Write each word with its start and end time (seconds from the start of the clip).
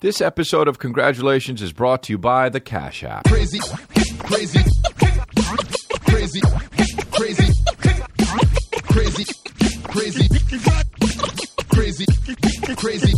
This 0.00 0.20
episode 0.20 0.68
of 0.68 0.78
Congratulations 0.78 1.60
is 1.60 1.72
brought 1.72 2.04
to 2.04 2.12
you 2.12 2.18
by 2.18 2.50
the 2.50 2.60
Cash 2.60 3.02
App. 3.02 3.24
crazy, 3.24 3.58
crazy, 3.58 4.14
crazy, 4.20 4.60
crazy, 4.94 5.20
crazy, 6.04 6.40
crazy, 7.10 7.50
crazy, 8.84 9.24
crazy, 9.88 10.36
crazy, 11.74 12.06
crazy. 12.76 13.14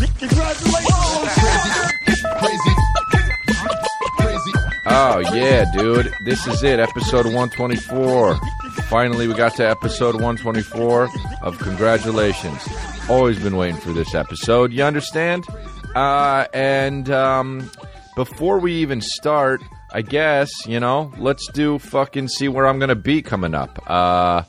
Crazy. 4.17 4.53
Oh, 4.87 5.19
yeah, 5.35 5.71
dude. 5.77 6.11
This 6.25 6.47
is 6.47 6.63
it, 6.63 6.81
episode 6.81 7.27
124. 7.27 8.41
Finally, 8.89 9.29
we 9.29 9.35
got 9.35 9.55
to 9.57 9.69
episode 9.69 10.15
124 10.15 11.11
of 11.43 11.59
Congratulations. 11.59 12.67
Always 13.11 13.39
been 13.39 13.59
waiting 13.59 13.77
for 13.77 13.93
this 13.93 14.15
episode. 14.15 14.73
You 14.73 14.85
understand? 14.85 15.45
Uh, 15.95 16.47
and 16.55 17.11
um, 17.11 17.71
before 18.15 18.59
we 18.59 18.75
even 18.75 19.01
start, 19.01 19.61
I 19.93 20.03
guess, 20.03 20.51
you 20.67 20.79
know, 20.79 21.13
let's 21.19 21.51
do 21.51 21.79
fucking 21.79 22.29
see 22.29 22.49
where 22.49 22.67
I'm 22.67 22.79
going 22.79 22.91
to 22.91 22.95
be 22.95 23.23
coming 23.23 23.55
up. 23.55 23.83
Uh, 23.91 24.45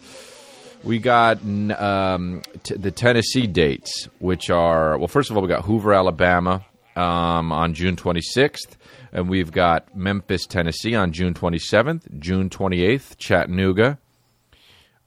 we 0.84 1.00
got 1.00 1.38
um, 1.44 2.44
t- 2.64 2.76
the 2.76 2.92
Tennessee 2.92 3.48
dates, 3.48 4.08
which 4.20 4.50
are 4.50 4.98
well. 4.98 5.08
First 5.08 5.32
of 5.32 5.36
all, 5.38 5.42
we 5.42 5.50
got 5.50 5.66
Hoover, 5.66 5.94
Alabama, 5.94 6.64
um, 6.96 7.52
on 7.52 7.74
June 7.74 7.96
26th, 7.96 8.76
and 9.12 9.30
we've 9.30 9.52
got 9.52 9.96
Memphis, 9.96 10.46
Tennessee, 10.46 10.96
on 10.96 11.12
June 11.12 11.34
27th, 11.34 12.20
June 12.20 12.50
28th, 12.50 13.18
Chattanooga. 13.18 13.98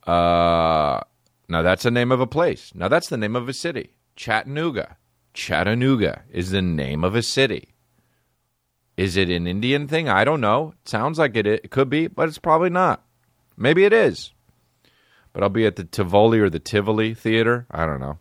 Uh, 0.04 1.00
now 1.48 1.62
that's 1.62 1.84
the 1.84 1.90
name 1.90 2.10
of 2.10 2.20
a 2.20 2.26
place. 2.26 2.72
Now 2.74 2.88
that's 2.88 3.08
the 3.08 3.16
name 3.16 3.36
of 3.36 3.48
a 3.48 3.52
city. 3.52 3.90
Chattanooga. 4.16 4.96
Chattanooga 5.34 6.22
is 6.30 6.50
the 6.50 6.62
name 6.62 7.04
of 7.04 7.14
a 7.14 7.22
city. 7.22 7.74
Is 8.96 9.16
it 9.16 9.28
an 9.28 9.46
Indian 9.46 9.88
thing? 9.88 10.08
I 10.08 10.24
don't 10.24 10.40
know. 10.40 10.74
It 10.80 10.88
sounds 10.88 11.18
like 11.18 11.36
it, 11.36 11.46
it 11.46 11.70
could 11.70 11.90
be, 11.90 12.06
but 12.06 12.28
it's 12.28 12.38
probably 12.38 12.70
not. 12.70 13.04
Maybe 13.56 13.84
it 13.84 13.92
is 13.92 14.32
but 15.34 15.42
I'll 15.42 15.50
be 15.50 15.66
at 15.66 15.76
the 15.76 15.84
Tivoli 15.84 16.38
or 16.38 16.48
the 16.48 16.60
Tivoli 16.60 17.12
Theater. 17.12 17.66
I 17.70 17.84
don't 17.84 18.00
know. 18.00 18.18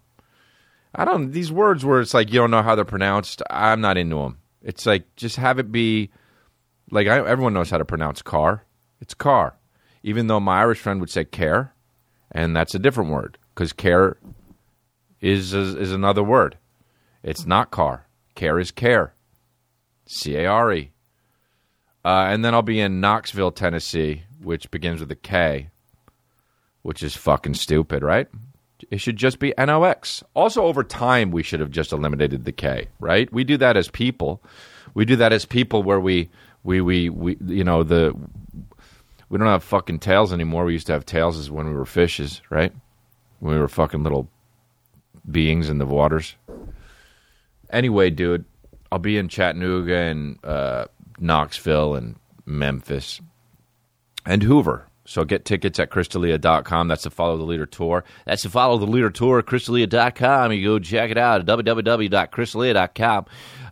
I 0.94 1.06
don't 1.06 1.32
these 1.32 1.52
words 1.52 1.86
where 1.86 2.02
it's 2.02 2.14
like 2.14 2.28
you 2.34 2.40
don't 2.40 2.52
know 2.52 2.62
how 2.62 2.76
they're 2.76 2.84
pronounced. 2.84 3.42
I'm 3.50 3.80
not 3.80 3.98
into 3.98 4.18
them. 4.18 4.40
It's 4.62 4.86
like 4.86 5.16
just 5.16 5.38
have 5.38 5.60
it 5.60 5.72
be 5.72 6.10
like 6.92 7.08
I, 7.08 7.26
everyone 7.26 7.54
knows 7.54 7.70
how 7.70 7.78
to 7.78 7.86
pronounce 7.86 8.22
car. 8.22 8.66
It's 9.00 9.14
car, 9.14 9.56
even 10.02 10.28
though 10.28 10.40
my 10.40 10.60
Irish 10.60 10.80
friend 10.80 11.00
would 11.00 11.10
say 11.10 11.24
care, 11.24 11.74
and 12.32 12.56
that's 12.56 12.76
a 12.76 12.80
different 12.80 13.12
word 13.12 13.38
because 13.54 13.74
care 13.74 14.18
is, 15.22 15.54
is 15.54 15.76
is 15.76 15.94
another 15.94 16.24
word. 16.24 16.58
It's 17.24 17.46
not 17.46 17.72
car. 17.72 18.08
Care 18.36 18.60
is 18.60 18.72
care. 18.72 19.14
C 20.06 20.36
A 20.36 20.46
R 20.46 20.74
E. 20.74 20.92
Uh, 22.06 22.26
and 22.28 22.44
then 22.44 22.54
I'll 22.54 22.62
be 22.62 22.82
in 22.82 23.00
Knoxville, 23.00 23.52
Tennessee, 23.52 24.24
which 24.42 24.70
begins 24.70 25.00
with 25.00 25.12
a 25.12 25.16
K 25.16 25.70
which 26.84 27.02
is 27.02 27.16
fucking 27.16 27.56
stupid, 27.56 28.04
right? 28.04 28.28
It 28.92 29.00
should 29.00 29.16
just 29.16 29.40
be 29.40 29.54
NOX. 29.58 30.24
Also, 30.36 30.64
over 30.64 30.84
time, 30.84 31.32
we 31.32 31.42
should 31.42 31.62
have 31.62 31.72
just 31.72 31.94
eliminated 31.94 32.46
the 32.46 32.52
K, 32.52 32.90
right? 33.00 33.32
We 33.34 33.44
do 33.46 33.58
that 33.58 33.78
as 33.78 33.90
people. 33.90 34.44
We 34.94 35.06
do 35.06 35.16
that 35.16 35.34
as 35.34 35.46
people 35.46 35.82
where 35.82 36.00
we, 36.00 36.30
we, 36.64 36.82
we, 36.82 37.10
we 37.10 37.38
you 37.48 37.64
know, 37.64 37.84
the, 37.84 38.14
we 39.30 39.38
don't 39.38 39.48
have 39.48 39.64
fucking 39.64 40.00
tails 40.00 40.34
anymore. 40.34 40.66
We 40.66 40.74
used 40.74 40.88
to 40.88 40.94
have 40.94 41.06
tails 41.06 41.40
as 41.40 41.50
when 41.50 41.68
we 41.68 41.74
were 41.74 41.86
fishes, 41.86 42.42
right? 42.50 42.74
When 43.40 43.54
we 43.54 43.60
were 43.60 43.70
fucking 43.70 44.04
little 44.04 44.28
beings 45.30 45.70
in 45.70 45.78
the 45.78 45.86
waters. 45.86 46.36
Anyway, 47.74 48.10
dude, 48.12 48.46
I'll 48.92 49.00
be 49.00 49.18
in 49.18 49.28
Chattanooga 49.28 49.96
and 49.96 50.38
uh, 50.46 50.86
Knoxville 51.20 51.96
and 51.96 52.16
Memphis 52.46 53.20
and 54.26 54.44
Hoover. 54.44 54.88
So 55.06 55.26
get 55.26 55.44
tickets 55.44 55.80
at 55.80 55.90
chrisdelia.com. 55.90 56.88
That's 56.88 57.04
the 57.04 57.10
Follow 57.10 57.38
the 57.38 57.44
Leader 57.44 57.66
Tour. 57.66 58.06
That's 58.26 58.44
the 58.44 58.50
Follow 58.50 58.78
the 58.78 58.86
Leader 58.86 59.10
Tour 59.10 59.44
chrisdelia.com. 59.44 60.54
You 60.54 60.64
go 60.64 60.80
check 60.80 61.12
it 61.12 61.18
out 61.18 61.42
at 61.42 61.48
www.chrisdelia.com. 61.48 63.26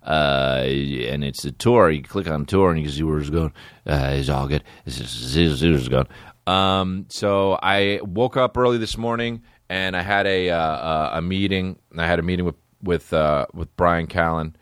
Uh, 0.03 0.63
and 0.65 1.23
it's 1.23 1.45
a 1.45 1.51
tour. 1.51 1.89
You 1.89 2.03
click 2.03 2.27
on 2.27 2.45
tour 2.45 2.71
and 2.71 2.79
you 2.79 2.85
can 2.85 2.93
see 2.93 3.03
where 3.03 3.19
it's 3.19 3.29
going. 3.29 3.53
Uh, 3.85 4.13
it's 4.15 4.29
all 4.29 4.47
good. 4.47 4.63
It's 4.85 4.97
just, 4.97 5.35
it's, 5.37 5.61
it's 5.61 5.87
going. 5.87 6.07
Um, 6.47 7.05
so 7.09 7.57
I 7.61 8.01
woke 8.03 8.35
up 8.35 8.57
early 8.57 8.79
this 8.79 8.97
morning 8.97 9.43
and 9.69 9.95
I 9.95 10.01
had 10.01 10.25
a 10.25 10.49
uh, 10.49 11.19
a 11.19 11.21
meeting. 11.21 11.77
I 11.95 12.07
had 12.07 12.19
a 12.19 12.23
meeting 12.23 12.45
with 12.45 12.55
with 12.83 13.13
uh, 13.13 13.45
with 13.53 13.75
Bryan 13.75 14.07
Callen 14.07 14.53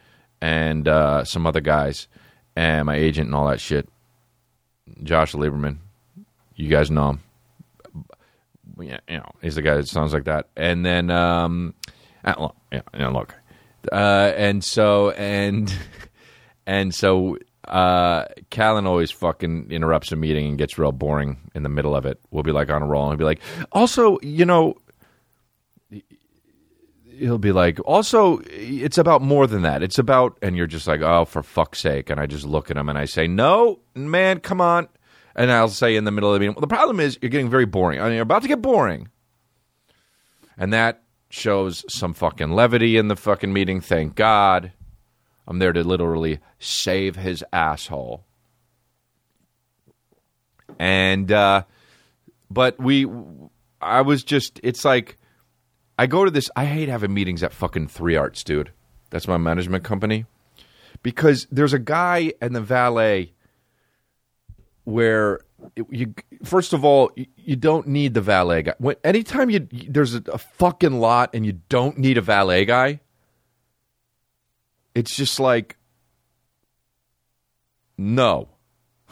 and 0.41 0.87
uh, 0.87 1.23
some 1.23 1.45
other 1.45 1.61
guys 1.61 2.07
and 2.55 2.85
my 2.85 2.95
agent 2.95 3.27
and 3.27 3.35
all 3.35 3.47
that 3.47 3.59
shit. 3.59 3.87
Josh 5.03 5.33
Lieberman. 5.33 5.77
You 6.55 6.69
guys 6.69 6.91
know 6.91 7.11
him. 7.11 7.19
You 8.79 8.97
know, 9.09 9.31
he's 9.41 9.55
the 9.55 9.61
guy 9.61 9.75
that 9.75 9.87
sounds 9.87 10.13
like 10.13 10.25
that. 10.25 10.49
And 10.55 10.85
then, 10.85 11.09
um, 11.09 11.73
uh, 12.23 12.33
look, 12.39 12.55
yeah, 12.71 13.07
look, 13.09 13.35
uh, 13.91 14.31
and 14.35 14.63
so 14.63 15.11
and 15.11 15.73
and 16.67 16.93
so, 16.93 17.37
uh, 17.67 18.25
Callen 18.51 18.85
always 18.85 19.11
fucking 19.11 19.71
interrupts 19.71 20.11
a 20.11 20.15
meeting 20.15 20.47
and 20.47 20.57
gets 20.57 20.77
real 20.77 20.91
boring 20.91 21.51
in 21.55 21.63
the 21.63 21.69
middle 21.69 21.95
of 21.95 22.05
it. 22.05 22.19
We'll 22.31 22.43
be 22.43 22.51
like 22.51 22.69
on 22.69 22.81
a 22.81 22.85
roll 22.85 23.03
and 23.03 23.11
he'll 23.11 23.17
be 23.17 23.25
like, 23.25 23.41
also, 23.71 24.17
you 24.21 24.45
know, 24.45 24.75
he'll 27.19 27.37
be 27.37 27.51
like, 27.51 27.79
also, 27.85 28.41
it's 28.45 28.97
about 28.97 29.21
more 29.21 29.45
than 29.45 29.61
that. 29.63 29.83
It's 29.83 29.99
about, 29.99 30.37
and 30.41 30.55
you're 30.55 30.67
just 30.67 30.87
like, 30.87 31.01
oh, 31.01 31.25
for 31.25 31.43
fuck's 31.43 31.79
sake. 31.79 32.09
And 32.09 32.19
I 32.19 32.25
just 32.25 32.45
look 32.45 32.71
at 32.71 32.77
him 32.77 32.89
and 32.89 32.97
I 32.97 33.05
say, 33.05 33.27
no, 33.27 33.79
man, 33.93 34.39
come 34.39 34.61
on. 34.61 34.87
And 35.35 35.51
I'll 35.51 35.69
say 35.69 35.95
in 35.95 36.05
the 36.05 36.11
middle 36.11 36.29
of 36.29 36.33
the 36.33 36.39
meeting, 36.39 36.55
well, 36.55 36.61
the 36.61 36.67
problem 36.67 36.99
is 36.99 37.19
you're 37.21 37.29
getting 37.29 37.49
very 37.49 37.65
boring. 37.65 37.99
I 37.99 38.05
mean, 38.05 38.13
you're 38.13 38.23
about 38.23 38.41
to 38.41 38.47
get 38.47 38.61
boring. 38.61 39.09
And 40.57 40.73
that 40.73 41.03
shows 41.29 41.85
some 41.87 42.13
fucking 42.13 42.51
levity 42.51 42.97
in 42.97 43.07
the 43.07 43.15
fucking 43.15 43.53
meeting. 43.53 43.81
Thank 43.81 44.15
God. 44.15 44.71
I'm 45.47 45.59
there 45.59 45.73
to 45.73 45.83
literally 45.83 46.39
save 46.59 47.15
his 47.15 47.43
asshole. 47.53 48.25
And, 50.77 51.31
uh, 51.31 51.63
but 52.49 52.79
we, 52.79 53.07
I 53.81 54.01
was 54.01 54.23
just, 54.23 54.59
it's 54.63 54.85
like, 54.85 55.17
I 55.99 56.07
go 56.07 56.23
to 56.23 56.31
this, 56.31 56.49
I 56.55 56.63
hate 56.63 56.87
having 56.87 57.13
meetings 57.13 57.43
at 57.43 57.51
fucking 57.51 57.89
Three 57.89 58.15
Arts, 58.15 58.41
dude. 58.41 58.71
That's 59.09 59.27
my 59.27 59.35
management 59.35 59.83
company. 59.83 60.25
Because 61.03 61.45
there's 61.51 61.73
a 61.73 61.79
guy 61.79 62.31
and 62.41 62.55
the 62.55 62.61
valet 62.61 63.33
where 64.85 65.41
you 65.89 66.13
first 66.45 66.71
of 66.71 66.85
all 66.85 67.11
you, 67.17 67.25
you 67.35 67.57
don't 67.57 67.85
need 67.85 68.13
the 68.13 68.21
valet 68.21 68.61
guy. 68.61 68.75
When 68.77 68.95
anytime 69.03 69.49
you 69.49 69.67
there's 69.89 70.15
a, 70.15 70.23
a 70.31 70.37
fucking 70.37 70.93
lot 71.01 71.31
and 71.33 71.45
you 71.45 71.59
don't 71.67 71.97
need 71.97 72.17
a 72.17 72.21
valet 72.21 72.63
guy, 72.63 73.01
it's 74.95 75.17
just 75.17 75.37
like 75.37 75.75
no, 77.97 78.47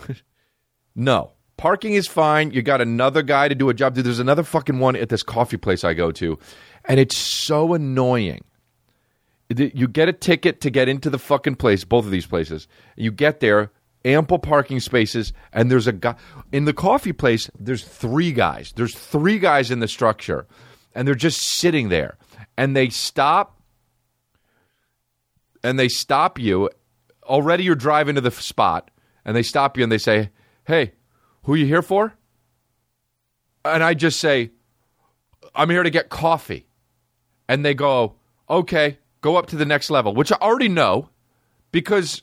no. 0.95 1.33
Parking 1.57 1.95
is 1.95 2.07
fine. 2.07 2.51
You 2.51 2.61
got 2.61 2.81
another 2.81 3.23
guy 3.23 3.47
to 3.47 3.55
do 3.55 3.69
a 3.69 3.73
job. 3.73 3.95
Dude, 3.95 4.05
there's 4.05 4.19
another 4.19 4.43
fucking 4.43 4.77
one 4.77 4.95
at 4.95 5.09
this 5.09 5.23
coffee 5.23 5.57
place 5.57 5.83
I 5.83 5.95
go 5.95 6.11
to, 6.11 6.37
and 6.85 6.99
it's 6.99 7.17
so 7.17 7.73
annoying. 7.73 8.43
You 9.49 9.87
get 9.87 10.07
a 10.07 10.13
ticket 10.13 10.61
to 10.61 10.69
get 10.69 10.87
into 10.87 11.09
the 11.09 11.17
fucking 11.17 11.55
place, 11.55 11.83
both 11.83 12.05
of 12.05 12.11
these 12.11 12.25
places. 12.27 12.67
You 12.95 13.11
get 13.11 13.39
there, 13.39 13.71
ample 14.05 14.39
parking 14.39 14.79
spaces, 14.79 15.33
and 15.51 15.71
there's 15.71 15.87
a 15.87 15.93
guy 15.93 16.15
in 16.51 16.65
the 16.65 16.73
coffee 16.73 17.13
place. 17.13 17.49
There's 17.59 17.83
three 17.83 18.31
guys. 18.31 18.73
There's 18.75 18.93
three 18.93 19.39
guys 19.39 19.71
in 19.71 19.79
the 19.79 19.87
structure, 19.87 20.45
and 20.93 21.07
they're 21.07 21.15
just 21.15 21.41
sitting 21.41 21.89
there. 21.89 22.17
And 22.57 22.75
they 22.75 22.89
stop, 22.89 23.59
and 25.63 25.79
they 25.79 25.87
stop 25.87 26.37
you. 26.37 26.69
Already, 27.23 27.63
you're 27.63 27.75
driving 27.75 28.15
to 28.15 28.21
the 28.21 28.31
spot, 28.31 28.91
and 29.25 29.35
they 29.35 29.43
stop 29.43 29.77
you 29.77 29.83
and 29.83 29.91
they 29.91 29.97
say, 29.97 30.29
"Hey, 30.65 30.93
who 31.47 31.55
you 31.55 31.65
here 31.65 31.81
for?" 31.81 32.13
And 33.65 33.83
I 33.83 33.95
just 33.95 34.19
say, 34.19 34.51
"I'm 35.55 35.71
here 35.71 35.81
to 35.81 35.89
get 35.89 36.09
coffee," 36.09 36.67
and 37.49 37.65
they 37.65 37.73
go, 37.73 38.13
"Okay, 38.47 38.99
go 39.21 39.35
up 39.37 39.47
to 39.47 39.55
the 39.55 39.65
next 39.65 39.89
level," 39.89 40.13
which 40.13 40.31
I 40.31 40.35
already 40.35 40.69
know 40.69 41.09
because 41.71 42.21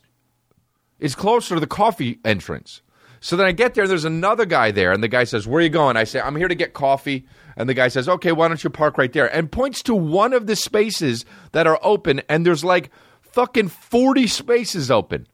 it's 1.00 1.14
closer 1.14 1.54
to 1.54 1.60
the 1.60 1.66
coffee 1.66 2.20
entrance. 2.24 2.80
So 3.24 3.36
then 3.36 3.46
I 3.46 3.52
get 3.52 3.72
there, 3.72 3.88
there's 3.88 4.04
another 4.04 4.44
guy 4.44 4.70
there, 4.70 4.92
and 4.92 5.02
the 5.02 5.08
guy 5.08 5.24
says, 5.24 5.46
Where 5.46 5.60
are 5.60 5.62
you 5.62 5.70
going? 5.70 5.96
I 5.96 6.04
say, 6.04 6.20
I'm 6.20 6.36
here 6.36 6.46
to 6.46 6.54
get 6.54 6.74
coffee. 6.74 7.26
And 7.56 7.66
the 7.66 7.72
guy 7.72 7.88
says, 7.88 8.06
Okay, 8.06 8.32
why 8.32 8.48
don't 8.48 8.62
you 8.62 8.68
park 8.68 8.98
right 8.98 9.10
there? 9.10 9.34
And 9.34 9.50
points 9.50 9.82
to 9.84 9.94
one 9.94 10.34
of 10.34 10.46
the 10.46 10.54
spaces 10.54 11.24
that 11.52 11.66
are 11.66 11.78
open, 11.82 12.20
and 12.28 12.44
there's 12.44 12.64
like 12.64 12.90
fucking 13.22 13.68
40 13.68 14.26
spaces 14.26 14.90
open. 14.90 15.26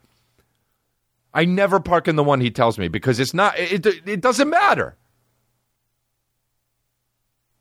I 1.33 1.45
never 1.45 1.81
park 1.81 2.09
in 2.09 2.17
the 2.17 2.25
one 2.25 2.41
he 2.41 2.51
tells 2.51 2.79
me 2.79 2.89
because 2.89 3.21
it's 3.21 3.35
not, 3.35 3.59
it, 3.59 3.87
it, 3.87 4.21
doesn't 4.21 4.49
matter. 4.49 4.97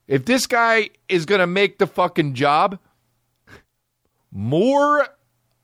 If 0.07 0.25
this 0.25 0.47
guy 0.47 0.89
is 1.07 1.25
going 1.25 1.39
to 1.39 1.47
make 1.47 1.77
the 1.77 1.85
fucking 1.85 2.33
job 2.33 2.79
more 4.31 5.07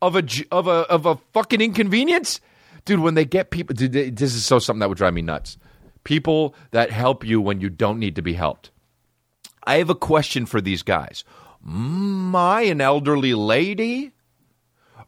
of 0.01 0.15
a 0.15 0.23
of 0.51 0.67
a 0.67 0.71
of 0.71 1.05
a 1.05 1.15
fucking 1.33 1.61
inconvenience, 1.61 2.41
dude. 2.85 2.99
When 2.99 3.15
they 3.15 3.25
get 3.25 3.49
people, 3.49 3.73
dude, 3.73 4.17
this 4.17 4.35
is 4.35 4.45
so 4.45 4.59
something 4.59 4.79
that 4.79 4.89
would 4.89 4.97
drive 4.97 5.13
me 5.13 5.23
nuts. 5.23 5.57
People 6.03 6.53
that 6.71 6.91
help 6.91 7.25
you 7.25 7.41
when 7.41 7.59
you 7.59 7.69
don't 7.69 7.99
need 7.99 8.15
to 8.15 8.21
be 8.21 8.33
helped. 8.33 8.69
I 9.63 9.77
have 9.77 9.89
a 9.89 9.95
question 9.95 10.45
for 10.45 10.61
these 10.61 10.83
guys. 10.83 11.23
Am 11.67 12.35
I 12.35 12.61
an 12.61 12.81
elderly 12.81 13.33
lady? 13.33 14.11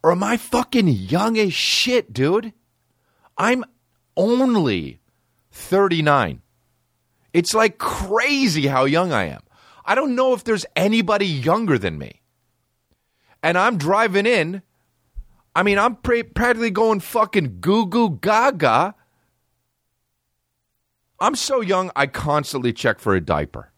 Or 0.04 0.12
am 0.12 0.24
I 0.24 0.38
fucking 0.38 0.88
young 0.88 1.38
as 1.38 1.54
shit, 1.54 2.12
dude? 2.12 2.54
I'm 3.38 3.64
only 4.16 5.00
39. 5.52 6.42
It's 7.34 7.54
like 7.54 7.78
crazy 7.78 8.68
how 8.68 8.86
young 8.86 9.12
I 9.12 9.26
am. 9.26 9.42
I 9.86 9.96
don't 9.96 10.16
know 10.16 10.34
if 10.34 10.44
there's 10.44 10.66
anybody 10.76 11.26
younger 11.26 11.78
than 11.78 11.98
me. 11.98 12.22
And 13.44 13.58
I'm 13.58 13.78
driving 13.78 14.26
in. 14.26 14.62
I 15.56 15.64
mean, 15.64 15.80
I'm 15.80 15.96
pra- 15.96 16.24
practically 16.24 16.72
going 16.72 17.00
fucking 17.00 17.60
goo 17.62 17.86
goo 17.86 18.18
gaga. 18.22 18.96
I'm 21.20 21.36
so 21.36 21.62
young, 21.62 21.92
I 21.96 22.08
constantly 22.08 22.74
check 22.74 23.00
for 23.00 23.16
a 23.16 23.22
diaper. 23.22 23.72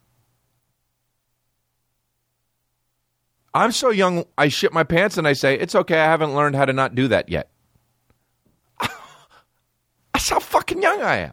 I'm 3.53 3.71
so 3.71 3.89
young, 3.89 4.25
I 4.37 4.49
shit 4.49 4.73
my 4.73 4.83
pants 4.83 5.17
and 5.17 5.27
I 5.27 5.33
say, 5.33 5.57
it's 5.57 5.73
okay, 5.73 5.99
I 5.99 6.05
haven't 6.05 6.35
learned 6.35 6.55
how 6.55 6.65
to 6.65 6.73
not 6.73 6.95
do 6.95 7.07
that 7.07 7.29
yet. 7.29 7.49
That's 10.19 10.31
how 10.31 10.39
fucking 10.41 10.81
young 10.81 11.01
I 11.01 11.15
am. 11.19 11.31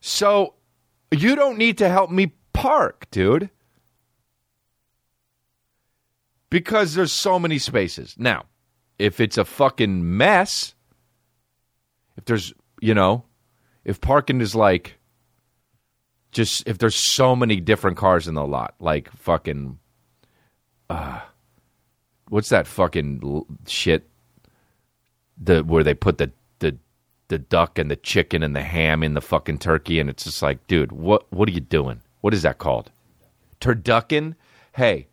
So 0.00 0.54
you 1.10 1.36
don't 1.36 1.58
need 1.58 1.76
to 1.76 1.90
help 1.90 2.10
me 2.10 2.32
park, 2.54 3.08
dude. 3.10 3.50
Because 6.48 6.94
there's 6.94 7.12
so 7.12 7.38
many 7.38 7.58
spaces. 7.58 8.14
Now, 8.16 8.46
if 8.98 9.20
it's 9.20 9.36
a 9.36 9.44
fucking 9.44 10.16
mess, 10.16 10.74
if 12.16 12.24
there's, 12.24 12.54
you 12.80 12.94
know, 12.94 13.24
if 13.84 14.00
parking 14.00 14.40
is 14.40 14.54
like 14.54 14.96
just 16.32 16.66
if 16.66 16.78
there's 16.78 16.96
so 16.96 17.36
many 17.36 17.60
different 17.60 17.98
cars 17.98 18.26
in 18.26 18.34
the 18.34 18.46
lot, 18.46 18.76
like 18.80 19.12
fucking 19.12 19.78
uh 20.88 21.20
what's 22.30 22.48
that 22.48 22.66
fucking 22.66 23.44
shit 23.66 24.08
the 25.36 25.62
where 25.62 25.84
they 25.84 25.92
put 25.92 26.16
the 26.16 26.32
the 27.28 27.38
duck 27.38 27.78
and 27.78 27.90
the 27.90 27.96
chicken 27.96 28.42
and 28.42 28.54
the 28.54 28.62
ham 28.62 29.02
and 29.02 29.16
the 29.16 29.20
fucking 29.20 29.58
turkey 29.58 29.98
and 29.98 30.10
it's 30.10 30.24
just 30.24 30.42
like, 30.42 30.66
dude, 30.66 30.92
what 30.92 31.30
what 31.32 31.48
are 31.48 31.52
you 31.52 31.60
doing? 31.60 32.00
What 32.20 32.34
is 32.34 32.42
that 32.42 32.58
called? 32.58 32.90
Turducken? 33.60 34.34
Hey, 34.72 35.08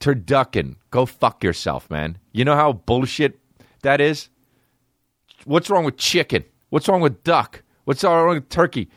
turducken, 0.00 0.76
go 0.90 1.06
fuck 1.06 1.42
yourself, 1.42 1.90
man. 1.90 2.18
You 2.32 2.44
know 2.44 2.56
how 2.56 2.72
bullshit 2.72 3.38
that 3.82 4.00
is? 4.00 4.28
What's 5.44 5.70
wrong 5.70 5.84
with 5.84 5.96
chicken? 5.96 6.44
What's 6.70 6.88
wrong 6.88 7.00
with 7.00 7.24
duck? 7.24 7.62
What's 7.84 8.04
wrong 8.04 8.34
with 8.34 8.48
turkey? 8.48 8.88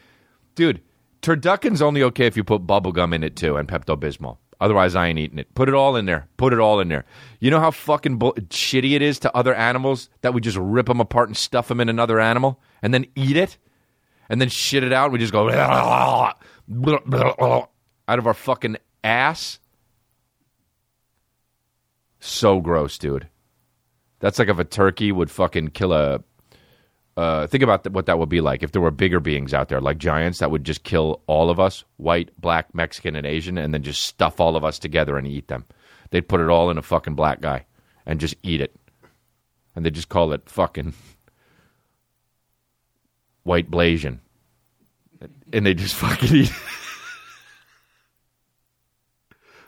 Dude, 0.54 0.82
turducken's 1.22 1.82
only 1.82 2.04
okay 2.04 2.28
if 2.28 2.38
you 2.38 2.44
put 2.44 2.68
bubblegum 2.68 3.14
in 3.14 3.24
it 3.24 3.36
too 3.36 3.58
and 3.58 3.68
Pepto 3.68 3.98
Bismol. 4.00 4.38
Otherwise, 4.62 4.96
I 4.96 5.08
ain't 5.08 5.20
eating 5.20 5.40
it. 5.40 5.54
Put 5.54 5.70
it 5.70 5.76
all 5.76 5.96
in 5.96 6.06
there. 6.06 6.28
Put 6.38 6.54
it 6.54 6.60
all 6.60 6.80
in 6.80 6.88
there. 6.88 7.06
You 7.40 7.52
know 7.52 7.60
how 7.60 7.72
fucking 7.72 8.20
shitty 8.20 8.94
it 8.94 9.02
is 9.02 9.20
to 9.20 9.36
other 9.36 9.54
animals 9.54 10.10
that 10.22 10.34
we 10.34 10.42
just 10.42 10.58
rip 10.58 10.88
them 10.88 11.02
apart 11.02 11.30
and 11.30 11.38
stuff 11.38 11.68
them 11.68 11.80
in 11.82 11.90
another 11.90 12.20
animal 12.20 12.62
and 12.82 12.94
then 12.94 13.06
eat 13.16 13.38
it 13.38 13.58
and 14.30 14.40
then 14.40 14.50
shit 14.50 14.84
it 14.84 14.94
out. 14.94 15.06
And 15.06 15.14
we 15.14 15.20
just 15.20 15.34
go 15.34 15.50
out 15.52 16.38
of 18.08 18.28
our 18.28 18.34
fucking 18.34 18.78
ass. 19.04 19.60
So 22.20 22.60
gross, 22.60 22.98
dude. 22.98 23.28
That's 24.20 24.40
like 24.40 24.48
if 24.48 24.58
a 24.58 24.64
turkey 24.64 25.12
would 25.12 25.30
fucking 25.30 25.70
kill 25.70 25.94
a. 25.94 26.24
Uh, 27.18 27.48
think 27.48 27.64
about 27.64 27.84
th- 27.84 27.94
what 27.94 28.08
that 28.08 28.20
would 28.20 28.28
be 28.30 28.42
like 28.42 28.62
if 28.62 28.74
there 28.74 28.82
were 28.82 28.92
bigger 28.92 29.22
beings 29.22 29.54
out 29.54 29.70
there, 29.70 29.80
like 29.80 29.98
giants, 29.98 30.40
that 30.40 30.52
would 30.52 30.66
just 30.66 30.84
kill 30.84 31.22
all 31.28 31.50
of 31.50 31.60
us 31.60 31.86
white, 31.98 32.30
black, 32.40 32.76
Mexican, 32.76 33.16
and 33.16 33.26
Asian 33.26 33.58
and 33.58 33.74
then 33.74 33.84
just 33.84 34.04
stuff 34.04 34.42
all 34.42 34.58
of 34.58 34.66
us 34.66 34.78
together 34.80 35.18
and 35.18 35.26
eat 35.26 35.48
them. 35.48 35.66
They'd 36.10 36.28
put 36.28 36.42
it 36.42 36.50
all 36.50 36.70
in 36.70 36.78
a 36.78 36.82
fucking 36.82 37.16
black 37.16 37.40
guy 37.40 37.66
and 38.06 38.20
just 38.20 38.36
eat 38.44 38.60
it. 38.60 38.76
And 39.76 39.86
they 39.86 39.92
just 39.92 40.10
call 40.10 40.34
it 40.34 40.50
fucking 40.50 40.94
white 43.44 43.72
Blasian. 43.72 44.20
And 45.54 45.66
they 45.66 45.74
just 45.74 45.96
fucking 45.96 46.36
eat 46.36 46.52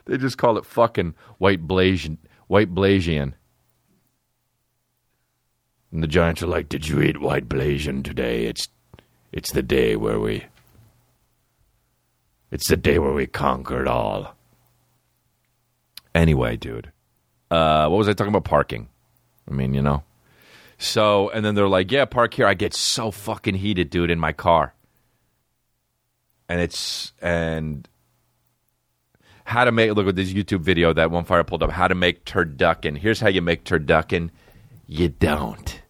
They 0.06 0.18
just 0.18 0.38
call 0.38 0.58
it 0.58 0.66
fucking 0.66 1.16
white 1.38 1.68
Blasian. 1.68 2.18
White 2.48 2.74
Blasian. 2.74 3.34
And 5.92 6.04
the 6.04 6.08
giants 6.08 6.44
are 6.44 6.48
like, 6.48 6.70
"Did 6.70 6.88
you 6.88 7.02
eat 7.02 7.22
white 7.22 7.48
Blasian 7.48 8.04
today? 8.04 8.46
It's, 8.46 8.68
it's 9.32 9.52
the 9.52 9.64
day 9.64 9.96
where 9.96 10.20
we, 10.20 10.46
it's 12.52 12.68
the 12.70 12.78
day 12.78 13.00
where 13.00 13.14
we 13.14 13.26
conquered 13.28 13.88
all." 13.88 14.36
Anyway, 16.14 16.58
dude, 16.58 16.92
uh, 17.52 17.88
what 17.88 17.98
was 17.98 18.10
I 18.10 18.14
talking 18.14 18.34
about? 18.34 18.44
Parking. 18.44 18.90
I 19.50 19.54
mean, 19.54 19.74
you 19.74 19.82
know. 19.82 20.04
So, 20.78 21.30
and 21.30 21.46
then 21.46 21.56
they're 21.56 21.68
like, 21.68 21.92
"Yeah, 21.92 22.06
park 22.06 22.34
here." 22.34 22.46
I 22.46 22.54
get 22.54 22.74
so 22.74 23.12
fucking 23.12 23.56
heated, 23.56 23.90
dude, 23.90 24.12
in 24.12 24.20
my 24.20 24.34
car. 24.34 24.74
And 26.50 26.62
it's 26.62 27.14
and 27.22 27.88
how 29.46 29.64
to 29.64 29.72
make 29.72 29.94
look 29.94 30.08
at 30.08 30.16
this 30.16 30.34
YouTube 30.34 30.60
video 30.60 30.92
that 30.94 31.10
one 31.10 31.24
fire 31.24 31.44
pulled 31.44 31.64
up. 31.64 31.72
How 31.72 31.88
to 31.88 31.96
make 31.96 32.26
turducken. 32.26 32.98
Here's 32.98 33.20
how 33.20 33.30
you 33.30 33.42
make 33.42 33.64
turducken. 33.64 34.30
You 34.88 35.10
don't. 35.10 35.82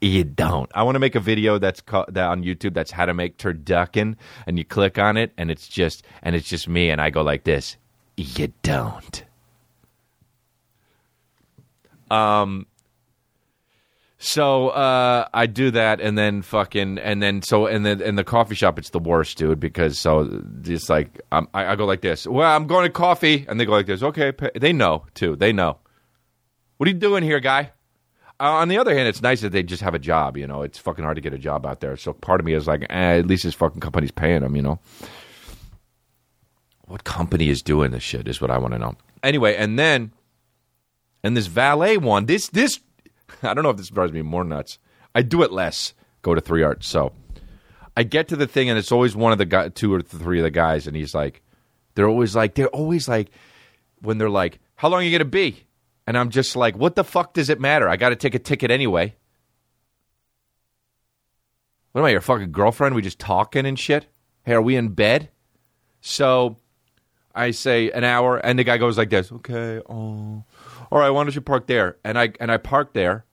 You 0.00 0.24
don't. 0.24 0.70
I 0.74 0.84
want 0.84 0.94
to 0.94 1.00
make 1.00 1.16
a 1.16 1.20
video 1.20 1.58
that's 1.58 1.82
that 2.08 2.16
on 2.16 2.42
YouTube 2.42 2.74
that's 2.74 2.90
how 2.90 3.06
to 3.06 3.14
make 3.14 3.36
turducken, 3.36 4.16
and 4.46 4.58
you 4.58 4.64
click 4.64 4.98
on 4.98 5.16
it, 5.16 5.32
and 5.36 5.50
it's 5.50 5.68
just 5.68 6.04
and 6.22 6.34
it's 6.34 6.48
just 6.48 6.68
me, 6.68 6.90
and 6.90 7.00
I 7.00 7.10
go 7.10 7.22
like 7.22 7.44
this. 7.44 7.76
You 8.16 8.52
don't. 8.62 9.24
Um. 12.10 12.66
So 14.18 14.68
uh, 14.68 15.26
I 15.34 15.46
do 15.46 15.72
that, 15.72 16.00
and 16.00 16.16
then 16.16 16.42
fucking, 16.42 16.98
and 16.98 17.20
then 17.20 17.42
so, 17.42 17.66
and 17.66 17.84
then 17.84 18.00
in 18.00 18.14
the 18.14 18.22
coffee 18.22 18.54
shop, 18.54 18.78
it's 18.78 18.90
the 18.90 19.00
worst, 19.00 19.36
dude. 19.36 19.58
Because 19.58 19.98
so 19.98 20.44
just 20.60 20.88
like 20.88 21.20
I'm, 21.32 21.48
I, 21.54 21.72
I 21.72 21.76
go 21.76 21.86
like 21.86 22.02
this. 22.02 22.26
Well, 22.26 22.48
I'm 22.48 22.68
going 22.68 22.84
to 22.84 22.90
coffee, 22.90 23.44
and 23.48 23.58
they 23.58 23.64
go 23.64 23.72
like 23.72 23.86
this. 23.86 24.02
Okay, 24.02 24.30
pay. 24.30 24.50
they 24.54 24.72
know 24.72 25.06
too. 25.14 25.34
They 25.34 25.52
know. 25.52 25.78
What 26.76 26.88
are 26.88 26.92
you 26.92 26.98
doing 26.98 27.24
here, 27.24 27.40
guy? 27.40 27.72
Uh, 28.42 28.54
on 28.54 28.66
the 28.66 28.76
other 28.76 28.92
hand, 28.92 29.06
it's 29.06 29.22
nice 29.22 29.40
that 29.42 29.52
they 29.52 29.62
just 29.62 29.84
have 29.84 29.94
a 29.94 30.00
job. 30.00 30.36
You 30.36 30.48
know, 30.48 30.62
it's 30.62 30.76
fucking 30.76 31.04
hard 31.04 31.14
to 31.14 31.20
get 31.20 31.32
a 31.32 31.38
job 31.38 31.64
out 31.64 31.78
there. 31.78 31.96
So 31.96 32.12
part 32.12 32.40
of 32.40 32.44
me 32.44 32.54
is 32.54 32.66
like, 32.66 32.82
eh, 32.90 33.18
at 33.18 33.26
least 33.28 33.44
this 33.44 33.54
fucking 33.54 33.80
company's 33.80 34.10
paying 34.10 34.40
them. 34.40 34.56
You 34.56 34.62
know, 34.62 34.80
what 36.86 37.04
company 37.04 37.50
is 37.50 37.62
doing 37.62 37.92
this 37.92 38.02
shit 38.02 38.26
is 38.26 38.40
what 38.40 38.50
I 38.50 38.58
want 38.58 38.72
to 38.72 38.80
know. 38.80 38.96
Anyway, 39.22 39.54
and 39.54 39.78
then, 39.78 40.10
and 41.22 41.36
this 41.36 41.46
valet 41.46 41.98
one, 41.98 42.26
this 42.26 42.48
this, 42.48 42.80
I 43.44 43.54
don't 43.54 43.62
know 43.62 43.70
if 43.70 43.76
this 43.76 43.90
drives 43.90 44.12
me 44.12 44.22
more 44.22 44.42
nuts. 44.42 44.80
I 45.14 45.22
do 45.22 45.44
it 45.44 45.52
less. 45.52 45.94
Go 46.22 46.34
to 46.34 46.40
three 46.40 46.64
arts. 46.64 46.88
So 46.88 47.12
I 47.96 48.02
get 48.02 48.26
to 48.28 48.36
the 48.36 48.48
thing, 48.48 48.68
and 48.68 48.76
it's 48.76 48.90
always 48.90 49.14
one 49.14 49.30
of 49.30 49.38
the 49.38 49.44
guy, 49.44 49.68
two 49.68 49.94
or 49.94 50.02
three 50.02 50.40
of 50.40 50.44
the 50.44 50.50
guys, 50.50 50.88
and 50.88 50.96
he's 50.96 51.14
like, 51.14 51.42
they're 51.94 52.08
always 52.08 52.34
like, 52.34 52.56
they're 52.56 52.66
always 52.68 53.08
like, 53.08 53.30
when 54.00 54.18
they're 54.18 54.28
like, 54.28 54.58
how 54.74 54.88
long 54.88 55.02
are 55.02 55.04
you 55.04 55.16
gonna 55.16 55.30
be? 55.30 55.64
And 56.06 56.18
I'm 56.18 56.30
just 56.30 56.56
like, 56.56 56.76
what 56.76 56.96
the 56.96 57.04
fuck 57.04 57.34
does 57.34 57.48
it 57.48 57.60
matter? 57.60 57.88
I 57.88 57.96
got 57.96 58.10
to 58.10 58.16
take 58.16 58.34
a 58.34 58.38
ticket 58.38 58.70
anyway. 58.70 59.14
What 61.92 62.00
am 62.00 62.06
I, 62.06 62.10
your 62.10 62.20
fucking 62.20 62.52
girlfriend? 62.52 62.94
We 62.94 63.02
just 63.02 63.18
talking 63.18 63.66
and 63.66 63.78
shit? 63.78 64.06
Hey, 64.44 64.54
are 64.54 64.62
we 64.62 64.76
in 64.76 64.88
bed? 64.88 65.28
So 66.00 66.56
I 67.34 67.52
say 67.52 67.90
an 67.90 68.04
hour, 68.04 68.38
and 68.38 68.58
the 68.58 68.64
guy 68.64 68.78
goes 68.78 68.98
like 68.98 69.10
this. 69.10 69.30
Okay, 69.30 69.80
oh, 69.88 70.44
all 70.90 70.98
right. 70.98 71.10
Why 71.10 71.22
don't 71.22 71.34
you 71.34 71.40
park 71.40 71.66
there? 71.66 71.96
And 72.04 72.18
I 72.18 72.32
and 72.40 72.50
I 72.50 72.56
park 72.56 72.92
there, 72.92 73.24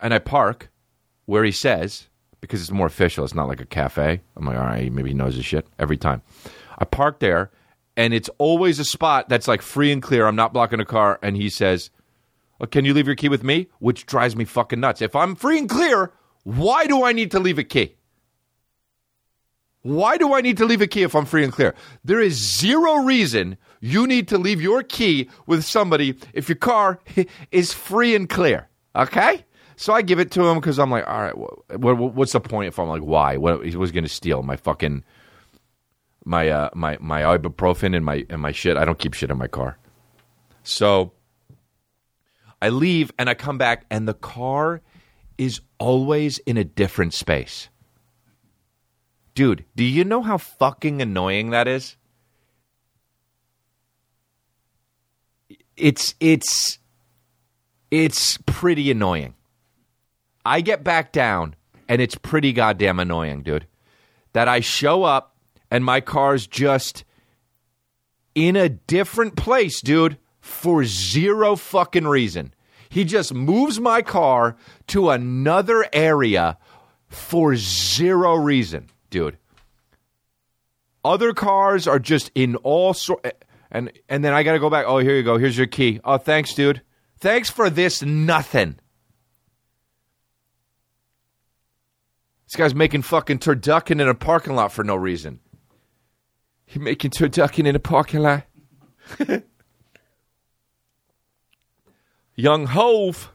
and 0.00 0.14
I 0.14 0.18
park 0.18 0.70
where 1.26 1.44
he 1.44 1.52
says 1.52 2.08
because 2.40 2.60
it's 2.60 2.70
more 2.70 2.86
official. 2.86 3.24
It's 3.24 3.34
not 3.34 3.48
like 3.48 3.60
a 3.60 3.66
cafe. 3.66 4.20
I'm 4.36 4.46
like, 4.46 4.56
all 4.56 4.64
right, 4.64 4.92
maybe 4.92 5.10
he 5.10 5.14
knows 5.14 5.36
his 5.36 5.44
shit 5.44 5.66
every 5.78 5.96
time. 5.96 6.22
I 6.78 6.84
park 6.84 7.20
there, 7.20 7.50
and 7.96 8.12
it's 8.14 8.30
always 8.38 8.78
a 8.78 8.84
spot 8.84 9.28
that's 9.28 9.48
like 9.48 9.62
free 9.62 9.92
and 9.92 10.02
clear. 10.02 10.26
I'm 10.26 10.36
not 10.36 10.52
blocking 10.52 10.80
a 10.80 10.84
car, 10.84 11.18
and 11.22 11.36
he 11.36 11.48
says, 11.48 11.90
"Can 12.70 12.84
you 12.84 12.94
leave 12.94 13.06
your 13.06 13.16
key 13.16 13.28
with 13.28 13.44
me?" 13.44 13.68
Which 13.78 14.06
drives 14.06 14.36
me 14.36 14.44
fucking 14.44 14.80
nuts. 14.80 15.02
If 15.02 15.14
I'm 15.14 15.34
free 15.34 15.58
and 15.58 15.68
clear, 15.68 16.12
why 16.44 16.86
do 16.86 17.04
I 17.04 17.12
need 17.12 17.30
to 17.32 17.40
leave 17.40 17.58
a 17.58 17.64
key? 17.64 17.96
Why 19.82 20.16
do 20.16 20.32
I 20.32 20.40
need 20.40 20.56
to 20.58 20.64
leave 20.64 20.80
a 20.80 20.86
key 20.86 21.02
if 21.02 21.14
I'm 21.14 21.26
free 21.26 21.44
and 21.44 21.52
clear? 21.52 21.74
There 22.04 22.20
is 22.20 22.58
zero 22.58 23.04
reason 23.04 23.58
you 23.80 24.06
need 24.06 24.28
to 24.28 24.38
leave 24.38 24.62
your 24.62 24.82
key 24.82 25.28
with 25.46 25.62
somebody 25.62 26.16
if 26.32 26.48
your 26.48 26.56
car 26.56 27.00
is 27.50 27.74
free 27.74 28.14
and 28.14 28.26
clear. 28.26 28.68
Okay? 28.96 29.44
So 29.76 29.92
I 29.92 30.00
give 30.00 30.18
it 30.18 30.30
to 30.32 30.46
him 30.46 30.58
because 30.58 30.78
I'm 30.78 30.90
like, 30.90 31.06
all 31.06 31.20
right, 31.20 31.36
what, 31.36 31.98
what, 31.98 32.14
what's 32.14 32.32
the 32.32 32.40
point 32.40 32.68
if 32.68 32.78
I'm 32.78 32.88
like, 32.88 33.02
why? 33.02 33.36
What 33.36 33.66
he 33.66 33.76
was 33.76 33.92
going 33.92 34.04
to 34.04 34.10
steal 34.10 34.42
my 34.42 34.56
fucking 34.56 35.04
my 36.24 36.48
uh 36.48 36.70
my 36.74 36.96
my 37.00 37.22
ibuprofen 37.22 37.94
and 37.94 38.04
my 38.04 38.26
and 38.30 38.40
my 38.40 38.52
shit. 38.52 38.76
I 38.76 38.84
don't 38.84 38.98
keep 38.98 39.14
shit 39.14 39.30
in 39.30 39.38
my 39.38 39.48
car. 39.48 39.78
So 40.62 41.12
I 42.60 42.70
leave 42.70 43.12
and 43.18 43.28
I 43.28 43.34
come 43.34 43.58
back 43.58 43.84
and 43.90 44.08
the 44.08 44.14
car 44.14 44.80
is 45.36 45.60
always 45.78 46.38
in 46.38 46.56
a 46.56 46.64
different 46.64 47.12
space. 47.12 47.68
Dude, 49.34 49.64
do 49.74 49.84
you 49.84 50.04
know 50.04 50.22
how 50.22 50.38
fucking 50.38 51.02
annoying 51.02 51.50
that 51.50 51.68
is? 51.68 51.96
It's 55.76 56.14
it's 56.20 56.78
it's 57.90 58.38
pretty 58.46 58.90
annoying. 58.90 59.34
I 60.46 60.60
get 60.60 60.84
back 60.84 61.12
down 61.12 61.56
and 61.88 62.00
it's 62.00 62.14
pretty 62.14 62.52
goddamn 62.52 63.00
annoying, 63.00 63.42
dude. 63.42 63.66
That 64.32 64.48
I 64.48 64.60
show 64.60 65.02
up 65.02 65.33
and 65.70 65.84
my 65.84 66.00
car's 66.00 66.46
just 66.46 67.04
in 68.34 68.56
a 68.56 68.68
different 68.68 69.36
place, 69.36 69.80
dude, 69.80 70.18
for 70.40 70.84
zero 70.84 71.56
fucking 71.56 72.06
reason. 72.06 72.52
He 72.88 73.04
just 73.04 73.34
moves 73.34 73.80
my 73.80 74.02
car 74.02 74.56
to 74.88 75.10
another 75.10 75.86
area 75.92 76.58
for 77.08 77.56
zero 77.56 78.34
reason, 78.34 78.88
dude. 79.10 79.38
Other 81.04 81.32
cars 81.34 81.86
are 81.86 81.98
just 81.98 82.30
in 82.34 82.56
all 82.56 82.94
sort 82.94 83.26
and 83.70 83.92
and 84.08 84.24
then 84.24 84.32
I 84.32 84.42
got 84.42 84.52
to 84.52 84.58
go 84.58 84.70
back. 84.70 84.86
Oh, 84.86 84.98
here 84.98 85.16
you 85.16 85.22
go. 85.22 85.36
Here's 85.36 85.58
your 85.58 85.66
key. 85.66 86.00
Oh, 86.04 86.16
thanks, 86.16 86.54
dude. 86.54 86.82
Thanks 87.18 87.50
for 87.50 87.68
this 87.68 88.02
nothing. 88.02 88.76
This 92.46 92.56
guy's 92.56 92.74
making 92.74 93.02
fucking 93.02 93.40
turducken 93.40 94.00
in 94.00 94.08
a 94.08 94.14
parking 94.14 94.54
lot 94.54 94.70
for 94.70 94.84
no 94.84 94.94
reason. 94.94 95.40
He 96.66 96.78
making 96.78 97.10
ducking 97.10 97.66
in 97.66 97.76
a 97.76 97.80
parking 97.80 98.20
lot. 98.20 98.44
young 102.34 102.66
Hove, 102.66 103.30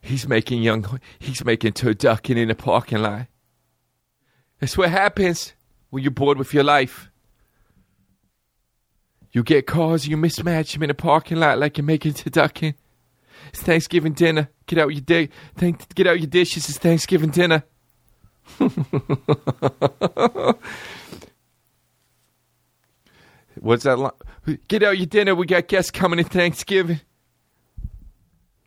he's 0.00 0.28
making 0.28 0.62
young. 0.62 1.00
He's 1.18 1.44
making 1.44 1.72
turducken 1.72 2.36
in 2.36 2.50
a 2.50 2.54
parking 2.54 2.98
lot. 2.98 3.26
That's 4.60 4.78
what 4.78 4.90
happens 4.90 5.54
when 5.90 6.02
you're 6.02 6.12
bored 6.12 6.38
with 6.38 6.54
your 6.54 6.64
life. 6.64 7.10
You 9.32 9.42
get 9.42 9.66
cars, 9.66 10.06
you 10.06 10.16
mismatch 10.16 10.74
them 10.74 10.84
in 10.84 10.90
a 10.90 10.94
parking 10.94 11.38
lot 11.38 11.58
like 11.58 11.76
you're 11.76 11.84
making 11.84 12.14
to 12.14 12.30
ducking. 12.30 12.74
It's 13.48 13.62
Thanksgiving 13.62 14.12
dinner. 14.12 14.48
Get 14.66 14.78
out 14.78 14.92
your 14.92 15.00
di- 15.00 15.28
thank- 15.56 15.92
Get 15.94 16.06
out 16.06 16.20
your 16.20 16.28
dishes. 16.28 16.68
It's 16.68 16.78
Thanksgiving 16.78 17.30
dinner. 17.30 17.64
What's 23.64 23.84
that? 23.84 23.98
Li- 23.98 24.58
Get 24.68 24.82
out 24.82 24.98
your 24.98 25.06
dinner. 25.06 25.34
We 25.34 25.46
got 25.46 25.68
guests 25.68 25.90
coming 25.90 26.18
in 26.18 26.26
Thanksgiving. 26.26 27.00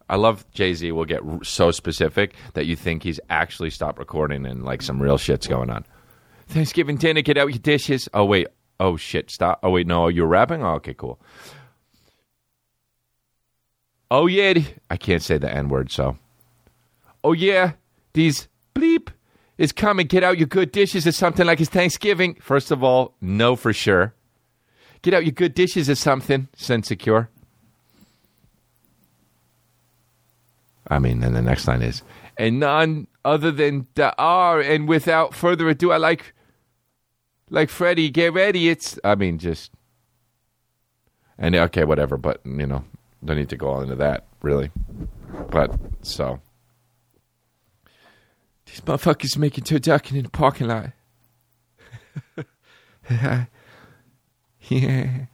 I 0.10 0.16
love 0.16 0.50
Jay 0.54 0.74
Z. 0.74 0.92
Will 0.92 1.06
get 1.06 1.22
so 1.44 1.70
specific 1.70 2.34
that 2.56 2.66
you 2.66 2.76
think 2.76 3.04
he's 3.04 3.20
actually 3.30 3.70
stopped 3.70 4.00
recording 4.00 4.44
and 4.48 4.64
like 4.64 4.82
some 4.82 5.00
real 5.00 5.20
shit's 5.20 5.46
going 5.46 5.70
on. 5.70 5.86
Thanksgiving 6.48 6.98
dinner. 6.98 7.22
Get 7.22 7.38
out 7.38 7.50
your 7.50 7.60
dishes. 7.60 8.10
Oh 8.12 8.26
wait. 8.26 8.48
Oh 8.80 8.98
shit. 8.98 9.30
Stop. 9.30 9.60
Oh 9.62 9.70
wait. 9.70 9.86
No. 9.86 10.08
You're 10.08 10.26
rapping. 10.26 10.64
Oh, 10.64 10.76
okay. 10.76 10.96
Cool. 10.96 11.20
Oh 14.10 14.26
yeah. 14.26 14.54
I 14.90 14.98
can't 14.98 15.22
say 15.22 15.38
the 15.38 15.54
N 15.54 15.70
word. 15.70 15.92
So. 15.92 16.18
Oh 17.24 17.34
yeah. 17.34 17.74
These 18.14 18.48
bleep 18.74 19.10
is 19.60 19.72
coming. 19.72 20.08
Get 20.08 20.24
out 20.24 20.40
your 20.40 20.48
good 20.48 20.72
dishes 20.72 21.06
or 21.06 21.12
something 21.12 21.46
like 21.46 21.62
it's 21.62 21.70
Thanksgiving. 21.70 22.34
First 22.42 22.72
of 22.72 22.84
all, 22.84 23.14
no 23.22 23.56
for 23.56 23.74
sure. 23.74 24.16
Get 25.02 25.14
out 25.14 25.26
your 25.26 25.32
good 25.32 25.54
dishes 25.54 25.90
or 25.90 25.96
something. 25.96 26.48
Sensecure. 26.56 27.30
I 30.90 31.00
mean, 31.00 31.20
then 31.20 31.34
the 31.34 31.42
next 31.42 31.68
line 31.68 31.82
is, 31.82 32.02
and 32.38 32.60
none 32.60 33.08
other 33.26 33.52
than 33.52 33.88
the 33.96 34.16
R. 34.18 34.62
And 34.62 34.88
without 34.88 35.34
further 35.34 35.68
ado, 35.68 35.92
I 35.92 35.98
like, 35.98 36.34
like 37.50 37.70
Freddie, 37.70 38.10
get 38.10 38.34
ready. 38.34 38.70
It's, 38.70 38.98
I 39.04 39.16
mean, 39.16 39.38
just, 39.38 39.72
and 41.38 41.56
okay, 41.56 41.84
whatever. 41.84 42.18
But 42.18 42.42
you 42.46 42.66
know, 42.66 42.86
don't 43.24 43.38
need 43.38 43.50
to 43.50 43.58
go 43.58 43.70
on 43.70 43.84
into 43.84 43.96
that 43.96 44.26
really. 44.42 44.72
But 45.52 45.78
so, 46.02 46.40
these 48.66 48.80
motherfuckers 48.82 49.38
making 49.38 49.66
turducken 49.66 50.16
in 50.16 50.24
the 50.24 50.30
parking 50.30 50.68
lot. 50.68 50.92
yeah. 54.70 55.26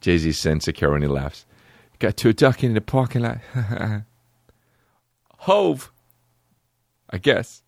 Jay 0.00 0.18
Z's 0.18 0.44
insecure 0.44 0.90
when 0.90 1.02
he 1.02 1.08
laughs. 1.08 1.46
Got 1.98 2.16
turducken 2.16 2.64
in 2.64 2.74
the 2.74 2.80
parking 2.80 3.22
lot. 3.22 3.38
Hove. 5.38 5.92
I 7.10 7.18
guess. 7.18 7.62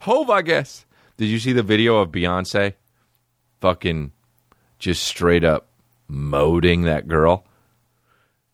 Hove, 0.00 0.30
I 0.30 0.42
guess. 0.42 0.84
Did 1.16 1.26
you 1.26 1.38
see 1.38 1.52
the 1.52 1.62
video 1.62 1.98
of 1.98 2.10
Beyonce 2.10 2.74
fucking 3.60 4.12
just 4.78 5.04
straight 5.04 5.44
up 5.44 5.68
moding 6.08 6.82
that 6.82 7.06
girl 7.06 7.44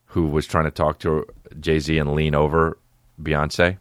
who 0.07 0.27
was 0.27 0.45
trying 0.45 0.65
to 0.65 0.71
talk 0.71 0.99
to 0.99 1.25
Jay 1.59 1.79
Z 1.79 1.97
and 1.97 2.13
lean 2.13 2.35
over 2.35 2.77
Beyonce? 3.21 3.77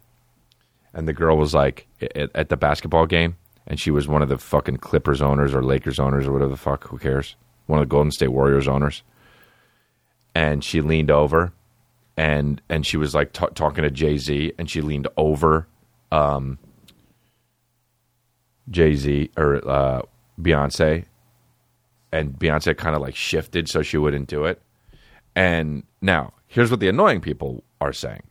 And 0.95 1.07
the 1.07 1.13
girl 1.13 1.37
was 1.37 1.55
like 1.55 1.87
at 2.35 2.49
the 2.49 2.57
basketball 2.57 3.07
game, 3.07 3.37
and 3.71 3.81
she 3.81 3.91
was 3.91 4.07
one 4.07 4.21
of 4.21 4.29
the 4.29 4.37
fucking 4.37 4.79
Clippers 4.79 5.23
owners 5.23 5.55
or 5.55 5.63
Lakers 5.63 5.99
owners 5.99 6.27
or 6.27 6.33
whatever 6.33 6.51
the 6.51 6.57
fuck, 6.59 6.89
who 6.89 6.99
cares? 6.99 7.37
One 7.67 7.79
of 7.79 7.89
the 7.89 7.91
Golden 7.91 8.11
State 8.11 8.33
Warriors 8.33 8.67
owners. 8.69 9.03
And 10.35 10.63
she 10.63 10.81
leaned 10.81 11.11
over 11.11 11.53
and 12.17 12.61
and 12.69 12.85
she 12.85 12.99
was 12.99 13.15
like 13.15 13.33
ta 13.33 13.47
talking 13.47 13.83
to 13.83 13.91
Jay 13.91 14.19
Z, 14.19 14.53
and 14.59 14.69
she 14.69 14.83
leaned 14.83 15.09
over 15.17 15.67
um, 16.13 16.59
Jay 18.69 18.95
Z 18.95 19.31
or 19.39 19.67
uh, 19.67 20.03
Beyonce, 20.39 21.07
and 22.13 22.39
Beyonce 22.39 22.77
kind 22.77 22.95
of 22.95 23.01
like 23.01 23.17
shifted 23.17 23.71
so 23.71 23.81
she 23.81 23.97
wouldn't 23.97 24.29
do 24.29 24.45
it. 24.45 24.61
And 25.35 25.85
now 26.03 26.35
here's 26.47 26.71
what 26.71 26.81
the 26.81 26.89
annoying 26.89 27.23
people 27.23 27.65
are 27.81 27.95
saying: 27.95 28.25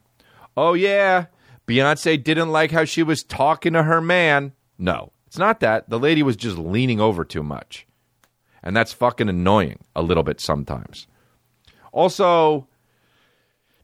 Oh 0.55 0.75
yeah, 0.75 1.25
Beyonce 1.65 2.23
didn't 2.23 2.51
like 2.51 2.69
how 2.69 2.85
she 2.85 3.01
was 3.01 3.23
talking 3.23 3.73
to 3.73 3.81
her 3.81 4.01
man. 4.01 4.51
No, 4.77 5.11
it's 5.29 5.37
not 5.37 5.59
that. 5.59 5.87
The 5.91 5.99
lady 5.99 6.23
was 6.23 6.35
just 6.35 6.57
leaning 6.57 6.99
over 6.99 7.23
too 7.23 7.43
much, 7.43 7.85
and 8.63 8.75
that's 8.75 8.93
fucking 8.93 9.29
annoying 9.29 9.77
a 9.95 10.01
little 10.01 10.23
bit 10.23 10.41
sometimes. 10.41 11.05
Also, 11.91 12.67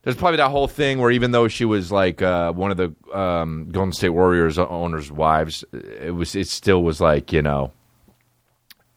there's 0.02 0.16
probably 0.16 0.38
that 0.38 0.50
whole 0.50 0.66
thing 0.66 0.98
where 0.98 1.12
even 1.12 1.30
though 1.30 1.46
she 1.46 1.64
was 1.64 1.92
like 1.92 2.20
uh, 2.20 2.50
one 2.52 2.72
of 2.72 2.76
the 2.76 3.16
um, 3.16 3.68
Golden 3.70 3.92
State 3.92 4.08
Warriors 4.08 4.58
owners' 4.58 5.12
wives, 5.12 5.64
it 5.72 6.12
was 6.12 6.34
it 6.34 6.48
still 6.48 6.82
was 6.82 7.00
like 7.00 7.32
you 7.32 7.42
know, 7.42 7.70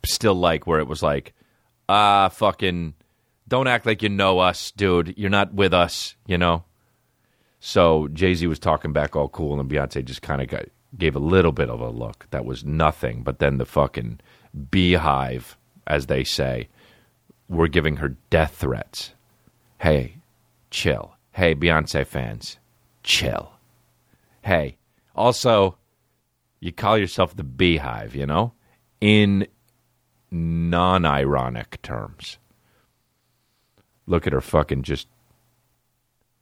still 0.04 0.34
like 0.34 0.66
where 0.66 0.80
it 0.80 0.88
was 0.88 1.04
like, 1.04 1.36
ah, 1.88 2.30
fucking, 2.30 2.96
don't 3.48 3.68
act 3.68 3.86
like 3.86 4.02
you 4.02 4.10
know 4.10 4.40
us, 4.40 4.72
dude. 4.72 5.14
You're 5.20 5.30
not 5.30 5.54
with 5.54 5.72
us, 5.72 6.16
you 6.26 6.40
know. 6.40 6.64
So 7.60 8.08
Jay 8.08 8.34
Z 8.34 8.48
was 8.48 8.58
talking 8.58 8.92
back 8.92 9.16
all 9.16 9.30
cool, 9.30 9.60
and 9.60 9.70
Beyonce 9.70 10.04
just 10.04 10.24
kind 10.24 10.42
of 10.42 10.48
got 10.48 10.66
gave 10.98 11.16
a 11.16 11.20
little 11.20 11.52
bit 11.52 11.70
of 11.70 11.80
a 11.80 11.90
look 11.90 12.28
that 12.32 12.46
was 12.46 12.64
nothing, 12.64 13.24
but 13.24 13.40
then 13.40 13.58
the 13.58 13.66
fucking 13.66 14.20
beehive, 14.72 15.58
as 15.86 16.08
they 16.08 16.24
say, 16.24 16.68
were 17.48 17.68
giving 17.68 17.98
her 17.98 18.16
death 18.30 18.56
threats. 18.56 19.14
Hey, 19.80 20.16
chill. 20.72 21.16
Hey, 21.32 21.56
Beyonce 21.56 22.06
fans, 22.06 22.58
chill. 23.04 23.54
Hey, 24.42 24.78
also, 25.16 25.78
you 26.60 26.72
call 26.72 26.98
yourself 26.98 27.36
the 27.36 27.44
Beehive, 27.44 28.16
you 28.16 28.26
know, 28.26 28.54
in 29.00 29.48
non 30.32 31.06
ironic 31.06 31.82
terms. 31.82 32.38
Look 34.08 34.28
at 34.28 34.34
her 34.34 34.42
fucking 34.42 34.84
just. 34.84 35.08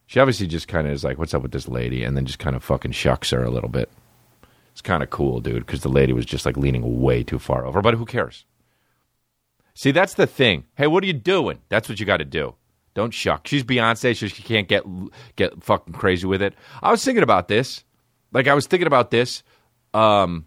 She 0.06 0.20
obviously 0.20 0.46
just 0.46 0.68
kind 0.68 0.86
of 0.86 0.92
is 0.94 1.04
like, 1.04 1.18
what's 1.18 1.34
up 1.34 1.42
with 1.42 1.52
this 1.52 1.68
lady? 1.68 2.02
And 2.02 2.16
then 2.16 2.24
just 2.24 2.38
kind 2.38 2.56
of 2.56 2.64
fucking 2.64 2.92
shucks 2.92 3.30
her 3.30 3.44
a 3.44 3.50
little 3.50 3.68
bit. 3.68 3.90
It's 4.78 4.82
kind 4.82 5.02
of 5.02 5.10
cool, 5.10 5.40
dude, 5.40 5.66
because 5.66 5.80
the 5.80 5.88
lady 5.88 6.12
was 6.12 6.24
just 6.24 6.46
like 6.46 6.56
leaning 6.56 7.00
way 7.02 7.24
too 7.24 7.40
far 7.40 7.66
over. 7.66 7.82
But 7.82 7.94
who 7.94 8.04
cares? 8.06 8.44
See, 9.74 9.90
that's 9.90 10.14
the 10.14 10.24
thing. 10.24 10.66
Hey, 10.76 10.86
what 10.86 11.02
are 11.02 11.08
you 11.08 11.14
doing? 11.14 11.58
That's 11.68 11.88
what 11.88 11.98
you 11.98 12.06
got 12.06 12.18
to 12.18 12.24
do. 12.24 12.54
Don't 12.94 13.12
shuck. 13.12 13.48
She's 13.48 13.64
Beyonce, 13.64 14.16
so 14.16 14.28
she 14.28 14.40
can't 14.44 14.68
get 14.68 14.84
get 15.34 15.64
fucking 15.64 15.94
crazy 15.94 16.28
with 16.28 16.40
it. 16.42 16.54
I 16.80 16.92
was 16.92 17.04
thinking 17.04 17.24
about 17.24 17.48
this. 17.48 17.82
Like 18.30 18.46
I 18.46 18.54
was 18.54 18.68
thinking 18.68 18.86
about 18.86 19.10
this. 19.10 19.42
Um, 19.94 20.46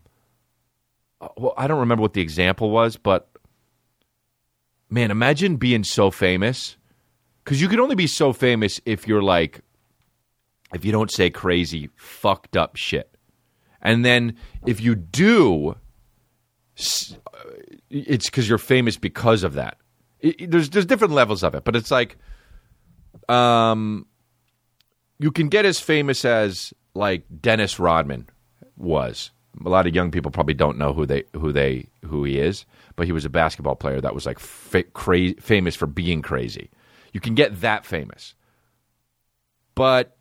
well, 1.36 1.54
I 1.58 1.68
don't 1.68 1.82
remember 1.82 2.02
what 2.02 2.14
the 2.14 2.22
example 2.22 2.70
was, 2.70 2.96
but 2.96 3.28
man, 4.90 5.12
imagine 5.12 5.58
being 5.58 5.84
so 5.84 6.10
famous 6.10 6.78
because 7.44 7.62
you 7.62 7.68
can 7.68 7.82
only 7.82 7.96
be 7.96 8.08
so 8.08 8.32
famous 8.32 8.80
if 8.86 9.10
you're 9.10 9.22
like, 9.22 9.60
if 10.74 10.86
you 10.86 10.94
don't 10.94 11.12
say 11.12 11.30
crazy, 11.30 11.90
fucked 11.98 12.56
up 12.56 12.78
shit, 12.78 13.11
and 13.82 14.06
then 14.06 14.36
if 14.66 14.80
you 14.82 14.96
do, 14.96 15.76
it's 17.90 18.30
because 18.30 18.48
you're 18.48 18.58
famous 18.58 18.98
because 18.98 19.44
of 19.44 19.54
that. 19.54 19.78
It- 20.20 20.42
it- 20.42 20.52
there's 20.52 20.70
there's 20.70 20.86
different 20.86 21.14
levels 21.14 21.44
of 21.44 21.56
it, 21.56 21.64
but 21.64 21.76
it's 21.76 21.92
like, 21.92 22.18
um, 23.30 24.06
you 25.20 25.32
can 25.32 25.50
get 25.50 25.66
as 25.66 25.80
famous 25.80 26.26
as 26.26 26.74
like 26.94 27.24
Dennis 27.42 27.80
Rodman 27.80 28.28
was. 28.78 29.32
A 29.66 29.70
lot 29.70 29.86
of 29.86 29.94
young 29.94 30.12
people 30.12 30.32
probably 30.32 30.54
don't 30.54 30.78
know 30.78 30.94
who 30.94 31.06
they 31.06 31.24
who 31.34 31.52
they 31.52 31.88
who 32.06 32.24
he 32.24 32.40
is, 32.40 32.66
but 32.96 33.06
he 33.06 33.12
was 33.12 33.26
a 33.26 33.30
basketball 33.30 33.76
player 33.76 34.00
that 34.02 34.14
was 34.16 34.26
like 34.26 34.40
fa- 34.40 34.84
famous 35.40 35.76
for 35.76 35.88
being 35.88 36.22
crazy. 36.22 36.70
You 37.14 37.20
can 37.20 37.36
get 37.36 37.60
that 37.62 37.86
famous, 37.86 38.34
but 39.76 40.16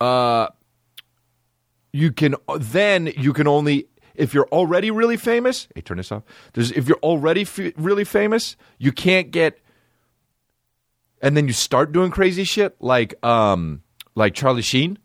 uh, 0.00 0.48
you 1.92 2.12
can 2.12 2.34
then 2.58 3.12
you 3.16 3.32
can 3.32 3.46
only 3.46 3.88
if 4.14 4.34
you're 4.34 4.48
already 4.48 4.90
really 4.90 5.16
famous. 5.16 5.68
Hey, 5.74 5.80
turn 5.80 5.96
this 5.96 6.12
off. 6.12 6.22
There's 6.52 6.70
if 6.72 6.88
you're 6.88 6.98
already 7.02 7.42
f- 7.42 7.72
really 7.76 8.04
famous, 8.04 8.56
you 8.78 8.92
can't 8.92 9.30
get 9.30 9.60
and 11.22 11.36
then 11.36 11.46
you 11.46 11.52
start 11.52 11.92
doing 11.92 12.10
crazy 12.10 12.44
shit 12.44 12.76
like 12.80 13.22
um 13.24 13.82
like 14.14 14.34
Charlie 14.34 14.62
Sheen, 14.62 14.98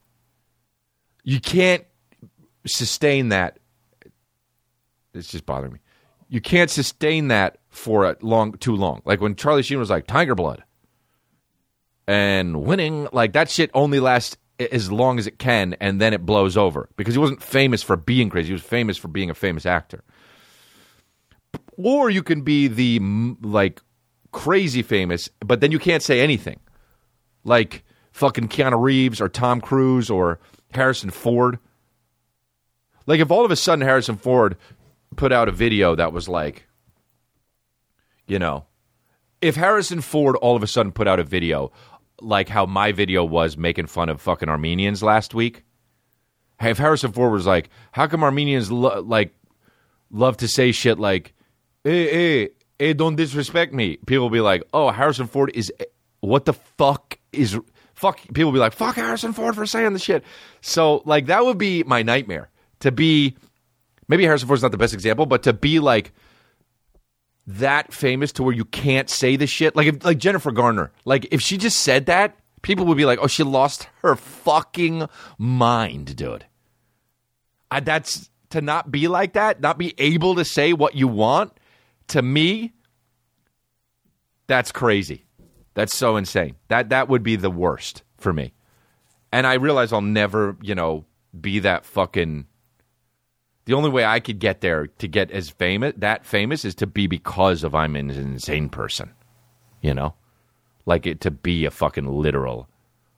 you 1.23 1.39
can't 1.39 1.85
sustain 2.65 3.29
that. 3.29 3.59
It's 5.13 5.29
just 5.29 5.45
bothering 5.45 5.73
me. 5.73 5.79
You 6.27 6.41
can't 6.41 6.69
sustain 6.69 7.29
that 7.29 7.59
for 7.69 8.05
a 8.05 8.17
long 8.21 8.53
too 8.53 8.75
long. 8.75 9.01
Like 9.05 9.21
when 9.21 9.35
Charlie 9.35 9.63
Sheen 9.63 9.79
was 9.79 9.89
like 9.89 10.07
Tiger 10.07 10.35
Blood 10.35 10.63
and 12.07 12.63
winning, 12.63 13.07
like 13.13 13.33
that 13.33 13.49
shit 13.49 13.69
only 13.73 13.99
lasts 13.99 14.37
as 14.59 14.91
long 14.91 15.19
as 15.19 15.27
it 15.27 15.39
can, 15.39 15.75
and 15.79 15.99
then 15.99 16.13
it 16.13 16.25
blows 16.25 16.55
over 16.55 16.89
because 16.95 17.13
he 17.13 17.19
wasn't 17.19 17.41
famous 17.41 17.83
for 17.83 17.95
being 17.95 18.29
crazy. 18.29 18.47
He 18.47 18.53
was 18.53 18.61
famous 18.61 18.97
for 18.97 19.07
being 19.07 19.29
a 19.29 19.33
famous 19.33 19.65
actor. 19.65 20.03
Or 21.77 22.09
you 22.09 22.23
can 22.23 22.41
be 22.41 22.67
the 22.67 22.99
like 23.41 23.81
crazy 24.31 24.81
famous, 24.81 25.29
but 25.39 25.61
then 25.61 25.71
you 25.71 25.79
can't 25.79 26.03
say 26.03 26.21
anything. 26.21 26.59
Like 27.43 27.83
fucking 28.11 28.47
Keanu 28.47 28.81
Reeves 28.81 29.19
or 29.19 29.27
Tom 29.27 29.59
Cruise 29.59 30.09
or 30.09 30.39
Harrison 30.71 31.09
Ford. 31.09 31.59
Like 33.05 33.19
if 33.19 33.29
all 33.29 33.45
of 33.45 33.51
a 33.51 33.55
sudden 33.55 33.85
Harrison 33.85 34.17
Ford 34.17 34.57
put 35.15 35.31
out 35.31 35.49
a 35.49 35.51
video 35.51 35.95
that 35.95 36.13
was 36.13 36.27
like, 36.27 36.65
you 38.27 38.39
know, 38.39 38.65
if 39.41 39.55
Harrison 39.55 40.01
Ford 40.01 40.35
all 40.37 40.55
of 40.55 40.63
a 40.63 40.67
sudden 40.67 40.91
put 40.91 41.07
out 41.07 41.19
a 41.19 41.23
video 41.23 41.71
like 42.21 42.49
how 42.49 42.65
my 42.65 42.91
video 42.91 43.23
was 43.23 43.57
making 43.57 43.87
fun 43.87 44.09
of 44.09 44.21
fucking 44.21 44.49
Armenians 44.49 45.03
last 45.03 45.33
week, 45.33 45.63
if 46.61 46.77
Harrison 46.77 47.11
Ford 47.11 47.31
was 47.31 47.45
like, 47.45 47.69
how 47.91 48.07
come 48.07 48.23
Armenians 48.23 48.71
lo- 48.71 49.01
like 49.01 49.33
love 50.09 50.37
to 50.37 50.47
say 50.47 50.71
shit 50.71 50.99
like, 50.99 51.33
hey, 51.83 52.09
hey, 52.09 52.49
hey, 52.79 52.93
don't 52.93 53.15
disrespect 53.15 53.73
me. 53.73 53.97
People 54.05 54.29
be 54.29 54.41
like, 54.41 54.63
oh, 54.73 54.91
Harrison 54.91 55.27
Ford 55.27 55.51
is, 55.53 55.71
what 56.21 56.45
the 56.45 56.53
fuck 56.53 57.19
is, 57.31 57.57
fuck, 57.93 58.19
people 58.33 58.51
be 58.51 58.59
like, 58.59 58.73
fuck 58.73 58.95
Harrison 58.95 59.33
Ford 59.33 59.55
for 59.55 59.65
saying 59.65 59.93
the 59.93 59.99
shit. 59.99 60.23
So, 60.61 61.01
like, 61.05 61.27
that 61.27 61.45
would 61.45 61.57
be 61.57 61.83
my 61.83 62.03
nightmare 62.03 62.49
to 62.79 62.91
be, 62.91 63.35
maybe 64.07 64.23
Harrison 64.23 64.47
Ford's 64.47 64.63
not 64.63 64.71
the 64.71 64.77
best 64.77 64.93
example, 64.93 65.25
but 65.25 65.43
to 65.43 65.53
be 65.53 65.79
like, 65.79 66.13
that 67.47 67.93
famous 67.93 68.31
to 68.33 68.43
where 68.43 68.53
you 68.53 68.65
can't 68.65 69.09
say 69.09 69.35
the 69.35 69.47
shit. 69.47 69.75
Like 69.75 69.87
if, 69.87 70.03
like 70.03 70.17
Jennifer 70.17 70.51
Garner. 70.51 70.91
Like 71.05 71.27
if 71.31 71.41
she 71.41 71.57
just 71.57 71.81
said 71.81 72.07
that, 72.07 72.37
people 72.61 72.85
would 72.85 72.97
be 72.97 73.05
like, 73.05 73.19
"Oh, 73.21 73.27
she 73.27 73.43
lost 73.43 73.87
her 74.01 74.15
fucking 74.15 75.07
mind, 75.37 76.15
dude." 76.15 76.45
I, 77.71 77.79
that's 77.79 78.29
to 78.51 78.61
not 78.61 78.91
be 78.91 79.07
like 79.07 79.33
that, 79.33 79.61
not 79.61 79.77
be 79.77 79.93
able 79.97 80.35
to 80.35 80.45
say 80.45 80.73
what 80.73 80.95
you 80.95 81.07
want. 81.07 81.53
To 82.09 82.21
me, 82.21 82.73
that's 84.47 84.71
crazy. 84.71 85.25
That's 85.73 85.95
so 85.95 86.15
insane. 86.15 86.55
That 86.69 86.89
that 86.89 87.09
would 87.09 87.23
be 87.23 87.35
the 87.35 87.51
worst 87.51 88.03
for 88.17 88.31
me. 88.31 88.53
And 89.31 89.45
I 89.45 89.55
realize 89.55 89.91
I'll 89.91 90.01
never, 90.01 90.55
you 90.61 90.75
know, 90.75 91.05
be 91.39 91.59
that 91.59 91.85
fucking 91.85 92.47
the 93.65 93.73
only 93.73 93.89
way 93.89 94.05
I 94.05 94.19
could 94.19 94.39
get 94.39 94.61
there 94.61 94.87
to 94.87 95.07
get 95.07 95.31
as 95.31 95.49
famous 95.49 95.93
that 95.97 96.25
famous 96.25 96.65
is 96.65 96.75
to 96.75 96.87
be 96.87 97.07
because 97.07 97.63
of 97.63 97.75
I'm 97.75 97.95
an 97.95 98.09
insane 98.09 98.69
person. 98.69 99.13
You 99.81 99.93
know? 99.93 100.15
Like 100.85 101.05
it 101.05 101.21
to 101.21 101.31
be 101.31 101.65
a 101.65 101.71
fucking 101.71 102.07
literal 102.07 102.69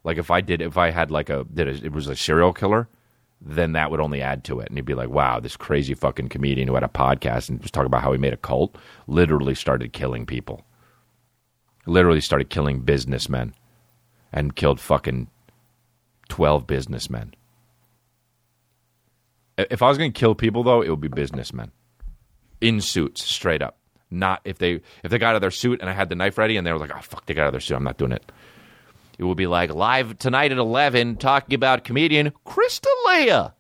like 0.07 0.17
if 0.17 0.31
I 0.31 0.39
did 0.39 0.61
if 0.61 0.77
I 0.77 0.91
had 0.91 1.11
like 1.11 1.29
a 1.29 1.45
did 1.53 1.67
a, 1.67 1.85
it 1.85 1.91
was 1.91 2.07
a 2.07 2.15
serial 2.15 2.53
killer, 2.53 2.87
then 3.41 3.73
that 3.73 3.91
would 3.91 3.99
only 3.99 4.21
add 4.21 4.45
to 4.45 4.61
it. 4.61 4.69
And 4.69 4.77
you'd 4.77 4.85
be 4.85 4.93
like, 4.93 5.09
wow, 5.09 5.41
this 5.41 5.57
crazy 5.57 5.93
fucking 5.93 6.29
comedian 6.29 6.69
who 6.69 6.75
had 6.75 6.83
a 6.83 6.87
podcast 6.87 7.49
and 7.49 7.61
was 7.61 7.71
talking 7.71 7.87
about 7.87 8.03
how 8.03 8.13
he 8.13 8.17
made 8.17 8.31
a 8.31 8.37
cult 8.37 8.77
literally 9.07 9.53
started 9.53 9.91
killing 9.91 10.25
people. 10.25 10.65
Literally 11.85 12.21
started 12.21 12.49
killing 12.49 12.79
businessmen 12.79 13.53
and 14.31 14.55
killed 14.55 14.79
fucking 14.79 15.27
12 16.29 16.65
businessmen. 16.65 17.33
If 19.57 19.81
I 19.81 19.89
was 19.89 19.97
going 19.97 20.11
to 20.13 20.19
kill 20.19 20.35
people, 20.35 20.63
though, 20.63 20.81
it 20.81 20.89
would 20.89 21.01
be 21.01 21.07
businessmen 21.07 21.71
in 22.61 22.81
suits, 22.81 23.23
straight 23.23 23.61
up. 23.61 23.77
Not 24.09 24.41
if 24.45 24.57
they 24.57 24.81
if 25.03 25.11
they 25.11 25.17
got 25.17 25.31
out 25.31 25.35
of 25.35 25.41
their 25.41 25.51
suit 25.51 25.81
and 25.81 25.89
I 25.89 25.93
had 25.93 26.07
the 26.09 26.15
knife 26.15 26.37
ready 26.37 26.55
and 26.55 26.65
they 26.65 26.71
were 26.71 26.79
like, 26.79 26.91
"Oh 26.95 27.01
fuck, 27.01 27.25
they 27.25 27.33
got 27.33 27.41
out 27.41 27.47
of 27.47 27.53
their 27.53 27.59
suit. 27.59 27.75
I'm 27.75 27.83
not 27.83 27.97
doing 27.97 28.13
it." 28.13 28.31
It 29.17 29.25
would 29.25 29.35
be 29.35 29.47
like 29.47 29.73
live 29.73 30.17
tonight 30.17 30.51
at 30.51 30.57
eleven, 30.57 31.17
talking 31.17 31.55
about 31.55 31.83
comedian 31.83 32.31
Chris 32.45 32.79
D'Elia. 32.79 33.53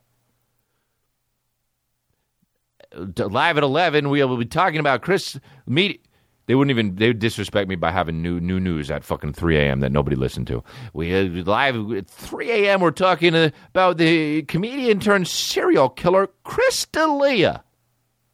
Live 2.95 3.57
at 3.57 3.63
eleven, 3.63 4.09
we 4.09 4.23
will 4.23 4.37
be 4.37 4.45
talking 4.45 4.79
about 4.79 5.01
Chris. 5.01 5.37
Meet. 5.65 6.05
They 6.47 6.55
wouldn't 6.55 6.71
even. 6.71 6.95
They 6.95 7.09
would 7.09 7.19
disrespect 7.19 7.67
me 7.67 7.75
by 7.75 7.91
having 7.91 8.21
new 8.21 8.39
new 8.39 8.59
news 8.59 8.89
at 8.89 9.03
fucking 9.03 9.33
three 9.33 9.57
a.m. 9.57 9.81
that 9.81 9.91
nobody 9.91 10.15
listened 10.15 10.47
to. 10.47 10.63
We 10.93 11.13
uh, 11.13 11.23
live 11.43 11.91
at 11.91 12.07
three 12.07 12.49
a.m. 12.49 12.79
We're 12.79 12.91
talking 12.91 13.35
about 13.35 13.97
the 13.97 14.43
comedian 14.43 15.01
turned 15.01 15.27
serial 15.27 15.89
killer 15.89 16.29
Chris 16.43 16.85
D'Elia. 16.85 17.63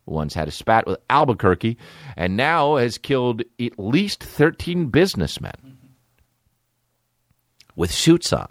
Once 0.06 0.36
had 0.36 0.47
a 0.47 0.52
spat 0.52 0.86
with 0.86 0.99
Albuquerque, 1.10 1.78
and 2.15 2.38
now 2.38 2.76
has 2.76 2.99
killed 2.99 3.41
at 3.60 3.80
least 3.80 4.23
thirteen 4.23 4.88
businessmen 4.88 5.80
with 7.76 7.91
suits 7.91 8.32
on. 8.32 8.49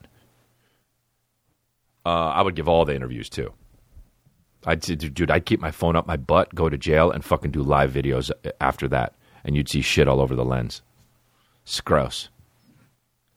Uh, 2.05 2.09
I 2.09 2.43
would 2.43 2.57
give 2.57 2.69
all 2.69 2.85
the 2.85 2.97
interviews 2.97 3.29
too. 3.29 3.53
I'd 4.67 4.81
dude, 4.81 5.31
I'd 5.31 5.47
keep 5.47 5.61
my 5.61 5.71
phone 5.71 5.95
up 5.95 6.09
my 6.09 6.17
butt, 6.17 6.53
go 6.53 6.69
to 6.69 6.77
jail, 6.77 7.13
and 7.13 7.25
fucking 7.25 7.53
do 7.53 7.63
live 7.63 7.93
videos 7.93 8.33
after 8.61 8.89
that 8.89 9.15
and 9.45 9.57
you'd 9.57 9.69
see 9.69 9.81
shit 9.81 10.09
all 10.09 10.21
over 10.21 10.35
the 10.35 10.45
lens. 10.45 10.83
It's 11.65 11.81
gross. 11.81 12.29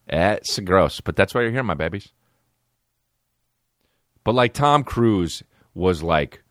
It's 0.07 0.59
gross, 0.59 1.01
but 1.01 1.15
that's 1.15 1.33
why 1.33 1.41
you're 1.41 1.51
here, 1.51 1.63
my 1.63 1.73
babies. 1.73 2.11
But 4.23 4.35
like 4.35 4.53
Tom 4.53 4.83
Cruise 4.83 5.43
was 5.73 6.03
like, 6.03 6.41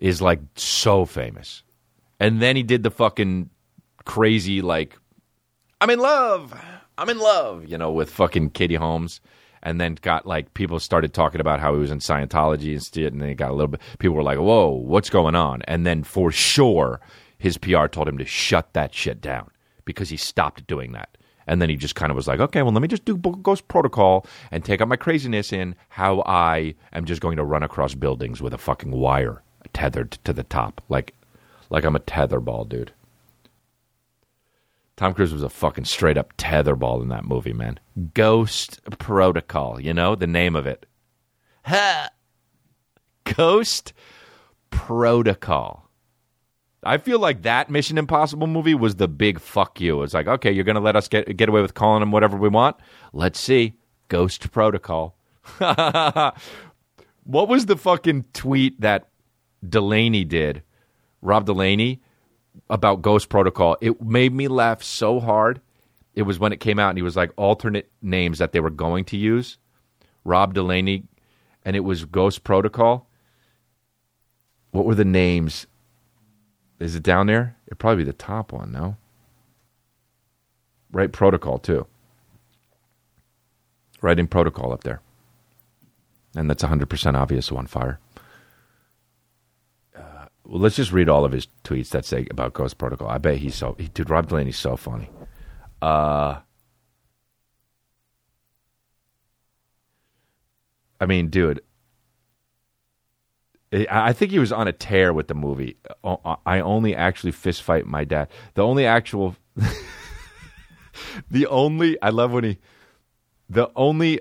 is 0.00 0.20
like 0.20 0.40
so 0.56 1.04
famous, 1.04 1.62
and 2.20 2.40
then 2.40 2.56
he 2.56 2.62
did 2.62 2.82
the 2.82 2.90
fucking 2.90 3.50
crazy 4.04 4.62
like, 4.62 4.96
I'm 5.80 5.90
in 5.90 5.98
love, 5.98 6.58
I'm 6.98 7.08
in 7.08 7.18
love, 7.18 7.66
you 7.66 7.78
know, 7.78 7.90
with 7.90 8.10
fucking 8.10 8.50
Katie 8.50 8.74
Holmes. 8.74 9.20
And 9.62 9.80
then 9.80 9.96
got 10.00 10.26
like 10.26 10.54
people 10.54 10.78
started 10.78 11.12
talking 11.12 11.40
about 11.40 11.58
how 11.58 11.74
he 11.74 11.80
was 11.80 11.90
in 11.90 11.98
Scientology 11.98 12.72
and 12.72 12.84
shit, 12.84 13.12
and 13.12 13.20
then 13.20 13.28
he 13.28 13.34
got 13.34 13.50
a 13.50 13.54
little 13.54 13.66
bit. 13.66 13.80
People 13.98 14.14
were 14.14 14.22
like, 14.22 14.38
"Whoa, 14.38 14.68
what's 14.68 15.10
going 15.10 15.34
on?" 15.34 15.62
And 15.62 15.84
then 15.84 16.04
for 16.04 16.30
sure, 16.30 17.00
his 17.38 17.58
PR 17.58 17.86
told 17.86 18.08
him 18.08 18.18
to 18.18 18.24
shut 18.24 18.72
that 18.72 18.94
shit 18.94 19.20
down 19.20 19.50
because 19.84 20.08
he 20.08 20.16
stopped 20.16 20.66
doing 20.66 20.92
that. 20.92 21.16
And 21.46 21.62
then 21.62 21.70
he 21.70 21.76
just 21.76 21.94
kind 21.94 22.10
of 22.10 22.16
was 22.16 22.26
like, 22.26 22.40
okay, 22.40 22.62
well, 22.62 22.72
let 22.72 22.82
me 22.82 22.88
just 22.88 23.04
do 23.04 23.16
Ghost 23.16 23.68
Protocol 23.68 24.26
and 24.50 24.64
take 24.64 24.80
out 24.80 24.88
my 24.88 24.96
craziness 24.96 25.52
in 25.52 25.76
how 25.90 26.22
I 26.26 26.74
am 26.92 27.04
just 27.04 27.20
going 27.20 27.36
to 27.36 27.44
run 27.44 27.62
across 27.62 27.94
buildings 27.94 28.42
with 28.42 28.52
a 28.52 28.58
fucking 28.58 28.90
wire 28.90 29.42
tethered 29.72 30.12
to 30.24 30.32
the 30.32 30.42
top. 30.42 30.82
Like, 30.88 31.14
like 31.70 31.84
I'm 31.84 31.96
a 31.96 32.00
tetherball, 32.00 32.68
dude. 32.68 32.92
Tom 34.96 35.12
Cruise 35.12 35.32
was 35.32 35.42
a 35.42 35.50
fucking 35.50 35.84
straight 35.84 36.16
up 36.16 36.36
tetherball 36.36 37.02
in 37.02 37.08
that 37.08 37.26
movie, 37.26 37.52
man. 37.52 37.78
Ghost 38.14 38.80
Protocol, 38.98 39.80
you 39.80 39.92
know, 39.92 40.14
the 40.14 40.26
name 40.26 40.56
of 40.56 40.66
it. 40.66 40.86
Ha! 41.66 42.08
Ghost 43.24 43.92
Protocol. 44.70 45.85
I 46.86 46.98
feel 46.98 47.18
like 47.18 47.42
that 47.42 47.70
Mission 47.70 47.98
Impossible 47.98 48.46
movie 48.46 48.74
was 48.74 48.96
the 48.96 49.08
big 49.08 49.40
fuck 49.40 49.80
you. 49.80 50.02
It's 50.02 50.14
like, 50.14 50.28
okay, 50.28 50.52
you're 50.52 50.64
going 50.64 50.76
to 50.76 50.80
let 50.80 50.96
us 50.96 51.08
get 51.08 51.36
get 51.36 51.48
away 51.48 51.62
with 51.62 51.74
calling 51.74 52.00
them 52.00 52.12
whatever 52.12 52.36
we 52.36 52.48
want. 52.48 52.76
Let's 53.12 53.40
see. 53.40 53.74
Ghost 54.08 54.50
Protocol. 54.52 55.16
what 55.58 56.38
was 57.24 57.66
the 57.66 57.76
fucking 57.76 58.24
tweet 58.32 58.80
that 58.80 59.08
Delaney 59.68 60.24
did? 60.24 60.62
Rob 61.22 61.46
Delaney 61.46 62.00
about 62.70 63.02
Ghost 63.02 63.28
Protocol. 63.28 63.76
It 63.80 64.00
made 64.00 64.32
me 64.32 64.48
laugh 64.48 64.82
so 64.82 65.20
hard. 65.20 65.60
It 66.14 66.22
was 66.22 66.38
when 66.38 66.52
it 66.52 66.60
came 66.60 66.78
out 66.78 66.90
and 66.90 66.98
he 66.98 67.02
was 67.02 67.16
like 67.16 67.32
alternate 67.36 67.90
names 68.00 68.38
that 68.38 68.52
they 68.52 68.60
were 68.60 68.70
going 68.70 69.04
to 69.06 69.16
use. 69.16 69.58
Rob 70.24 70.54
Delaney 70.54 71.04
and 71.64 71.74
it 71.74 71.80
was 71.80 72.04
Ghost 72.04 72.44
Protocol. 72.44 73.10
What 74.70 74.86
were 74.86 74.94
the 74.94 75.04
names? 75.04 75.66
Is 76.78 76.94
it 76.94 77.02
down 77.02 77.26
there? 77.26 77.56
It'd 77.66 77.78
probably 77.78 78.04
be 78.04 78.10
the 78.10 78.16
top 78.16 78.52
one, 78.52 78.72
no? 78.72 78.96
Right 80.92 81.12
protocol, 81.12 81.58
too. 81.58 81.86
writing 84.02 84.26
protocol 84.26 84.72
up 84.72 84.84
there. 84.84 85.00
And 86.34 86.50
that's 86.50 86.62
100% 86.62 87.14
obvious 87.14 87.50
on 87.50 87.66
fire. 87.66 87.98
Uh, 89.96 90.26
well, 90.44 90.60
let's 90.60 90.76
just 90.76 90.92
read 90.92 91.08
all 91.08 91.24
of 91.24 91.32
his 91.32 91.48
tweets 91.64 91.88
that 91.90 92.04
say 92.04 92.26
about 92.30 92.52
Ghost 92.52 92.76
Protocol. 92.78 93.08
I 93.08 93.18
bet 93.18 93.38
he's 93.38 93.54
so, 93.54 93.74
he, 93.78 93.88
dude, 93.88 94.10
Rob 94.10 94.28
Delaney's 94.28 94.58
so 94.58 94.76
funny. 94.76 95.08
Uh, 95.80 96.40
I 101.00 101.06
mean, 101.06 101.28
dude, 101.28 101.62
I 103.72 104.12
think 104.12 104.30
he 104.30 104.38
was 104.38 104.52
on 104.52 104.68
a 104.68 104.72
tear 104.72 105.12
with 105.12 105.28
the 105.28 105.34
movie. 105.34 105.76
Uh, 106.04 106.36
I 106.46 106.60
only 106.60 106.94
actually 106.94 107.32
fist 107.32 107.62
fight 107.62 107.86
my 107.86 108.04
dad. 108.04 108.28
The 108.54 108.62
only 108.62 108.86
actual, 108.86 109.36
the 111.30 111.46
only 111.48 112.00
I 112.00 112.10
love 112.10 112.32
when 112.32 112.44
he, 112.44 112.58
the 113.48 113.70
only, 113.74 114.20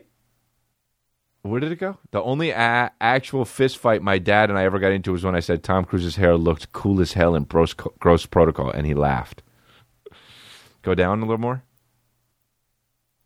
where 1.43 1.60
did 1.60 1.71
it 1.71 1.79
go? 1.79 1.97
The 2.12 2.21
only 2.23 2.49
a- 2.49 2.91
actual 2.99 3.45
fist 3.45 3.77
fight 3.77 4.01
my 4.01 4.17
dad 4.17 4.49
and 4.49 4.58
I 4.58 4.63
ever 4.63 4.79
got 4.79 4.91
into 4.91 5.12
was 5.12 5.23
when 5.23 5.36
I 5.36 5.41
said 5.41 5.63
Tom 5.63 5.86
Cruise's 5.86 6.15
hair 6.15 6.36
looked 6.38 6.71
cool 6.71 6.99
as 6.99 7.13
hell 7.13 7.36
in 7.36 7.43
Gross, 7.43 7.73
gross 7.73 8.25
Protocol, 8.25 8.71
and 8.71 8.88
he 8.88 8.95
laughed. 8.95 9.43
Go 10.81 10.95
down 10.95 11.19
a 11.19 11.21
little 11.25 11.38
more. 11.38 11.63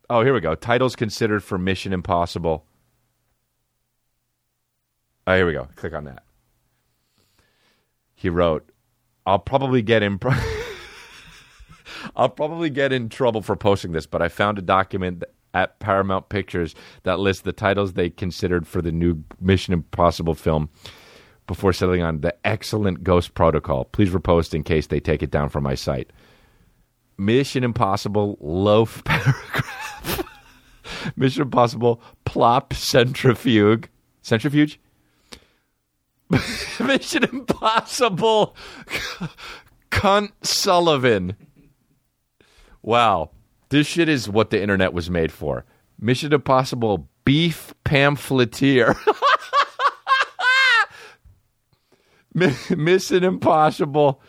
Oh, 0.09 0.23
here 0.23 0.33
we 0.33 0.41
go. 0.41 0.55
Titles 0.55 0.95
considered 0.95 1.43
for 1.43 1.57
Mission 1.57 1.93
Impossible. 1.93 2.65
Oh, 5.29 5.35
here 5.35 5.45
we 5.45 5.53
go. 5.53 5.67
Click 5.75 5.93
on 5.93 6.05
that. 6.05 6.23
He 8.15 8.29
wrote, 8.29 8.67
"I'll 9.27 9.37
probably 9.37 9.83
get 9.83 10.01
in. 10.01 10.17
Pro- 10.17 10.33
I'll 12.15 12.29
probably 12.29 12.71
get 12.71 12.91
in 12.91 13.09
trouble 13.09 13.43
for 13.43 13.55
posting 13.55 13.91
this, 13.91 14.07
but 14.07 14.23
I 14.23 14.27
found 14.27 14.57
a 14.57 14.63
document 14.63 15.23
at 15.53 15.79
Paramount 15.79 16.29
Pictures 16.29 16.73
that 17.03 17.19
lists 17.19 17.43
the 17.43 17.53
titles 17.53 17.93
they 17.93 18.09
considered 18.09 18.65
for 18.65 18.81
the 18.81 18.91
new 18.91 19.23
Mission 19.39 19.73
Impossible 19.73 20.33
film." 20.33 20.69
Before 21.45 21.73
settling 21.73 22.03
on 22.03 22.21
the 22.21 22.35
excellent 22.45 23.03
Ghost 23.03 23.33
Protocol, 23.35 23.85
please 23.85 24.09
repost 24.09 24.53
in 24.55 24.63
case 24.63 24.85
they 24.87 24.99
take 24.99 25.23
it 25.23 25.31
down 25.31 25.49
from 25.49 25.63
my 25.63 25.73
site. 25.75 26.11
Mission 27.17 27.63
Impossible 27.63 28.37
loaf 28.39 29.03
paragraph. 29.05 30.23
Mission 31.15 31.43
Impossible 31.43 32.01
plop 32.25 32.73
centrifuge. 32.73 33.89
Centrifuge? 34.21 34.79
Mission 36.79 37.23
Impossible 37.23 38.55
cunt 39.91 40.31
Sullivan. 40.43 41.35
Wow. 42.81 43.31
This 43.69 43.87
shit 43.87 44.09
is 44.09 44.29
what 44.29 44.49
the 44.49 44.61
internet 44.61 44.93
was 44.93 45.09
made 45.09 45.31
for. 45.31 45.65
Mission 45.99 46.33
Impossible 46.33 47.09
beef 47.25 47.73
pamphleteer. 47.83 48.95
Mission 52.75 53.23
Impossible 53.23 54.21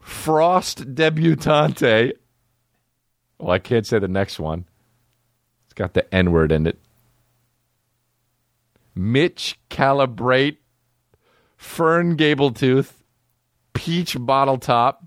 Frost 0.00 0.94
debutante. 0.94 2.12
Well, 3.38 3.50
I 3.50 3.58
can't 3.58 3.86
say 3.86 3.98
the 3.98 4.08
next 4.08 4.38
one. 4.38 4.66
It's 5.64 5.74
got 5.74 5.94
the 5.94 6.14
N 6.14 6.30
word 6.30 6.52
in 6.52 6.66
it. 6.66 6.78
Mitch 8.94 9.58
Calibrate, 9.70 10.58
Fern 11.64 12.16
Gabletooth, 12.16 12.92
Peach 13.72 14.16
Bottle 14.20 14.58
Top, 14.58 15.02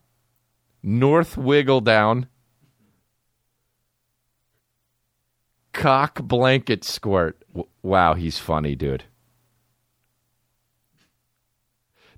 North 0.82 1.38
Wiggle 1.38 1.82
Down, 1.82 2.28
Cock 5.72 6.22
Blanket 6.24 6.84
Squirt. 6.84 7.42
W- 7.54 7.70
Wow, 7.84 8.16
he's 8.16 8.38
funny, 8.40 8.76
dude. 8.76 9.06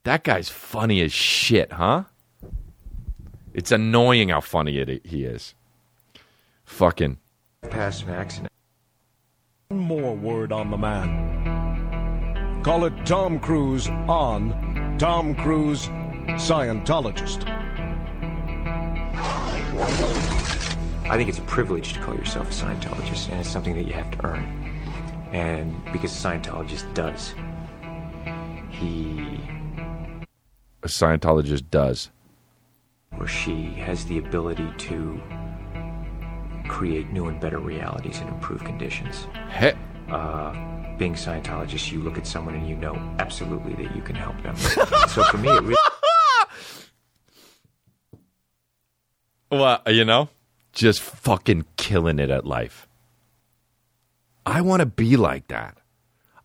That 0.03 0.23
guy's 0.23 0.49
funny 0.49 1.01
as 1.01 1.11
shit, 1.11 1.73
huh? 1.73 2.05
It's 3.53 3.71
annoying 3.71 4.29
how 4.29 4.39
funny 4.41 4.77
it, 4.79 5.05
he 5.05 5.25
is. 5.25 5.53
Fucking. 6.63 7.17
past 7.69 8.03
an 8.05 8.11
accident. 8.11 8.51
One 9.67 9.81
more 9.81 10.15
word 10.15 10.51
on 10.53 10.71
the 10.71 10.77
man. 10.77 11.48
Call 12.63 12.85
it 12.85 12.93
Tom 13.05 13.39
Cruise 13.39 13.87
on 14.07 14.97
Tom 14.99 15.33
Cruise 15.33 15.87
Scientologist. 16.37 17.47
I 21.09 21.15
think 21.17 21.29
it's 21.29 21.39
a 21.39 21.43
privilege 21.43 21.93
to 21.93 21.99
call 22.01 22.15
yourself 22.15 22.49
a 22.49 22.53
Scientologist, 22.53 23.29
and 23.31 23.39
it's 23.39 23.49
something 23.49 23.73
that 23.75 23.85
you 23.87 23.93
have 23.93 24.11
to 24.11 24.25
earn. 24.25 24.43
And 25.31 25.73
because 25.91 26.13
a 26.13 26.27
Scientologist 26.27 26.93
does, 26.93 27.33
he 28.69 29.39
A 30.83 30.87
Scientologist 30.87 31.63
does. 31.71 32.09
or 33.19 33.25
she 33.27 33.71
has 33.75 34.05
the 34.05 34.17
ability 34.19 34.67
to 34.77 35.19
create 36.67 37.09
new 37.11 37.27
and 37.27 37.39
better 37.39 37.57
realities 37.59 38.19
and 38.19 38.29
improve 38.29 38.63
conditions. 38.63 39.27
He- 39.59 39.71
uh, 40.11 40.53
Being 40.99 41.13
Scientologist, 41.13 41.93
you 41.93 42.01
look 42.01 42.17
at 42.17 42.27
someone 42.27 42.55
and 42.55 42.67
you 42.67 42.75
know 42.75 42.93
absolutely 43.19 43.73
that 43.81 43.95
you 43.95 44.01
can 44.01 44.15
help 44.15 44.35
them. 44.43 44.53
so 45.07 45.23
for 45.23 45.37
me, 45.37 45.49
it 45.49 45.63
really 45.63 45.77
Well, 49.49 49.81
you 49.87 50.03
know, 50.03 50.27
just 50.73 50.99
fucking 50.99 51.65
killing 51.77 52.19
it 52.19 52.29
at 52.29 52.45
life. 52.45 52.85
I 54.45 54.59
want 54.59 54.81
to 54.81 54.85
be 54.85 55.15
like 55.15 55.47
that. 55.47 55.77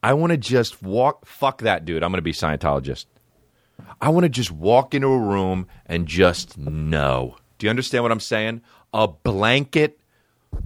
I 0.05 0.15
want 0.15 0.31
to 0.31 0.37
just 0.37 0.81
walk. 0.85 1.27
Fuck 1.27 1.63
that, 1.63 1.85
dude. 1.85 2.05
I'm 2.05 2.13
going 2.13 2.19
to 2.19 2.23
be 2.23 2.33
Scientologist. 2.33 3.07
I 4.01 4.11
want 4.11 4.23
to 4.23 4.29
just 4.29 4.53
walk 4.53 4.95
into 4.95 5.09
a 5.09 5.19
room 5.19 5.67
and 5.85 6.07
just 6.07 6.57
know. 6.57 7.37
Do 7.59 7.67
you 7.67 7.71
understand 7.71 8.05
what 8.05 8.13
I'm 8.13 8.21
saying? 8.21 8.61
A 8.93 9.09
blanket 9.09 9.99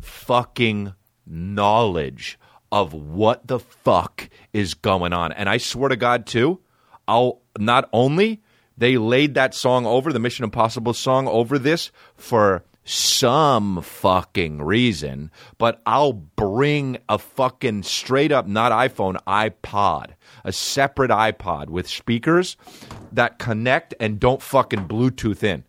fucking 0.03 0.92
knowledge 1.27 2.38
of 2.70 2.92
what 2.92 3.46
the 3.46 3.59
fuck 3.59 4.28
is 4.52 4.74
going 4.74 5.12
on. 5.12 5.33
And 5.33 5.48
I 5.48 5.59
swear 5.59 5.88
to 5.88 5.96
God, 5.96 6.26
too, 6.26 6.61
I'll 7.07 7.40
not 7.59 7.88
only 7.92 8.42
they 8.76 8.96
laid 8.96 9.35
that 9.35 9.54
song 9.54 9.87
over 9.87 10.12
the 10.12 10.18
Mission 10.18 10.44
Impossible 10.44 10.94
song 10.94 11.26
over 11.26 11.59
this 11.59 11.90
for 12.16 12.64
some 12.85 13.83
fucking 13.83 14.62
reason, 14.62 15.31
but 15.59 15.83
I'll 15.85 16.14
bring 16.14 16.98
a 17.09 17.18
fucking 17.18 17.83
straight 17.83 18.33
up, 18.33 18.46
not 18.46 18.72
iPhone, 18.72 19.16
iPod, 19.26 20.12
a 20.44 20.52
separate 20.52 21.11
iPod 21.11 21.68
with 21.68 21.87
speakers 21.87 22.57
that 23.12 23.38
connect 23.38 23.94
and 24.00 24.18
don't 24.18 24.40
fucking 24.40 24.88
Bluetooth 24.88 25.42
in. 25.42 25.64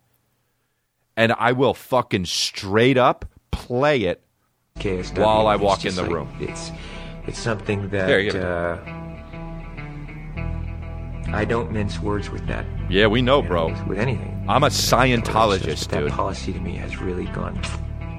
And 1.17 1.33
I 1.33 1.51
will 1.51 1.73
fucking 1.73 2.25
straight 2.25 2.97
up 2.97 3.25
play 3.51 4.03
it 4.03 4.23
KSW. 4.79 5.19
While 5.19 5.47
I 5.47 5.55
walk 5.55 5.85
in 5.85 5.95
the 5.95 6.01
like- 6.03 6.11
room. 6.11 6.29
It's 6.39 6.71
it's 7.27 7.39
something 7.39 7.89
that 7.89 8.07
There, 8.07 8.19
you 8.19 8.31
get 8.31 8.41
it. 8.41 8.45
uh, 8.45 8.77
I 11.31 11.45
don't 11.45 11.71
mince 11.71 11.99
words 11.99 12.29
with 12.31 12.47
that. 12.47 12.65
Yeah, 12.89 13.05
we 13.07 13.21
know, 13.21 13.37
you 13.37 13.43
know, 13.43 13.47
bro. 13.49 13.67
With, 13.67 13.85
with 13.87 13.99
anything. 13.99 14.43
I'm 14.49 14.63
a 14.63 14.67
Scientologist, 14.69 15.89
that 15.89 15.99
dude. 15.99 16.11
policy 16.11 16.51
to 16.53 16.59
me 16.59 16.75
has 16.77 16.97
really 16.99 17.25
gone. 17.27 17.61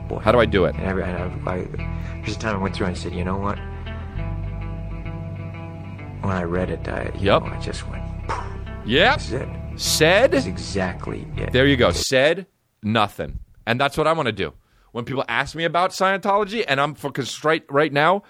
Boy. 0.08 0.20
How 0.20 0.30
do 0.30 0.38
I 0.38 0.46
do 0.46 0.64
it? 0.66 0.76
And, 0.76 0.84
every, 0.84 1.02
and 1.02 1.48
I, 1.48 1.52
I, 1.54 1.56
there's 2.22 2.36
a 2.36 2.38
time 2.38 2.54
I 2.56 2.58
went 2.58 2.76
through 2.76 2.86
and 2.86 2.94
I 2.96 2.98
said, 2.98 3.12
you 3.12 3.24
know 3.24 3.36
what? 3.36 3.58
When 6.22 6.32
I 6.36 6.42
read 6.44 6.70
it, 6.70 6.86
I, 6.86 7.10
Yep. 7.18 7.42
know, 7.42 7.48
I 7.48 7.60
just 7.60 7.88
went, 7.88 8.04
Yep. 8.86 9.14
this 9.18 9.26
is 9.26 9.32
it. 9.32 9.48
Said. 9.76 10.34
exactly 10.34 11.26
it. 11.36 11.52
There 11.52 11.66
you 11.66 11.76
go. 11.76 11.90
Said 11.92 12.46
nothing. 12.82 13.38
And 13.66 13.80
that's 13.80 13.96
what 13.96 14.06
I 14.06 14.12
want 14.12 14.26
to 14.26 14.32
do. 14.32 14.52
When 14.92 15.04
people 15.04 15.24
ask 15.28 15.54
me 15.54 15.64
about 15.64 15.90
Scientology, 15.90 16.64
and 16.66 16.80
I'm 16.80 16.94
because 16.94 17.30
straight 17.30 17.64
right 17.70 17.92
now, 17.92 18.22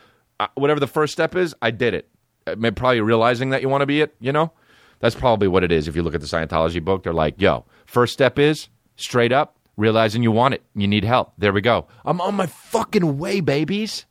whatever 0.54 0.80
the 0.80 0.86
first 0.86 1.12
step 1.12 1.34
is, 1.34 1.54
I 1.62 1.70
did 1.70 1.94
it. 1.94 2.08
Maybe 2.46 2.74
probably 2.74 3.00
realizing 3.00 3.50
that 3.50 3.62
you 3.62 3.68
want 3.68 3.82
to 3.82 3.86
be 3.86 4.00
it. 4.00 4.14
You 4.20 4.32
know, 4.32 4.52
that's 4.98 5.14
probably 5.14 5.48
what 5.48 5.64
it 5.64 5.72
is. 5.72 5.88
If 5.88 5.96
you 5.96 6.02
look 6.02 6.14
at 6.14 6.20
the 6.20 6.26
Scientology 6.26 6.84
book, 6.84 7.02
they're 7.02 7.12
like, 7.12 7.40
"Yo, 7.40 7.64
first 7.86 8.12
step 8.12 8.38
is 8.38 8.68
straight 8.96 9.32
up 9.32 9.56
realizing 9.76 10.22
you 10.22 10.32
want 10.32 10.54
it. 10.54 10.62
You 10.74 10.88
need 10.88 11.04
help. 11.04 11.32
There 11.38 11.52
we 11.52 11.60
go. 11.60 11.86
I'm 12.04 12.20
on 12.20 12.34
my 12.34 12.46
fucking 12.46 13.18
way, 13.18 13.40
babies." 13.40 14.06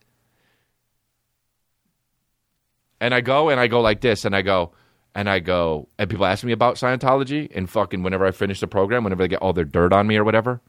And 3.01 3.13
I 3.13 3.21
go 3.21 3.49
and 3.49 3.59
I 3.59 3.67
go 3.67 3.81
like 3.81 4.01
this, 4.01 4.25
and 4.25 4.35
I 4.35 4.41
go. 4.41 4.73
And 5.15 5.27
I 5.27 5.39
go, 5.39 5.89
and 5.97 6.07
people 6.07 6.27
ask 6.27 6.43
me 6.43 6.51
about 6.51 6.75
Scientology, 6.75 7.49
and 7.53 7.67
fucking 7.67 8.03
whenever 8.03 8.27
I 8.27 8.31
finish 8.31 8.59
the 8.59 8.67
program, 8.67 9.03
whenever 9.03 9.23
they 9.23 9.27
get 9.27 9.41
all 9.41 9.53
their 9.53 9.65
dirt 9.65 9.91
on 9.91 10.05
me 10.05 10.17
or 10.17 10.23
whatever, 10.23 10.61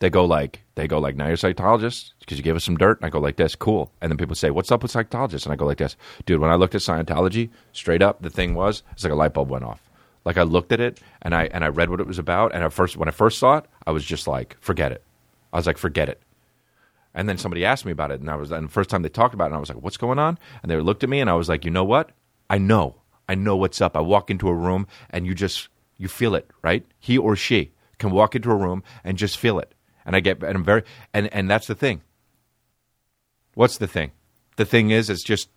they 0.00 0.10
go 0.10 0.24
like, 0.24 0.60
they 0.74 0.86
go 0.86 0.98
like, 0.98 1.16
now 1.16 1.24
you're 1.26 1.34
a 1.34 1.38
psychologist 1.38 2.14
because 2.20 2.38
you 2.38 2.44
gave 2.44 2.56
us 2.56 2.64
some 2.64 2.76
dirt. 2.76 2.98
And 3.00 3.06
I 3.06 3.10
go 3.10 3.18
like 3.18 3.36
this, 3.36 3.54
cool. 3.54 3.90
And 4.00 4.10
then 4.10 4.16
people 4.16 4.36
say, 4.36 4.50
what's 4.50 4.70
up 4.70 4.82
with 4.82 4.92
psychologists 4.92 5.46
And 5.46 5.52
I 5.52 5.56
go 5.56 5.66
like 5.66 5.78
this, 5.78 5.96
dude. 6.24 6.40
When 6.40 6.50
I 6.50 6.54
looked 6.54 6.74
at 6.74 6.82
Scientology, 6.82 7.50
straight 7.72 8.02
up, 8.02 8.22
the 8.22 8.30
thing 8.30 8.54
was, 8.54 8.82
it's 8.92 9.04
like 9.04 9.12
a 9.12 9.16
light 9.16 9.34
bulb 9.34 9.50
went 9.50 9.64
off. 9.64 9.82
Like 10.24 10.36
I 10.36 10.42
looked 10.42 10.72
at 10.72 10.80
it 10.80 11.00
and 11.22 11.34
I 11.34 11.44
and 11.44 11.64
I 11.64 11.68
read 11.68 11.90
what 11.90 12.00
it 12.00 12.06
was 12.06 12.18
about. 12.18 12.54
And 12.54 12.62
at 12.62 12.72
first, 12.72 12.96
when 12.96 13.08
I 13.08 13.12
first 13.12 13.38
saw 13.38 13.58
it, 13.58 13.64
I 13.86 13.92
was 13.92 14.04
just 14.04 14.26
like, 14.26 14.56
forget 14.60 14.92
it. 14.92 15.02
I 15.52 15.56
was 15.56 15.66
like, 15.66 15.78
forget 15.78 16.08
it. 16.08 16.20
And 17.14 17.28
then 17.28 17.38
somebody 17.38 17.64
asked 17.64 17.84
me 17.84 17.92
about 17.92 18.10
it, 18.10 18.20
and 18.20 18.30
I 18.30 18.36
was, 18.36 18.52
and 18.52 18.68
the 18.68 18.72
first 18.72 18.90
time 18.90 19.02
they 19.02 19.08
talked 19.08 19.34
about 19.34 19.46
it, 19.46 19.48
and 19.48 19.56
I 19.56 19.60
was 19.60 19.70
like, 19.70 19.82
"What's 19.82 19.96
going 19.96 20.18
on?" 20.18 20.38
And 20.62 20.70
they 20.70 20.76
looked 20.76 21.02
at 21.02 21.08
me, 21.08 21.20
and 21.20 21.28
I 21.30 21.34
was 21.34 21.48
like, 21.48 21.64
"You 21.64 21.70
know 21.70 21.82
what? 21.82 22.12
I 22.48 22.58
know, 22.58 22.96
I 23.28 23.34
know 23.34 23.56
what's 23.56 23.80
up." 23.80 23.96
I 23.96 24.00
walk 24.00 24.30
into 24.30 24.48
a 24.48 24.54
room, 24.54 24.86
and 25.10 25.26
you 25.26 25.34
just 25.34 25.68
you 25.96 26.06
feel 26.06 26.34
it, 26.34 26.48
right? 26.62 26.84
He 27.00 27.18
or 27.18 27.34
she 27.34 27.72
can 27.98 28.10
walk 28.10 28.36
into 28.36 28.50
a 28.50 28.54
room 28.54 28.84
and 29.02 29.18
just 29.18 29.36
feel 29.36 29.58
it, 29.58 29.74
and 30.04 30.16
I 30.16 30.20
get, 30.20 30.42
and 30.42 30.56
I'm 30.56 30.64
very, 30.64 30.82
and 31.12 31.32
and 31.32 31.50
that's 31.50 31.66
the 31.66 31.74
thing. 31.74 32.02
What's 33.54 33.78
the 33.78 33.86
thing? 33.86 34.12
The 34.56 34.64
thing 34.64 34.90
is, 34.90 35.10
it's 35.10 35.24
just 35.24 35.48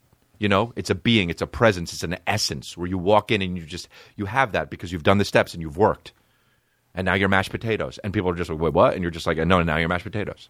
you 0.42 0.50
know, 0.50 0.74
it's 0.76 0.90
a 0.90 0.96
being, 0.96 1.30
it's 1.30 1.44
a 1.44 1.48
presence, 1.48 1.94
it's 1.94 2.02
an 2.02 2.18
essence 2.26 2.76
where 2.76 2.88
you 2.88 2.98
walk 2.98 3.30
in 3.30 3.44
and 3.44 3.56
you 3.56 3.64
just 3.64 3.88
you 4.16 4.26
have 4.26 4.54
that 4.54 4.72
because 4.72 4.92
you've 4.92 5.04
done 5.04 5.20
the 5.20 5.26
steps 5.26 5.54
and 5.54 5.62
you've 5.62 5.78
worked, 5.78 6.14
and 6.96 7.06
now 7.06 7.14
you're 7.14 7.30
mashed 7.30 7.52
potatoes, 7.52 8.00
and 8.00 8.12
people 8.12 8.30
are 8.32 8.36
just 8.36 8.50
like, 8.50 8.60
"Wait, 8.60 8.74
what?" 8.74 8.94
And 8.94 9.04
you're 9.04 9.12
just 9.12 9.28
like, 9.28 9.38
"No, 9.38 9.62
now 9.62 9.78
you're 9.78 9.88
mashed 9.88 10.06
potatoes." 10.06 10.50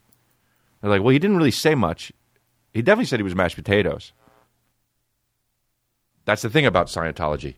They're 0.79 0.89
like, 0.89 1.01
"Well, 1.01 1.11
he 1.11 1.19
didn't 1.19 1.37
really 1.37 1.51
say 1.51 1.75
much. 1.75 2.13
He 2.73 2.81
definitely 2.81 3.05
said 3.05 3.19
he 3.19 3.23
was 3.23 3.35
mashed 3.35 3.57
potatoes." 3.57 4.13
That's 6.23 6.41
the 6.41 6.49
thing 6.49 6.65
about 6.65 6.87
Scientology. 6.87 7.55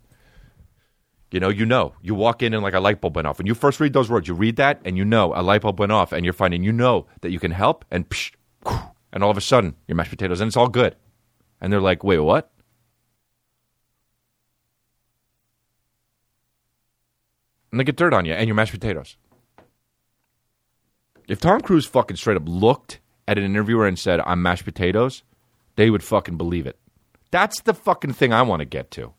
You 1.33 1.39
know, 1.39 1.49
you 1.49 1.65
know, 1.65 1.93
you 2.03 2.13
walk 2.13 2.43
in 2.43 2.53
and 2.53 2.61
like 2.61 2.75
a 2.75 2.79
light 2.79 3.01
bulb 3.01 3.15
went 3.15 3.27
off. 3.27 3.39
When 3.39 3.47
you 3.47 3.55
first 3.55 3.79
read 3.79 3.93
those 3.93 4.07
words, 4.07 4.27
you 4.27 4.35
read 4.35 4.57
that 4.57 4.79
and 4.85 4.95
you 4.95 5.03
know 5.03 5.33
a 5.35 5.41
light 5.41 5.63
bulb 5.63 5.79
went 5.79 5.91
off, 5.91 6.11
and 6.11 6.23
you're 6.23 6.31
finding 6.31 6.61
you 6.63 6.71
know 6.71 7.07
that 7.21 7.31
you 7.31 7.39
can 7.39 7.49
help, 7.49 7.83
and 7.89 8.07
psh, 8.07 8.33
and 9.11 9.23
all 9.23 9.31
of 9.31 9.37
a 9.37 9.41
sudden 9.41 9.75
you're 9.87 9.95
mashed 9.95 10.11
potatoes, 10.11 10.39
and 10.41 10.47
it's 10.47 10.55
all 10.55 10.67
good. 10.67 10.95
And 11.59 11.73
they're 11.73 11.81
like, 11.81 12.03
"Wait, 12.03 12.19
what?" 12.19 12.51
And 17.71 17.79
they 17.79 17.83
get 17.83 17.95
dirt 17.95 18.13
on 18.13 18.25
you, 18.25 18.33
and 18.33 18.47
you're 18.47 18.55
mashed 18.55 18.73
potatoes. 18.73 19.17
If 21.27 21.39
Tom 21.39 21.61
Cruise 21.61 21.87
fucking 21.87 22.17
straight 22.17 22.37
up 22.37 22.43
looked 22.45 22.99
at 23.27 23.39
an 23.39 23.43
interviewer 23.43 23.87
and 23.87 23.97
said, 23.97 24.21
"I'm 24.23 24.43
mashed 24.43 24.65
potatoes," 24.65 25.23
they 25.77 25.89
would 25.89 26.03
fucking 26.03 26.37
believe 26.37 26.67
it. 26.67 26.77
That's 27.31 27.59
the 27.61 27.73
fucking 27.73 28.13
thing 28.13 28.31
I 28.31 28.43
want 28.43 28.59
to 28.59 28.65
get 28.65 28.91
to. 28.91 29.15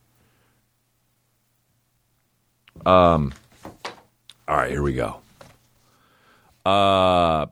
Um. 2.85 3.33
All 4.47 4.57
right, 4.57 4.71
here 4.71 4.83
we 4.83 4.93
go. 4.93 5.17
Uh, 6.67 7.47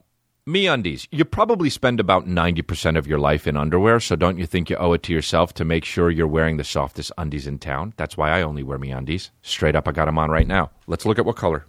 MeUndies. 0.47 1.07
You 1.11 1.25
probably 1.25 1.71
spend 1.71 2.01
about 2.01 2.27
ninety 2.27 2.63
percent 2.63 2.97
of 2.97 3.07
your 3.07 3.19
life 3.19 3.47
in 3.47 3.57
underwear, 3.57 4.01
so 4.01 4.17
don't 4.17 4.39
you 4.39 4.47
think 4.47 4.71
you 4.71 4.77
owe 4.77 4.93
it 4.93 5.03
to 5.05 5.13
yourself 5.13 5.55
to 5.55 5.65
make 5.65 5.85
sure 5.85 6.11
you're 6.11 6.27
wearing 6.27 6.57
the 6.57 6.65
softest 6.65 7.13
undies 7.17 7.47
in 7.47 7.59
town? 7.59 7.95
That's 7.97 8.17
why 8.17 8.31
I 8.31 8.43
only 8.43 8.63
wear 8.63 8.79
MeUndies. 8.79 9.31
Straight 9.43 9.77
up, 9.77 9.89
I 9.89 9.93
got 9.93 10.07
them 10.07 10.19
on 10.19 10.31
right 10.31 10.47
now. 10.47 10.71
Let's 10.87 11.07
look 11.07 11.19
at 11.19 11.25
what 11.25 11.37
color. 11.37 11.65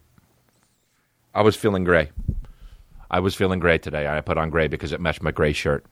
I 1.33 1.41
was 1.41 1.55
feeling 1.55 1.83
gray. 1.83 2.11
I 3.09 3.19
was 3.19 3.35
feeling 3.35 3.59
gray 3.59 3.77
today. 3.77 4.07
I 4.07 4.21
put 4.21 4.37
on 4.37 4.49
gray 4.49 4.67
because 4.67 4.91
it 4.91 5.01
matched 5.01 5.21
my 5.21 5.31
gray 5.31 5.53
shirt. 5.53 5.85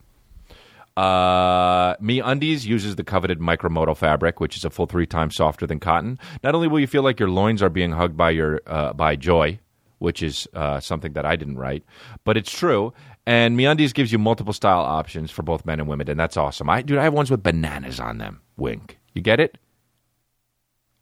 Uh, 0.97 1.95
MeUndies 1.97 2.65
uses 2.65 2.95
the 2.95 3.03
coveted 3.03 3.39
micromodal 3.39 3.95
fabric, 3.95 4.39
which 4.39 4.57
is 4.57 4.65
a 4.65 4.69
full 4.69 4.85
three 4.85 5.05
times 5.05 5.35
softer 5.35 5.65
than 5.65 5.79
cotton. 5.79 6.19
Not 6.43 6.53
only 6.53 6.67
will 6.67 6.79
you 6.79 6.87
feel 6.87 7.03
like 7.03 7.19
your 7.19 7.29
loins 7.29 7.61
are 7.61 7.69
being 7.69 7.91
hugged 7.91 8.17
by 8.17 8.31
your 8.31 8.61
uh, 8.67 8.93
by 8.93 9.15
joy, 9.15 9.59
which 9.99 10.21
is 10.21 10.47
uh, 10.53 10.79
something 10.79 11.13
that 11.13 11.25
I 11.25 11.35
didn't 11.35 11.57
write, 11.57 11.83
but 12.23 12.37
it's 12.37 12.51
true. 12.51 12.93
And 13.25 13.57
MeUndies 13.57 13.93
gives 13.93 14.11
you 14.11 14.17
multiple 14.17 14.53
style 14.53 14.81
options 14.81 15.31
for 15.31 15.43
both 15.43 15.65
men 15.65 15.79
and 15.79 15.87
women, 15.87 16.09
and 16.09 16.19
that's 16.19 16.37
awesome. 16.37 16.69
I 16.69 16.81
dude, 16.81 16.97
I 16.97 17.03
have 17.03 17.13
ones 17.13 17.31
with 17.31 17.43
bananas 17.43 17.99
on 17.99 18.17
them. 18.17 18.41
Wink. 18.57 18.99
You 19.13 19.21
get 19.21 19.39
it? 19.39 19.57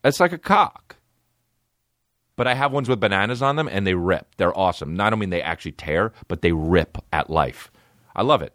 It's 0.03 0.19
like 0.19 0.33
a 0.33 0.37
cock. 0.37 0.95
But 2.35 2.47
I 2.47 2.53
have 2.53 2.71
ones 2.71 2.87
with 2.87 3.01
bananas 3.01 3.41
on 3.41 3.57
them 3.57 3.67
and 3.67 3.85
they 3.85 3.95
rip. 3.95 4.35
They're 4.37 4.57
awesome. 4.57 4.95
Not 4.95 5.11
only 5.11 5.25
they 5.25 5.41
actually 5.41 5.73
tear, 5.73 6.13
but 6.29 6.41
they 6.41 6.53
rip 6.53 6.97
at 7.11 7.29
life. 7.29 7.69
I 8.15 8.21
love 8.21 8.41
it. 8.41 8.53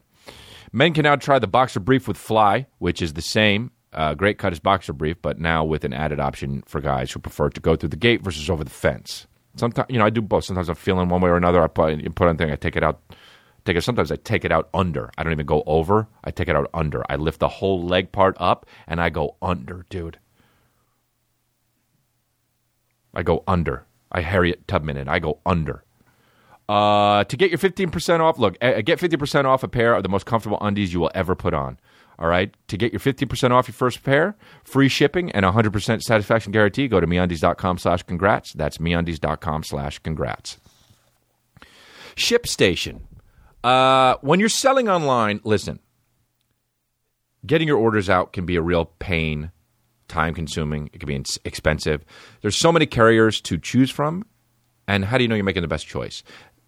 Men 0.75 0.93
can 0.93 1.05
now 1.05 1.15
try 1.15 1.39
the 1.39 1.47
boxer 1.47 1.79
brief 1.79 2.09
with 2.09 2.17
fly, 2.17 2.67
which 2.79 3.01
is 3.01 3.13
the 3.13 3.23
same. 3.23 3.71
Uh, 3.93 4.13
great 4.15 4.39
cut 4.39 4.53
as 4.53 4.59
boxer 4.59 4.93
brief, 4.93 5.17
but 5.23 5.39
now 5.39 5.65
with 5.65 5.85
an 5.85 5.93
added 5.93 6.19
option 6.19 6.65
for 6.67 6.81
guys 6.81 7.13
who 7.13 7.21
prefer 7.21 7.49
to 7.49 7.61
go 7.61 7.77
through 7.77 7.91
the 7.91 7.97
gate 7.97 8.23
versus 8.23 8.51
over 8.51 8.65
the 8.65 8.71
fence. 8.71 9.29
Sometimes, 9.55 9.87
you 9.89 10.01
know, 10.01 10.05
I 10.05 10.11
do 10.11 10.21
both. 10.21 10.43
Sometimes 10.43 10.69
I'm 10.69 10.75
feeling 10.75 11.09
one 11.09 11.21
way 11.21 11.31
or 11.31 11.37
another. 11.37 11.63
I 11.63 11.69
put, 11.69 12.15
put 12.17 12.27
on 12.27 12.37
thing. 12.37 12.51
I 12.51 12.57
take 12.57 12.75
it 12.75 12.83
out. 12.83 13.01
Take 13.65 13.77
it. 13.77 13.83
Sometimes 13.83 14.11
I 14.11 14.17
take 14.17 14.45
it 14.45 14.51
out 14.51 14.69
under. 14.75 15.13
I 15.17 15.23
don't 15.23 15.31
even 15.31 15.47
go 15.47 15.63
over. 15.65 16.09
I 16.25 16.33
take 16.33 16.49
it 16.49 16.57
out 16.57 16.69
under. 16.75 17.05
I 17.09 17.15
lift 17.15 17.39
the 17.39 17.47
whole 17.47 17.81
leg 17.87 18.11
part 18.11 18.37
up 18.41 18.67
and 18.89 19.01
I 19.01 19.11
go 19.11 19.37
under, 19.41 19.87
dude. 19.91 20.19
I 23.15 23.23
go 23.23 23.45
under. 23.47 23.87
I 24.11 24.23
Harriet 24.23 24.67
Tubman 24.67 24.97
it. 24.97 25.07
I 25.07 25.21
go 25.21 25.39
under. 25.47 25.85
Uh, 26.69 27.25
to 27.25 27.37
get 27.37 27.51
your 27.51 27.59
15% 27.59 28.21
off, 28.21 28.39
look, 28.39 28.59
get 28.59 28.99
50% 28.99 29.45
off 29.45 29.63
a 29.63 29.69
pair 29.69 29.95
of 29.95 30.03
the 30.03 30.09
most 30.09 30.25
comfortable 30.25 30.59
undies 30.61 30.93
you 30.93 31.01
will 31.01 31.11
ever 31.15 31.35
put 31.35 31.53
on. 31.53 31.79
All 32.19 32.29
right. 32.29 32.55
To 32.69 32.77
get 32.77 32.93
your 32.93 33.01
50% 33.01 33.51
off 33.51 33.69
your 33.69 33.75
first 33.75 34.03
pair, 34.03 34.37
free 34.63 34.89
shipping, 34.89 35.33
and 35.33 35.45
100% 35.45 36.03
satisfaction 36.03 36.53
guarantee, 36.53 36.89
go 36.89 37.01
to 37.01 37.07
meundies.com 37.07 37.79
slash 37.79 38.03
congrats. 38.05 38.53
That's 38.53 38.79
meundies.com 38.79 39.65
slash 39.65 39.99
congrats. 39.99 40.59
ShipStation. 42.17 43.01
Uh, 43.65 44.17
when 44.21 44.41
you're 44.41 44.49
selling 44.49 44.89
online, 44.89 45.41
listen, 45.43 45.81
getting 47.45 47.67
your 47.67 47.79
orders 47.79 48.09
out 48.09 48.33
can 48.33 48.47
be 48.47 48.57
a 48.57 48.63
real 48.63 48.85
pain, 48.85 49.51
time 50.07 50.35
consuming, 50.35 50.91
it 50.93 51.01
can 51.01 51.07
be 51.07 51.23
expensive. 51.45 52.05
There's 52.43 52.57
so 52.57 52.71
many 52.71 52.87
carriers 52.87 53.41
to 53.43 53.59
choose 53.59 53.91
from, 53.91 54.25
and 54.87 55.05
how 55.07 55.17
do 55.17 55.25
you 55.25 55.29
know 55.29 55.35
you're 55.35 55.45
making 55.45 55.63
the 55.63 55.69
best 55.69 55.87
choice? 55.87 56.23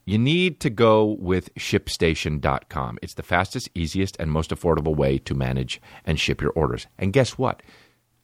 You 0.08 0.18
need 0.18 0.60
to 0.60 0.70
go 0.70 1.16
with 1.18 1.52
shipstation.com. 1.56 2.98
It's 3.02 3.14
the 3.14 3.24
fastest, 3.24 3.68
easiest, 3.74 4.16
and 4.20 4.30
most 4.30 4.50
affordable 4.50 4.94
way 4.94 5.18
to 5.18 5.34
manage 5.34 5.80
and 6.04 6.18
ship 6.18 6.40
your 6.40 6.52
orders. 6.52 6.86
And 6.96 7.12
guess 7.12 7.36
what? 7.36 7.60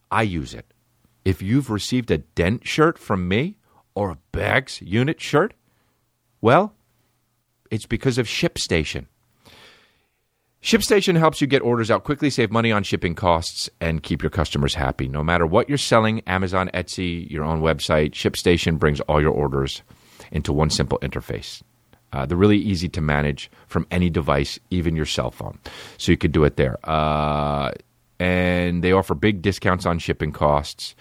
I 0.09 0.21
use 0.21 0.53
it. 0.53 0.73
If 1.25 1.41
you've 1.41 1.69
received 1.69 2.09
a 2.09 2.19
Dent 2.19 2.65
shirt 2.65 2.97
from 2.97 3.27
me 3.27 3.57
or 3.95 4.11
a 4.11 4.17
Bags 4.31 4.81
Unit 4.81 5.19
shirt, 5.19 5.53
well, 6.39 6.73
it's 7.69 7.85
because 7.85 8.17
of 8.17 8.27
ShipStation. 8.27 9.07
ShipStation 10.61 11.17
helps 11.17 11.41
you 11.41 11.47
get 11.47 11.61
orders 11.61 11.91
out 11.91 12.05
quickly, 12.05 12.29
save 12.29 12.49
money 12.49 12.71
on 12.71 12.83
shipping 12.83 13.13
costs, 13.13 13.69
and 13.81 14.01
keep 14.01 14.23
your 14.23 14.29
customers 14.29 14.75
happy. 14.75 15.09
No 15.09 15.21
matter 15.21 15.45
what 15.45 15.67
you're 15.67 15.77
selling, 15.77 16.21
Amazon, 16.21 16.69
Etsy, 16.73 17.29
your 17.29 17.43
own 17.43 17.61
website, 17.61 18.11
ShipStation 18.11 18.79
brings 18.79 19.01
all 19.01 19.19
your 19.19 19.33
orders 19.33 19.81
into 20.31 20.53
one 20.53 20.69
simple 20.69 20.97
interface. 20.99 21.61
Uh, 22.13 22.25
they're 22.25 22.37
really 22.37 22.57
easy 22.57 22.87
to 22.87 23.01
manage 23.01 23.49
from 23.67 23.85
any 23.91 24.09
device, 24.09 24.59
even 24.69 24.95
your 24.95 25.05
cell 25.05 25.31
phone. 25.31 25.57
So 25.97 26.11
you 26.11 26.17
could 26.17 26.31
do 26.31 26.43
it 26.43 26.55
there. 26.55 26.77
Uh, 26.83 27.71
and 28.19 28.83
they 28.83 28.91
offer 28.91 29.15
big 29.15 29.41
discounts 29.41 29.85
on 29.85 29.99
shipping 29.99 30.31
costs. 30.31 30.95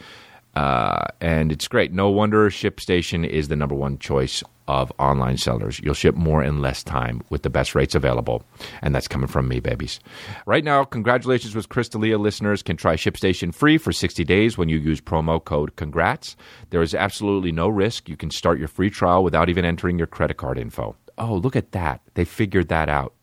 Uh, 0.54 1.06
and 1.20 1.50
it's 1.50 1.68
great. 1.68 1.92
No 1.92 2.10
wonder 2.10 2.50
ShipStation 2.50 3.26
is 3.26 3.48
the 3.48 3.56
number 3.56 3.74
one 3.74 3.98
choice 3.98 4.42
of 4.68 4.92
online 4.98 5.36
sellers. 5.36 5.80
You'll 5.82 5.94
ship 5.94 6.14
more 6.14 6.42
in 6.42 6.60
less 6.60 6.82
time 6.82 7.22
with 7.30 7.42
the 7.42 7.50
best 7.50 7.74
rates 7.74 7.94
available. 7.94 8.42
And 8.80 8.94
that's 8.94 9.08
coming 9.08 9.28
from 9.28 9.48
me, 9.48 9.60
babies. 9.60 9.98
Right 10.46 10.64
now, 10.64 10.84
congratulations 10.84 11.54
with 11.54 11.68
Chris 11.68 11.88
D'Elia 11.88 12.18
listeners 12.18 12.62
can 12.62 12.76
try 12.76 12.94
ShipStation 12.94 13.54
free 13.54 13.78
for 13.78 13.92
60 13.92 14.24
days 14.24 14.58
when 14.58 14.68
you 14.68 14.78
use 14.78 15.00
promo 15.00 15.42
code 15.42 15.76
CONGRATS. 15.76 16.36
There 16.70 16.82
is 16.82 16.94
absolutely 16.94 17.52
no 17.52 17.68
risk. 17.68 18.08
You 18.08 18.16
can 18.16 18.30
start 18.30 18.58
your 18.58 18.68
free 18.68 18.90
trial 18.90 19.24
without 19.24 19.48
even 19.48 19.64
entering 19.64 19.98
your 19.98 20.06
credit 20.06 20.36
card 20.36 20.58
info. 20.58 20.96
Oh, 21.22 21.36
look 21.36 21.54
at 21.54 21.70
that. 21.70 22.00
They 22.14 22.24
figured 22.24 22.66
that 22.68 22.88
out. 22.88 23.14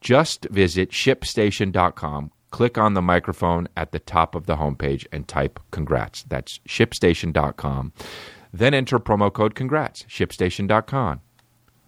Just 0.00 0.46
visit 0.46 0.90
shipstation.com, 0.92 2.32
click 2.50 2.78
on 2.78 2.94
the 2.94 3.02
microphone 3.02 3.68
at 3.76 3.92
the 3.92 3.98
top 3.98 4.34
of 4.34 4.46
the 4.46 4.56
homepage, 4.56 5.06
and 5.12 5.28
type 5.28 5.60
congrats. 5.70 6.22
That's 6.22 6.58
shipstation.com. 6.66 7.92
Then 8.50 8.72
enter 8.72 8.98
promo 8.98 9.30
code 9.30 9.54
congrats, 9.54 10.04
shipstation.com. 10.04 11.20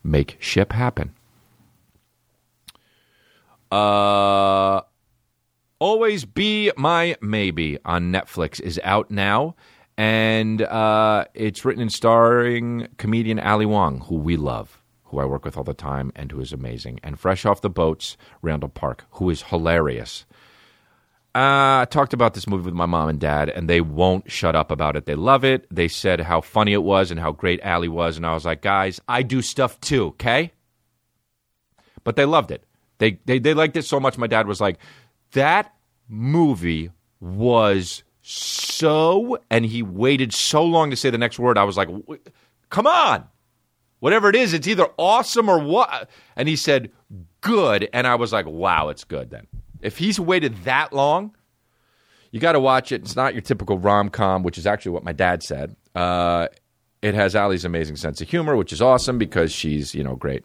Make 0.04 0.36
ship 0.40 0.72
happen. 0.72 1.14
Uh, 3.72 4.82
Always 5.78 6.26
Be 6.26 6.70
My 6.76 7.16
Maybe 7.22 7.78
on 7.86 8.12
Netflix 8.12 8.60
is 8.60 8.78
out 8.84 9.10
now. 9.10 9.56
And 9.96 10.62
uh, 10.62 11.24
it's 11.34 11.64
written 11.64 11.82
and 11.82 11.92
starring 11.92 12.88
comedian 12.98 13.40
Ali 13.40 13.66
Wong, 13.66 14.00
who 14.02 14.16
we 14.16 14.36
love, 14.36 14.77
who 15.08 15.18
I 15.18 15.24
work 15.24 15.44
with 15.44 15.56
all 15.56 15.64
the 15.64 15.74
time, 15.74 16.12
and 16.14 16.30
who 16.30 16.40
is 16.40 16.52
amazing. 16.52 17.00
And 17.02 17.18
fresh 17.18 17.44
off 17.44 17.60
the 17.60 17.70
boats, 17.70 18.16
Randall 18.42 18.68
Park, 18.68 19.04
who 19.12 19.30
is 19.30 19.42
hilarious. 19.42 20.24
Uh, 21.34 21.82
I 21.82 21.86
talked 21.90 22.14
about 22.14 22.34
this 22.34 22.48
movie 22.48 22.64
with 22.64 22.74
my 22.74 22.86
mom 22.86 23.08
and 23.08 23.20
dad, 23.20 23.48
and 23.48 23.68
they 23.68 23.80
won't 23.80 24.30
shut 24.30 24.56
up 24.56 24.70
about 24.70 24.96
it. 24.96 25.06
They 25.06 25.14
love 25.14 25.44
it. 25.44 25.66
They 25.70 25.86
said 25.88 26.20
how 26.20 26.40
funny 26.40 26.72
it 26.72 26.82
was 26.82 27.10
and 27.10 27.20
how 27.20 27.32
great 27.32 27.62
Ali 27.64 27.88
was. 27.88 28.16
And 28.16 28.26
I 28.26 28.34
was 28.34 28.44
like, 28.44 28.62
guys, 28.62 29.00
I 29.08 29.22
do 29.22 29.42
stuff 29.42 29.80
too, 29.80 30.06
okay? 30.08 30.52
But 32.02 32.16
they 32.16 32.24
loved 32.24 32.50
it. 32.50 32.64
They, 32.98 33.20
they, 33.26 33.38
they 33.38 33.54
liked 33.54 33.76
it 33.76 33.84
so 33.84 34.00
much. 34.00 34.18
My 34.18 34.26
dad 34.26 34.46
was 34.46 34.60
like, 34.60 34.78
that 35.32 35.74
movie 36.08 36.90
was 37.20 38.02
so, 38.22 39.38
and 39.50 39.64
he 39.64 39.82
waited 39.82 40.32
so 40.32 40.64
long 40.64 40.90
to 40.90 40.96
say 40.96 41.10
the 41.10 41.18
next 41.18 41.38
word. 41.38 41.56
I 41.56 41.64
was 41.64 41.76
like, 41.76 41.88
come 42.70 42.86
on. 42.86 43.24
Whatever 44.00 44.28
it 44.28 44.36
is, 44.36 44.54
it's 44.54 44.68
either 44.68 44.86
awesome 44.96 45.48
or 45.48 45.58
what. 45.58 46.08
And 46.36 46.48
he 46.48 46.56
said, 46.56 46.90
good, 47.40 47.88
and 47.92 48.06
I 48.06 48.14
was 48.14 48.32
like, 48.32 48.46
wow, 48.46 48.88
it's 48.88 49.04
good. 49.04 49.30
Then 49.30 49.46
if 49.80 49.98
he's 49.98 50.20
waited 50.20 50.56
that 50.64 50.92
long, 50.92 51.34
you 52.30 52.40
got 52.40 52.52
to 52.52 52.60
watch 52.60 52.92
it. 52.92 53.02
It's 53.02 53.16
not 53.16 53.34
your 53.34 53.42
typical 53.42 53.78
rom 53.78 54.08
com, 54.08 54.42
which 54.42 54.58
is 54.58 54.66
actually 54.66 54.92
what 54.92 55.04
my 55.04 55.12
dad 55.12 55.42
said. 55.42 55.74
Uh, 55.94 56.48
it 57.02 57.14
has 57.14 57.34
Ali's 57.34 57.64
amazing 57.64 57.96
sense 57.96 58.20
of 58.20 58.28
humor, 58.28 58.56
which 58.56 58.72
is 58.72 58.82
awesome 58.82 59.18
because 59.18 59.52
she's 59.52 59.94
you 59.94 60.04
know 60.04 60.16
great. 60.16 60.44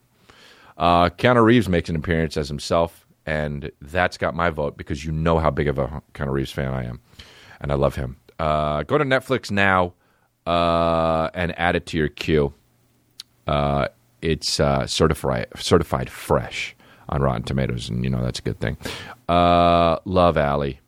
Uh, 0.77 1.09
Keanu 1.09 1.43
Reeves 1.43 1.69
makes 1.69 1.89
an 1.89 1.95
appearance 1.95 2.37
as 2.37 2.47
himself, 2.47 3.05
and 3.25 3.71
that's 3.81 4.17
got 4.17 4.35
my 4.35 4.49
vote 4.49 4.77
because 4.77 5.03
you 5.03 5.11
know 5.11 5.39
how 5.39 5.51
big 5.51 5.67
of 5.67 5.77
a 5.77 6.01
Keanu 6.13 6.31
Reeves 6.31 6.51
fan 6.51 6.73
I 6.73 6.85
am, 6.85 7.01
and 7.59 7.71
I 7.71 7.75
love 7.75 7.95
him. 7.95 8.17
Uh, 8.39 8.83
go 8.83 8.97
to 8.97 9.03
Netflix 9.03 9.51
now 9.51 9.93
uh, 10.45 11.29
and 11.33 11.57
add 11.59 11.75
it 11.75 11.85
to 11.87 11.97
your 11.97 12.09
queue. 12.09 12.53
Uh, 13.47 13.87
it's 14.21 14.59
uh, 14.59 14.87
certified 14.87 15.47
certified 15.55 16.09
fresh 16.09 16.75
on 17.09 17.21
Rotten 17.21 17.43
Tomatoes, 17.43 17.89
and 17.89 18.03
you 18.03 18.09
know 18.09 18.23
that's 18.23 18.39
a 18.39 18.41
good 18.41 18.59
thing. 18.59 18.77
Uh, 19.27 19.97
love 20.05 20.37
Ali, 20.37 20.79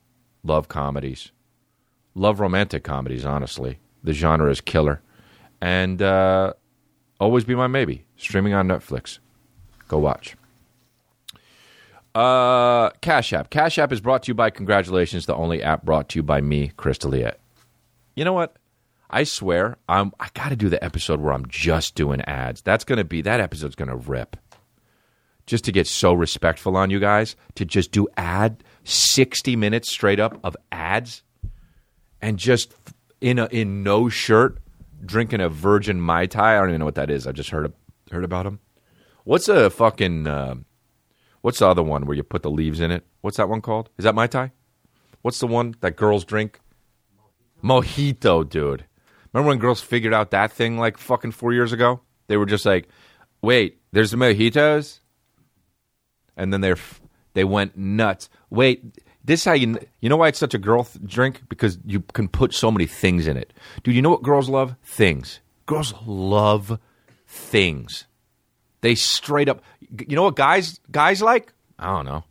love 0.43 0.67
comedies, 0.67 1.31
love 2.13 2.39
romantic 2.39 2.83
comedies. 2.83 3.25
Honestly, 3.25 3.79
the 4.03 4.13
genre 4.13 4.49
is 4.49 4.61
killer, 4.61 5.01
and 5.61 6.01
uh, 6.01 6.53
always 7.19 7.43
be 7.43 7.55
my 7.55 7.67
maybe. 7.67 8.05
Streaming 8.17 8.53
on 8.53 8.67
Netflix. 8.67 9.19
Go 9.87 9.99
watch. 9.99 10.35
Uh, 12.15 12.91
Cash 13.01 13.33
App. 13.33 13.49
Cash 13.49 13.77
App 13.77 13.91
is 13.91 13.99
brought 13.99 14.23
to 14.23 14.29
you 14.29 14.33
by 14.33 14.49
Congratulations, 14.49 15.25
the 15.25 15.35
only 15.35 15.61
app 15.61 15.83
brought 15.83 16.07
to 16.09 16.19
you 16.19 16.23
by 16.23 16.39
me, 16.39 16.71
Chris. 16.77 16.97
You 17.03 18.23
know 18.23 18.31
what? 18.31 18.55
I 19.09 19.23
swear, 19.23 19.77
I'm, 19.87 20.11
I 20.19 20.29
got 20.33 20.49
to 20.49 20.55
do 20.55 20.69
the 20.69 20.83
episode 20.83 21.21
where 21.21 21.33
I'm 21.33 21.47
just 21.47 21.95
doing 21.95 22.21
ads. 22.21 22.61
That's 22.61 22.83
going 22.83 22.97
to 22.97 23.03
be, 23.03 23.21
that 23.21 23.39
episode's 23.39 23.75
going 23.75 23.89
to 23.89 23.95
rip. 23.95 24.35
Just 25.45 25.63
to 25.65 25.71
get 25.71 25.85
so 25.85 26.13
respectful 26.13 26.75
on 26.75 26.89
you 26.89 26.99
guys, 26.99 27.35
to 27.55 27.65
just 27.65 27.91
do 27.91 28.07
ad 28.17 28.63
60 28.83 29.55
minutes 29.55 29.91
straight 29.91 30.19
up 30.19 30.39
of 30.43 30.57
ads 30.71 31.21
and 32.19 32.39
just 32.39 32.73
in 33.21 33.37
a, 33.37 33.45
in 33.51 33.83
no 33.83 34.09
shirt 34.09 34.57
drinking 35.05 35.41
a 35.41 35.49
virgin 35.49 36.01
Mai 36.01 36.25
Tai. 36.25 36.55
I 36.55 36.59
don't 36.59 36.69
even 36.69 36.79
know 36.79 36.85
what 36.85 36.95
that 36.95 37.11
is. 37.11 37.27
I 37.27 37.31
just 37.31 37.51
heard, 37.51 37.71
heard 38.11 38.23
about 38.23 38.47
him. 38.47 38.59
What's 39.23 39.47
a 39.47 39.69
fucking, 39.69 40.25
uh, 40.25 40.55
what's 41.41 41.59
the 41.59 41.67
other 41.67 41.83
one 41.83 42.05
where 42.07 42.15
you 42.15 42.23
put 42.23 42.41
the 42.41 42.49
leaves 42.51 42.79
in 42.79 42.89
it? 42.89 43.05
What's 43.21 43.37
that 43.37 43.49
one 43.49 43.61
called? 43.61 43.89
Is 43.97 44.03
that 44.03 44.15
Mai 44.15 44.27
Tai? 44.27 44.51
What's 45.21 45.39
the 45.39 45.47
one 45.47 45.75
that 45.81 45.95
girls 45.95 46.25
drink? 46.25 46.59
Mojito, 47.63 48.47
dude. 48.47 48.85
Remember 49.35 49.49
when 49.49 49.59
girls 49.59 49.81
figured 49.81 50.13
out 50.13 50.31
that 50.31 50.53
thing 50.53 50.77
like 50.77 50.97
fucking 50.97 51.31
four 51.31 51.51
years 51.51 51.73
ago? 51.73 51.99
They 52.27 52.37
were 52.37 52.45
just 52.45 52.65
like, 52.65 52.87
"Wait, 53.41 53.81
there's 53.91 54.11
the 54.11 54.15
mojitos," 54.15 55.01
and 56.37 56.53
then 56.53 56.61
they 56.61 56.73
they 57.33 57.43
went 57.43 57.75
nuts. 57.75 58.29
Wait, 58.49 58.97
this 59.25 59.41
is 59.41 59.43
how 59.45 59.51
you 59.51 59.77
you 59.99 60.07
know 60.07 60.15
why 60.15 60.29
it's 60.29 60.39
such 60.39 60.53
a 60.53 60.57
girl 60.57 60.85
th- 60.85 61.05
drink 61.05 61.41
because 61.49 61.77
you 61.85 61.99
can 62.13 62.29
put 62.29 62.53
so 62.53 62.71
many 62.71 62.85
things 62.85 63.27
in 63.27 63.35
it, 63.35 63.51
dude. 63.83 63.93
You 63.93 64.01
know 64.01 64.09
what 64.09 64.23
girls 64.23 64.47
love? 64.47 64.77
Things. 64.85 65.41
Girls 65.65 65.93
love 66.05 66.79
things. 67.27 68.05
They 68.79 68.95
straight 68.95 69.49
up. 69.49 69.61
You 70.07 70.15
know 70.15 70.23
what 70.23 70.37
guys 70.37 70.79
guys 70.89 71.21
like? 71.21 71.51
I 71.77 71.87
don't 71.87 72.05
know. 72.05 72.23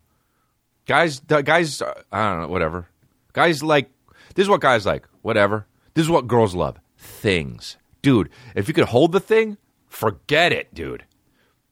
Guys, 0.86 1.20
guys, 1.20 1.82
uh, 1.82 1.92
I 2.10 2.30
don't 2.30 2.40
know. 2.40 2.48
Whatever. 2.48 2.88
Guys 3.34 3.62
like. 3.62 3.90
This 4.34 4.44
is 4.44 4.48
what 4.48 4.62
guys 4.62 4.86
like. 4.86 5.06
Whatever. 5.20 5.66
This 5.92 6.04
is 6.04 6.10
what 6.10 6.26
girls 6.26 6.54
love. 6.54 6.78
Things. 7.04 7.76
Dude, 8.00 8.30
if 8.54 8.66
you 8.66 8.74
could 8.74 8.86
hold 8.86 9.12
the 9.12 9.20
thing, 9.20 9.58
forget 9.86 10.52
it, 10.52 10.74
dude. 10.74 11.04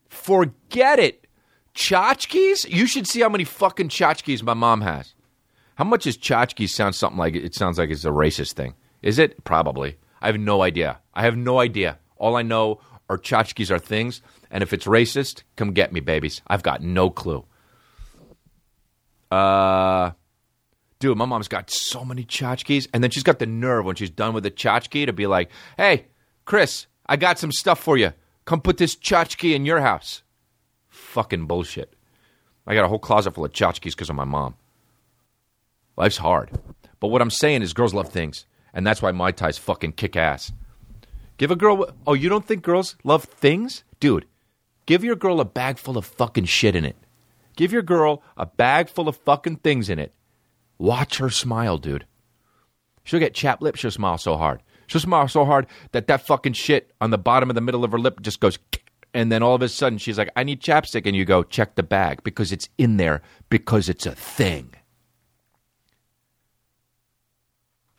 Forget 0.09 0.99
it. 0.99 1.27
Tchotchkes? 1.75 2.69
You 2.69 2.87
should 2.87 3.07
see 3.07 3.23
how 3.23 3.31
many 3.31 3.45
fucking 3.45 3.89
tchotchkes 3.89 4.43
my 4.43 4.53
mom 4.53 4.83
has. 4.83 5.15
How 5.77 5.85
much 5.85 6.07
is 6.07 6.19
tchotchkes 6.19 6.69
sound 6.69 6.95
something 6.95 7.19
like 7.19 7.35
it 7.35 7.55
sounds 7.55 7.79
like 7.79 7.89
it's 7.89 8.05
a 8.05 8.11
racist 8.11 8.53
thing? 8.53 8.75
Is 9.01 9.19
it? 9.19 9.43
Probably. 9.45 9.97
I 10.21 10.27
have 10.27 10.39
no 10.39 10.63
idea. 10.63 10.99
I 11.15 11.23
have 11.23 11.37
no 11.37 11.61
idea. 11.61 11.99
All 12.19 12.37
I 12.37 12.43
know 12.43 12.81
are 13.09 13.17
tchotchkes 13.17 13.71
are 13.71 13.79
things, 13.79 14.21
and 14.51 14.63
if 14.63 14.75
it's 14.75 14.85
racist, 14.85 15.45
come 15.57 15.73
get 15.73 15.93
me, 15.93 16.01
babies. 16.01 16.43
I've 16.47 16.63
got 16.63 16.83
no 16.83 17.09
clue. 17.09 17.45
Uh 19.31 20.11
dude, 21.03 21.19
my 21.19 21.25
mom's 21.25 21.49
got 21.49 21.69
so 21.69 22.05
many 22.05 22.25
tchotchkes, 22.25 22.87
and 22.95 23.03
then 23.03 23.11
she's 23.11 23.25
got 23.25 23.41
the 23.41 23.47
nerve 23.47 23.85
when 23.85 23.97
she's 23.97 24.09
done 24.09 24.33
with 24.33 24.45
the 24.45 24.53
tchotchke 24.53 25.05
to 25.05 25.13
be 25.13 25.27
like, 25.27 25.51
"Hey, 25.77 26.07
Chris, 26.45 26.87
I 27.07 27.17
got 27.17 27.41
some 27.41 27.51
stuff 27.51 27.81
for 27.81 27.97
you. 27.97 28.13
Come 28.45 28.61
put 28.61 28.79
this 28.79 28.95
tchotchke 28.95 29.53
in 29.53 29.67
your 29.67 29.81
house." 29.81 30.23
Fucking 30.89 31.47
bullshit. 31.47 31.95
I 32.69 32.75
got 32.75 32.85
a 32.85 32.89
whole 32.89 33.01
closet 33.01 33.35
full 33.35 33.45
of 33.45 33.53
tchotchkes 33.53 33.83
because 33.83 34.11
of 34.11 34.15
my 34.15 34.23
mom. 34.23 34.55
Life's 35.97 36.19
hard, 36.19 36.53
but 37.01 37.09
what 37.09 37.21
I'm 37.21 37.31
saying 37.31 37.63
is, 37.63 37.73
girls 37.73 37.93
love 37.93 38.11
things, 38.11 38.47
and 38.73 38.87
that's 38.87 39.03
why 39.03 39.11
Mai 39.11 39.33
Tai's 39.33 39.59
fucking 39.59 39.95
kick 39.95 40.15
ass. 40.15 40.53
Give 41.37 41.51
a 41.51 41.57
girl. 41.57 41.91
Oh, 42.07 42.15
you 42.15 42.29
don't 42.29 42.47
think 42.47 42.63
girls 42.63 42.95
love 43.03 43.25
things, 43.25 43.83
dude? 43.99 44.27
Give 44.87 45.03
your 45.03 45.17
girl 45.17 45.41
a 45.41 45.45
bag 45.45 45.79
full 45.79 45.99
of 45.99 46.07
fucking 46.07 46.45
shit 46.45 46.77
in 46.77 46.85
it. 46.85 46.97
Give 47.57 47.73
your 47.73 47.83
girl 47.83 48.23
a 48.37 48.47
bag 48.47 48.89
full 48.89 49.09
of 49.09 49.17
fucking 49.17 49.57
things 49.57 49.91
in 49.91 49.99
it. 49.99 50.15
Watch 50.83 51.19
her 51.19 51.31
smile, 51.31 51.79
dude. 51.79 52.07
She'll 53.05 53.21
get 53.21 53.35
chapped 53.35 53.63
lips. 53.63 53.79
She'll 53.79 53.93
smile 53.93 54.19
so 54.19 54.37
hard. 54.37 54.65
She'll 54.89 55.01
smile 55.01 55.29
so 55.29 55.45
hard 55.45 55.69
that 55.93 56.09
that 56.09 56.27
fucking 56.27 56.55
shit 56.55 56.91
on 57.01 57.11
the 57.11 57.19
bottom 57.19 57.49
of 57.49 57.55
the 57.55 57.61
middle 57.61 57.85
of 57.85 57.93
her 57.93 58.01
lip 58.01 58.21
just 58.21 58.41
goes, 58.41 58.59
and 59.15 59.31
then 59.31 59.45
all 59.45 59.55
of 59.55 59.63
a 59.63 59.69
sudden 59.69 59.99
she's 59.99 60.19
like, 60.19 60.31
"I 60.35 60.43
need 60.43 60.61
chapstick," 60.61 61.07
and 61.07 61.15
you 61.15 61.25
go, 61.25 61.45
"Check 61.45 61.77
the 61.77 61.85
bag 61.85 62.25
because 62.25 62.51
it's 62.51 62.69
in 62.79 62.97
there 62.97 63.23
because 63.49 63.89
it's 63.89 64.07
a 64.07 64.15
thing." 64.17 64.75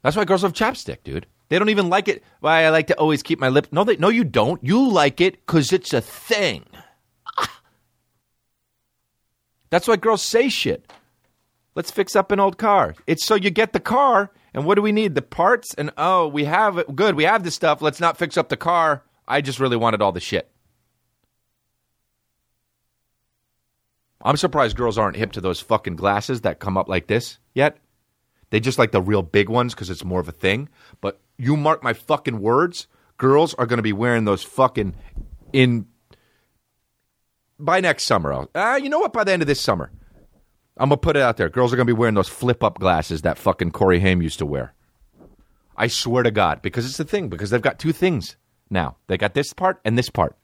That's 0.01 0.17
why 0.17 0.25
girls 0.25 0.43
love 0.43 0.51
chapstick, 0.51 1.03
dude. 1.05 1.25
They 1.47 1.59
don't 1.59 1.69
even 1.69 1.87
like 1.87 2.09
it. 2.09 2.21
Why 2.41 2.65
I 2.65 2.69
like 2.69 2.87
to 2.87 2.99
always 2.99 3.23
keep 3.23 3.39
my 3.39 3.47
lip. 3.47 3.67
No, 3.71 3.85
they, 3.85 3.95
no, 3.95 4.09
you 4.09 4.25
don't. 4.25 4.61
You 4.61 4.89
like 4.89 5.21
it 5.21 5.35
because 5.45 5.71
it's 5.71 5.93
a 5.93 6.01
thing. 6.01 6.65
That's 9.69 9.87
why 9.87 9.95
girls 9.95 10.21
say 10.21 10.49
shit. 10.49 10.91
Let's 11.75 11.91
fix 11.91 12.15
up 12.15 12.31
an 12.31 12.39
old 12.39 12.57
car. 12.57 12.95
It's 13.07 13.25
so 13.25 13.35
you 13.35 13.49
get 13.49 13.73
the 13.73 13.79
car, 13.79 14.31
and 14.53 14.65
what 14.65 14.75
do 14.75 14.81
we 14.81 14.91
need? 14.91 15.15
The 15.15 15.21
parts, 15.21 15.73
and 15.73 15.91
oh, 15.97 16.27
we 16.27 16.45
have 16.45 16.77
it. 16.77 16.95
Good, 16.95 17.15
we 17.15 17.23
have 17.23 17.43
the 17.43 17.51
stuff. 17.51 17.81
Let's 17.81 17.99
not 17.99 18.17
fix 18.17 18.37
up 18.37 18.49
the 18.49 18.57
car. 18.57 19.03
I 19.27 19.41
just 19.41 19.59
really 19.59 19.77
wanted 19.77 20.01
all 20.01 20.11
the 20.11 20.19
shit. 20.19 20.49
I'm 24.21 24.37
surprised 24.37 24.77
girls 24.77 24.97
aren't 24.97 25.17
hip 25.17 25.33
to 25.33 25.41
those 25.41 25.59
fucking 25.59 25.97
glasses 25.97 26.41
that 26.41 26.59
come 26.59 26.77
up 26.77 26.87
like 26.87 27.07
this 27.07 27.39
yet. 27.53 27.77
They 28.51 28.59
just 28.59 28.77
like 28.77 28.91
the 28.91 29.01
real 29.01 29.23
big 29.23 29.49
ones 29.49 29.73
because 29.73 29.89
it's 29.89 30.05
more 30.05 30.19
of 30.19 30.29
a 30.29 30.33
thing. 30.33 30.69
But 31.01 31.19
you 31.37 31.57
mark 31.57 31.83
my 31.83 31.93
fucking 31.93 32.39
words, 32.39 32.87
girls 33.17 33.53
are 33.55 33.65
going 33.65 33.77
to 33.77 33.83
be 33.83 33.93
wearing 33.93 34.25
those 34.25 34.43
fucking 34.43 34.95
in 35.51 35.87
by 37.59 37.79
next 37.79 38.03
summer. 38.03 38.47
Uh, 38.53 38.79
you 38.81 38.89
know 38.89 38.99
what? 38.99 39.11
By 39.11 39.23
the 39.23 39.33
end 39.33 39.41
of 39.41 39.47
this 39.47 39.59
summer, 39.59 39.91
I'm 40.77 40.89
gonna 40.89 40.97
put 40.97 41.15
it 41.15 41.21
out 41.21 41.37
there. 41.37 41.49
Girls 41.49 41.71
are 41.71 41.75
gonna 41.75 41.85
be 41.85 41.93
wearing 41.93 42.15
those 42.15 42.29
flip 42.29 42.63
up 42.63 42.79
glasses 42.79 43.21
that 43.21 43.37
fucking 43.37 43.71
Corey 43.71 43.99
Haim 43.99 44.21
used 44.21 44.39
to 44.39 44.45
wear. 44.45 44.73
I 45.75 45.87
swear 45.87 46.23
to 46.23 46.31
God, 46.31 46.61
because 46.61 46.85
it's 46.85 46.97
the 46.97 47.03
thing. 47.03 47.29
Because 47.29 47.49
they've 47.49 47.61
got 47.61 47.79
two 47.79 47.91
things 47.91 48.35
now. 48.69 48.97
They 49.07 49.17
got 49.17 49.33
this 49.33 49.53
part 49.53 49.79
and 49.85 49.97
this 49.97 50.09
part. 50.09 50.35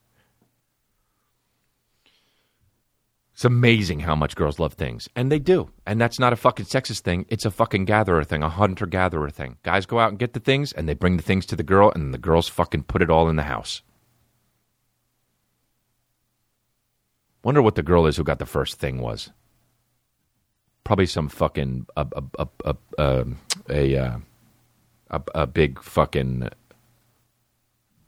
It's 3.34 3.46
amazing 3.46 4.02
how 4.02 4.16
much 4.16 4.36
girls 4.36 4.60
love 4.60 4.74
things, 4.74 5.08
and 5.16 5.32
they 5.32 5.40
do. 5.40 5.70
And 5.86 6.00
that's 6.00 6.20
not 6.20 6.34
a 6.34 6.36
fucking 6.36 6.66
sexist 6.66 7.04
thing. 7.04 7.26
It's 7.30 7.46
a 7.46 7.52
fucking 7.52 7.86
gatherer 7.86 8.26
thing, 8.26 8.44
a 8.44 8.50
hunter 8.50 8.86
gatherer 8.86 9.30
thing. 9.30 9.56
Guys 9.64 9.86
go 9.86 9.98
out 9.98 10.10
and 10.10 10.20
get 10.20 10.34
the 10.34 10.42
things, 10.42 10.74
and 10.74 10.90
they 10.90 10.94
bring 10.94 11.16
the 11.16 11.24
things 11.24 11.46
to 11.46 11.56
the 11.56 11.64
girl, 11.64 11.90
and 11.96 12.14
the 12.14 12.18
girls 12.18 12.50
fucking 12.50 12.84
put 12.84 13.02
it 13.02 13.10
all 13.10 13.30
in 13.30 13.38
the 13.38 13.44
house. 13.44 13.82
Wonder 17.42 17.62
what 17.62 17.76
the 17.76 17.84
girl 17.84 18.06
is 18.06 18.18
who 18.18 18.26
got 18.26 18.40
the 18.40 18.46
first 18.46 18.76
thing 18.76 19.00
was. 19.00 19.32
Probably 20.84 21.06
some 21.06 21.30
fucking 21.30 21.86
a 21.96 22.08
a 22.16 22.24
a 22.40 22.48
a 22.66 22.76
a, 22.98 23.26
a, 23.70 23.98
uh, 23.98 24.18
a, 25.36 25.48
big 25.48 25.82
fucking 25.82 26.50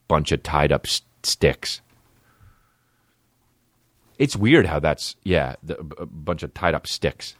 bunch 0.07 0.31
of 0.31 0.43
tied 0.43 0.71
up 0.71 0.85
s- 0.85 1.01
sticks. 1.23 1.81
It's 4.17 4.35
weird 4.35 4.65
how 4.65 4.79
that's 4.79 5.15
yeah, 5.23 5.55
the, 5.63 5.77
a 5.97 6.05
bunch 6.05 6.43
of 6.43 6.53
tied 6.53 6.73
up 6.73 6.87
sticks. 6.87 7.35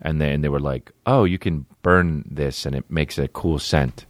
And 0.00 0.20
then 0.20 0.42
they 0.42 0.48
were 0.48 0.60
like, 0.60 0.92
"Oh, 1.06 1.24
you 1.24 1.38
can 1.38 1.66
burn 1.82 2.24
this, 2.30 2.66
and 2.66 2.74
it 2.74 2.90
makes 2.90 3.16
a 3.18 3.28
cool 3.28 3.58
scent." 3.58 4.06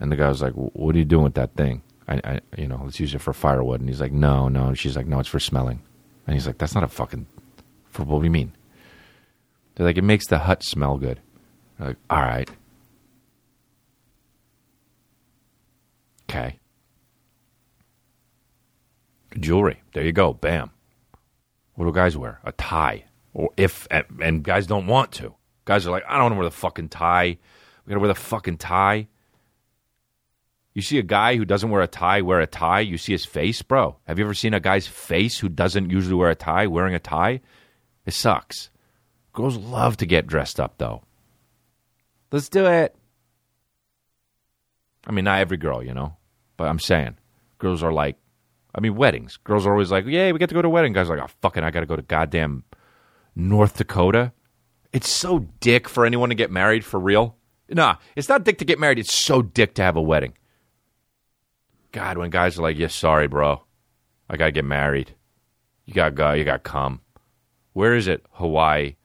And 0.00 0.10
the 0.12 0.16
guy 0.16 0.28
was 0.28 0.42
like, 0.42 0.54
"What 0.54 0.94
are 0.94 0.98
you 0.98 1.04
doing 1.04 1.24
with 1.24 1.34
that 1.34 1.54
thing?" 1.54 1.82
I, 2.08 2.20
I, 2.24 2.40
you 2.58 2.66
know, 2.68 2.80
let's 2.84 3.00
use 3.00 3.14
it 3.14 3.20
for 3.20 3.32
firewood. 3.32 3.80
And 3.80 3.88
he's 3.88 4.00
like, 4.00 4.12
"No, 4.12 4.48
no." 4.48 4.74
She's 4.74 4.96
like, 4.96 5.06
"No, 5.06 5.20
it's 5.20 5.28
for 5.28 5.40
smelling." 5.40 5.80
And 6.26 6.34
he's 6.34 6.46
like, 6.46 6.58
"That's 6.58 6.74
not 6.74 6.84
a 6.84 6.88
fucking 6.88 7.26
for 7.90 8.04
what 8.04 8.18
do 8.18 8.24
you 8.24 8.30
mean?" 8.30 8.52
They're 9.74 9.86
like, 9.86 9.96
"It 9.96 10.02
makes 10.02 10.26
the 10.26 10.38
hut 10.40 10.62
smell 10.62 10.98
good." 10.98 11.20
Like, 11.78 11.96
"All 12.10 12.20
right, 12.20 12.50
okay." 16.30 16.58
Jewelry. 19.38 19.82
There 19.92 20.04
you 20.04 20.12
go. 20.12 20.32
Bam. 20.34 20.70
What 21.74 21.86
do 21.86 21.92
guys 21.92 22.16
wear? 22.16 22.40
A 22.44 22.52
tie. 22.52 23.04
Or 23.34 23.50
if 23.56 23.86
and, 23.90 24.04
and 24.22 24.42
guys 24.42 24.66
don't 24.66 24.86
want 24.86 25.12
to. 25.12 25.34
Guys 25.64 25.86
are 25.86 25.90
like, 25.90 26.04
I 26.08 26.14
don't 26.14 26.24
want 26.24 26.32
to 26.32 26.38
wear 26.38 26.44
the 26.44 26.56
fucking 26.56 26.88
tie. 26.90 27.38
We 27.84 27.90
gotta 27.90 28.00
wear 28.00 28.08
the 28.08 28.14
fucking 28.14 28.58
tie. 28.58 29.08
You 30.74 30.82
see 30.82 30.98
a 30.98 31.02
guy 31.02 31.36
who 31.36 31.44
doesn't 31.44 31.68
wear 31.70 31.82
a 31.82 31.86
tie 31.86 32.22
wear 32.22 32.40
a 32.40 32.46
tie, 32.46 32.80
you 32.80 32.96
see 32.96 33.12
his 33.12 33.24
face, 33.26 33.60
bro. 33.60 33.96
Have 34.06 34.18
you 34.18 34.24
ever 34.24 34.34
seen 34.34 34.54
a 34.54 34.60
guy's 34.60 34.86
face 34.86 35.38
who 35.38 35.48
doesn't 35.48 35.90
usually 35.90 36.14
wear 36.14 36.30
a 36.30 36.34
tie 36.34 36.66
wearing 36.66 36.94
a 36.94 36.98
tie? 36.98 37.40
It 38.06 38.14
sucks. 38.14 38.70
Girls 39.32 39.56
love 39.56 39.96
to 39.98 40.06
get 40.06 40.26
dressed 40.26 40.60
up 40.60 40.74
though. 40.78 41.02
Let's 42.30 42.48
do 42.48 42.66
it. 42.66 42.94
I 45.06 45.12
mean, 45.12 45.24
not 45.24 45.40
every 45.40 45.56
girl, 45.56 45.82
you 45.82 45.94
know, 45.94 46.16
but 46.56 46.68
I'm 46.68 46.78
saying 46.78 47.16
girls 47.58 47.82
are 47.82 47.92
like, 47.92 48.16
I 48.74 48.80
mean, 48.80 48.94
weddings. 48.94 49.36
Girls 49.38 49.66
are 49.66 49.72
always 49.72 49.90
like, 49.90 50.06
"Yay, 50.06 50.32
we 50.32 50.38
get 50.38 50.48
to 50.48 50.54
go 50.54 50.62
to 50.62 50.68
a 50.68 50.70
wedding." 50.70 50.92
Guys 50.92 51.10
are 51.10 51.16
like, 51.16 51.28
"Oh, 51.28 51.32
fucking, 51.42 51.62
I 51.62 51.70
got 51.70 51.80
to 51.80 51.86
go 51.86 51.96
to 51.96 52.02
goddamn 52.02 52.64
North 53.34 53.76
Dakota." 53.76 54.32
It's 54.92 55.08
so 55.08 55.40
dick 55.60 55.88
for 55.88 56.06
anyone 56.06 56.30
to 56.30 56.34
get 56.34 56.50
married 56.50 56.84
for 56.84 56.98
real. 56.98 57.36
Nah, 57.68 57.96
it's 58.16 58.28
not 58.28 58.44
dick 58.44 58.58
to 58.58 58.64
get 58.64 58.78
married. 58.78 58.98
It's 58.98 59.14
so 59.14 59.42
dick 59.42 59.74
to 59.74 59.82
have 59.82 59.96
a 59.96 60.02
wedding. 60.02 60.34
God, 61.92 62.16
when 62.16 62.30
guys 62.30 62.58
are 62.58 62.62
like, 62.62 62.78
"Yeah, 62.78 62.88
sorry, 62.88 63.26
bro, 63.28 63.62
I 64.28 64.36
got 64.36 64.46
to 64.46 64.52
get 64.52 64.64
married." 64.64 65.14
You 65.84 65.94
got 65.94 66.06
to 66.06 66.10
go. 66.12 66.32
You 66.32 66.44
got 66.44 66.64
to 66.64 66.70
come. 66.70 67.00
Where 67.72 67.94
is 67.94 68.08
it? 68.08 68.24
Hawaii. 68.32 68.96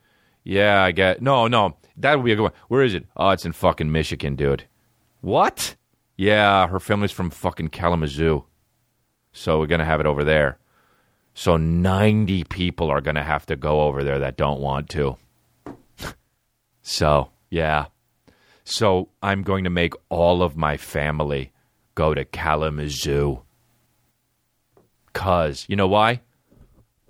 Yeah, 0.47 0.81
I 0.81 0.93
get. 0.93 1.21
No, 1.21 1.49
no, 1.49 1.75
that 1.97 2.15
would 2.15 2.23
be 2.23 2.31
a 2.31 2.35
good 2.37 2.43
one. 2.43 2.53
Where 2.69 2.81
is 2.81 2.93
it? 2.93 3.05
Oh, 3.17 3.31
it's 3.31 3.45
in 3.45 3.51
fucking 3.51 3.91
Michigan, 3.91 4.37
dude. 4.37 4.63
What? 5.19 5.75
Yeah, 6.15 6.67
her 6.67 6.79
family's 6.79 7.11
from 7.11 7.31
fucking 7.31 7.67
Kalamazoo. 7.67 8.45
So 9.33 9.59
we're 9.59 9.67
to 9.79 9.85
have 9.85 9.99
it 9.99 10.05
over 10.05 10.23
there. 10.23 10.57
So 11.33 11.57
90 11.57 12.45
people 12.45 12.89
are 12.89 13.01
to 13.15 13.23
have 13.23 13.45
to 13.47 13.57
go 13.57 13.81
over 13.81 14.05
there 14.05 14.19
that 14.19 14.37
don't 14.37 14.61
want 14.61 14.87
to. 14.91 15.17
so, 16.81 17.29
yeah. 17.49 17.87
So 18.63 19.09
I'm 19.21 19.43
going 19.43 19.65
to 19.65 19.69
make 19.69 19.95
all 20.07 20.41
of 20.41 20.55
my 20.55 20.77
family 20.77 21.51
go 21.93 22.13
to 22.13 22.23
Kalamazoo. 22.23 23.41
Cuz, 25.11 25.65
you 25.67 25.75
know 25.75 25.89
why? 25.89 26.21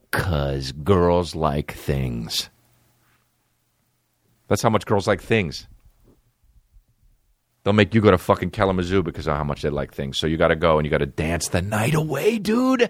Cuz 0.10 0.72
girls 0.72 1.36
like 1.36 1.72
things. 1.72 2.50
That's 4.48 4.62
how 4.62 4.70
much 4.70 4.86
girls 4.86 5.08
like 5.08 5.22
things. 5.22 5.68
They'll 7.64 7.74
make 7.74 7.94
you 7.94 8.00
go 8.00 8.12
to 8.12 8.18
fucking 8.18 8.52
Kalamazoo 8.52 9.04
because 9.04 9.28
of 9.28 9.36
how 9.36 9.44
much 9.44 9.62
they 9.62 9.70
like 9.70 9.94
things. 9.94 10.18
So 10.18 10.26
you 10.26 10.38
got 10.38 10.48
to 10.50 10.56
go 10.56 10.78
and 10.78 10.86
you 10.86 10.90
got 10.90 11.00
to 11.00 11.06
dance 11.06 11.50
the 11.50 11.62
night 11.62 11.94
away, 11.94 12.38
dude. 12.40 12.90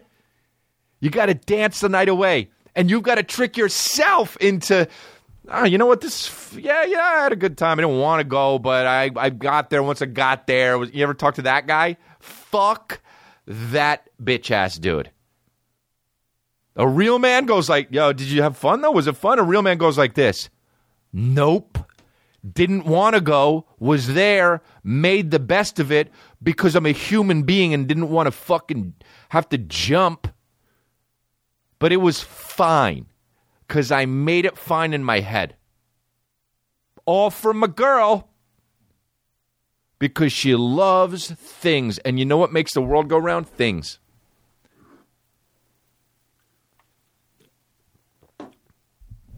You 1.00 1.10
got 1.10 1.28
to 1.28 1.34
dance 1.34 1.80
the 1.80 1.90
night 1.90 2.10
away. 2.10 2.52
And 2.76 2.90
you've 2.90 3.02
got 3.02 3.16
to 3.16 3.24
trick 3.24 3.58
yourself 3.58 4.38
into, 4.38 4.88
ah, 5.50 5.64
you 5.64 5.80
know 5.80 5.88
what? 5.88 6.02
This, 6.02 6.54
yeah, 6.54 6.84
yeah, 6.84 7.02
I 7.02 7.24
had 7.24 7.32
a 7.32 7.36
good 7.36 7.58
time. 7.58 7.80
I 7.80 7.82
didn't 7.82 7.98
want 7.98 8.20
to 8.20 8.24
go, 8.24 8.60
but 8.60 8.86
I, 8.86 9.10
I 9.16 9.32
got 9.32 9.72
there. 9.72 9.82
Once 9.82 10.04
I 10.04 10.06
got 10.06 10.46
there, 10.46 10.78
was, 10.78 10.94
you 10.94 11.02
ever 11.02 11.16
talk 11.16 11.36
to 11.36 11.42
that 11.44 11.66
guy? 11.66 11.98
Fuck 12.20 13.02
that 13.48 14.08
bitch 14.22 14.52
ass 14.52 14.78
dude. 14.78 15.10
A 16.76 16.88
real 16.88 17.18
man 17.18 17.48
goes 17.48 17.68
like, 17.68 17.88
yo, 17.90 18.14
did 18.14 18.28
you 18.28 18.44
have 18.44 18.56
fun 18.56 18.82
though? 18.82 18.92
Was 18.92 19.08
it 19.08 19.18
fun? 19.18 19.40
A 19.40 19.44
real 19.44 19.64
man 19.64 19.78
goes 19.78 19.98
like 19.98 20.14
this. 20.14 20.52
Nope. 21.12 21.80
Didn't 22.54 22.86
want 22.86 23.16
to 23.16 23.22
go, 23.22 23.66
was 23.80 24.14
there, 24.14 24.62
made 24.84 25.32
the 25.32 25.40
best 25.40 25.80
of 25.80 25.92
it 25.92 26.10
because 26.42 26.76
I'm 26.76 26.86
a 26.86 26.92
human 26.92 27.44
being 27.44 27.74
and 27.74 27.88
didn't 27.88 28.10
want 28.10 28.28
to 28.28 28.32
fucking 28.32 28.94
have 29.30 29.50
to 29.50 29.58
jump. 29.58 30.28
But 31.80 31.92
it 31.92 31.98
was 31.98 32.22
fine 32.22 33.08
because 33.68 33.92
I 33.92 34.06
made 34.06 34.46
it 34.46 34.58
fine 34.58 34.94
in 34.94 35.04
my 35.04 35.20
head. 35.20 35.56
All 37.06 37.30
from 37.30 37.64
a 37.64 37.68
girl 37.68 38.30
because 40.00 40.32
she 40.32 40.56
loves 40.56 41.32
things. 41.32 41.98
And 42.00 42.20
you 42.20 42.26
know 42.26 42.38
what 42.38 42.54
makes 42.54 42.74
the 42.74 42.82
world 42.82 43.08
go 43.08 43.18
round? 43.18 43.48
Things. 43.48 44.00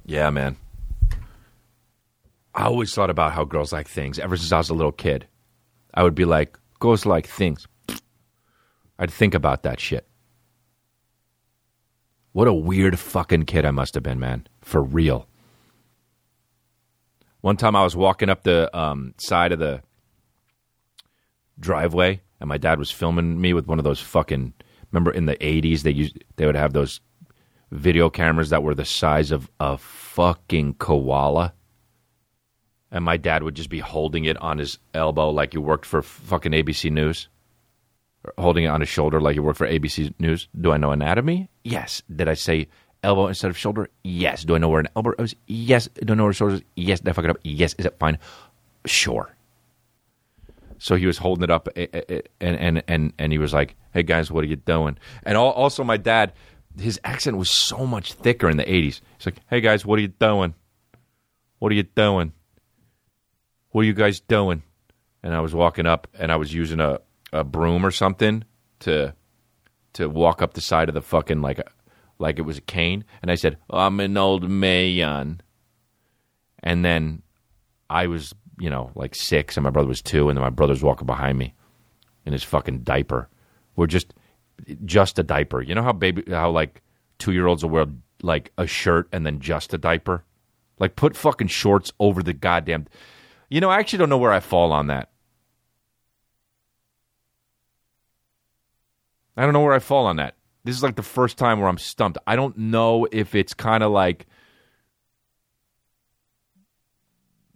Yeah, 0.06 0.30
man. 0.32 0.58
I 2.60 2.66
always 2.66 2.94
thought 2.94 3.10
about 3.10 3.32
how 3.32 3.46
girls 3.46 3.72
like 3.72 3.88
things 3.88 4.20
ever 4.20 4.36
since 4.36 4.52
I 4.52 4.58
was 4.58 4.70
a 4.70 4.74
little 4.74 4.92
kid. 4.92 5.26
I 5.94 6.04
would 6.04 6.14
be 6.14 6.26
like, 6.26 6.60
girls 6.80 7.06
like 7.06 7.26
things. 7.26 7.66
I'd 9.00 9.12
think 9.12 9.34
about 9.34 9.64
that 9.64 9.80
shit. 9.80 10.06
What 12.34 12.50
a 12.50 12.54
weird 12.54 13.00
fucking 13.00 13.44
kid 13.44 13.66
I 13.66 13.72
must 13.72 13.94
have 13.94 14.04
been, 14.04 14.20
man. 14.20 14.46
For 14.60 14.84
real. 14.84 15.26
One 17.40 17.56
time 17.56 17.78
I 17.78 17.84
was 17.86 17.96
walking 17.96 18.28
up 18.28 18.44
the 18.44 18.78
um, 18.78 19.14
side 19.18 19.54
of 19.54 19.60
the 19.60 19.82
driveway, 21.62 22.20
and 22.42 22.50
my 22.50 22.58
dad 22.58 22.78
was 22.78 22.92
filming 22.92 23.40
me 23.40 23.54
with 23.54 23.68
one 23.68 23.80
of 23.80 23.86
those 23.86 24.02
fucking. 24.02 24.54
Remember 24.92 25.12
in 25.12 25.28
the 25.28 25.38
'80s 25.38 25.84
they 25.84 25.92
used 25.92 26.22
they 26.36 26.46
would 26.46 26.56
have 26.56 26.74
those 26.74 27.00
video 27.72 28.10
cameras 28.10 28.50
that 28.50 28.64
were 28.64 28.76
the 28.76 28.84
size 28.84 29.32
of 29.32 29.50
a 29.62 29.78
fucking 29.78 30.74
koala 30.74 31.54
and 32.92 33.04
my 33.04 33.18
dad 33.18 33.44
would 33.44 33.56
just 33.56 33.70
be 33.70 33.80
holding 33.80 34.26
it 34.26 34.38
on 34.38 34.58
his 34.58 34.80
elbow 34.94 35.30
like 35.30 35.54
you 35.54 35.62
worked 35.62 35.86
for 35.86 36.02
fucking 36.02 36.52
ABC 36.52 36.92
News, 36.92 37.28
or 38.24 38.34
holding 38.38 38.64
it 38.64 38.68
on 38.68 38.80
his 38.82 38.90
shoulder 38.90 39.22
like 39.22 39.36
you 39.36 39.44
worked 39.44 39.58
for 39.58 39.68
ABC 39.68 40.14
News. 40.20 40.48
Do 40.60 40.72
I 40.72 40.78
know 40.78 40.92
anatomy? 40.92 41.50
Yes. 41.64 42.02
Did 42.14 42.28
I 42.28 42.34
say 42.34 42.68
elbow 43.04 43.28
instead 43.28 43.50
of 43.52 43.58
shoulder? 43.58 43.90
Yes. 44.04 44.44
Do 44.44 44.56
I 44.56 44.58
know 44.58 44.70
where 44.70 44.80
an 44.80 44.90
elbow 44.96 45.14
is? 45.20 45.36
Yes. 45.48 45.88
Do 46.04 46.14
I 46.14 46.16
know 46.16 46.24
where 46.26 46.34
shoulder 46.34 46.56
is? 46.56 46.64
Yes. 46.76 47.00
Did 47.00 47.10
I 47.10 47.14
fuck 47.14 47.26
it 47.26 47.32
up? 47.32 47.40
Yes. 47.44 47.76
Is 47.78 47.86
it 47.86 47.98
fine? 48.00 48.18
Sure. 48.86 49.30
So 50.80 50.96
he 50.96 51.06
was 51.06 51.18
holding 51.18 51.44
it 51.44 51.52
up, 51.52 51.68
eh, 51.76 51.88
eh, 51.94 52.02
eh, 52.08 52.22
and 52.40 52.56
and 52.58 52.84
and 52.88 53.14
and 53.20 53.32
he 53.34 53.38
was 53.38 53.54
like, 53.54 53.76
"Hey 53.94 54.02
guys, 54.02 54.32
what 54.32 54.46
are 54.46 54.48
you 54.48 54.56
doing?" 54.56 54.98
And 55.24 55.38
also, 55.38 55.84
my 55.84 55.98
dad, 55.98 56.32
his 56.80 56.98
accent 57.04 57.36
was 57.36 57.52
so 57.52 57.86
much 57.86 58.14
thicker 58.14 58.50
in 58.50 58.56
the 58.56 58.64
'80s. 58.64 59.02
He's 59.18 59.26
like, 59.26 59.42
"Hey 59.50 59.60
guys, 59.60 59.86
what 59.86 60.00
are 60.00 60.02
you 60.02 60.08
doing? 60.08 60.54
What 61.60 61.74
are 61.74 61.76
you 61.76 61.84
doing?" 61.84 62.32
What 63.72 63.82
are 63.82 63.86
you 63.86 63.94
guys 63.94 64.20
doing? 64.20 64.64
And 65.22 65.34
I 65.34 65.42
was 65.42 65.54
walking 65.54 65.86
up 65.86 66.08
and 66.18 66.32
I 66.32 66.38
was 66.38 66.54
using 66.54 66.80
a, 66.80 67.00
a 67.32 67.44
broom 67.44 67.86
or 67.86 67.92
something 67.92 68.44
to 68.82 69.14
to 69.94 70.08
walk 70.08 70.42
up 70.42 70.54
the 70.54 70.62
side 70.62 70.88
of 70.88 70.96
the 70.96 71.02
fucking 71.02 71.42
like 71.42 71.60
like 72.20 72.40
it 72.40 72.44
was 72.44 72.58
a 72.58 72.62
cane. 72.62 73.06
And 73.22 73.32
I 73.32 73.36
said, 73.36 73.58
I'm 73.70 74.00
an 74.00 74.18
old 74.18 74.50
man. 74.50 75.42
And 76.62 76.84
then 76.84 77.22
I 77.90 78.08
was, 78.08 78.36
you 78.60 78.70
know, 78.70 78.92
like 78.96 79.16
six 79.16 79.58
and 79.58 79.64
my 79.64 79.70
brother 79.70 79.88
was 79.88 80.02
two, 80.02 80.30
and 80.30 80.38
then 80.38 80.44
my 80.44 80.50
brother's 80.50 80.84
walking 80.84 81.08
behind 81.08 81.38
me 81.38 81.54
in 82.26 82.34
his 82.34 82.44
fucking 82.44 82.80
diaper. 82.80 83.30
We're 83.76 83.88
just 83.88 84.14
just 84.86 85.18
a 85.20 85.24
diaper. 85.24 85.62
You 85.62 85.76
know 85.76 85.84
how 85.84 85.94
baby 85.94 86.24
how 86.30 86.52
like 86.52 86.82
two 87.18 87.32
year 87.32 87.48
olds 87.48 87.64
will 87.64 87.72
wear 87.72 87.86
like 88.22 88.52
a 88.58 88.68
shirt 88.68 89.08
and 89.12 89.26
then 89.26 89.40
just 89.40 89.74
a 89.74 89.78
diaper? 89.78 90.24
Like 90.80 90.96
put 90.96 91.16
fucking 91.16 91.48
shorts 91.48 91.92
over 92.00 92.22
the 92.22 92.34
goddamn 92.34 92.88
you 93.50 93.62
know, 93.62 93.70
I 93.70 93.80
actually 93.80 94.00
don't 94.00 94.10
know 94.10 94.18
where 94.18 94.32
I 94.32 94.40
fall 94.40 94.72
on 94.72 94.88
that. 94.88 95.10
I 99.36 99.44
don't 99.44 99.54
know 99.54 99.62
where 99.62 99.74
I 99.74 99.80
fall 99.80 100.06
on 100.06 100.18
that. 100.18 100.36
This 100.64 100.76
is 100.76 100.84
like 100.84 100.96
the 100.96 101.04
first 101.04 101.38
time 101.38 101.60
where 101.60 101.70
I'm 101.70 101.78
stumped. 101.78 102.18
I 102.28 102.36
don't 102.36 102.58
know 102.58 103.08
if 103.12 103.36
it's 103.36 103.54
kind 103.54 103.84
of 103.84 103.92
like 103.92 104.28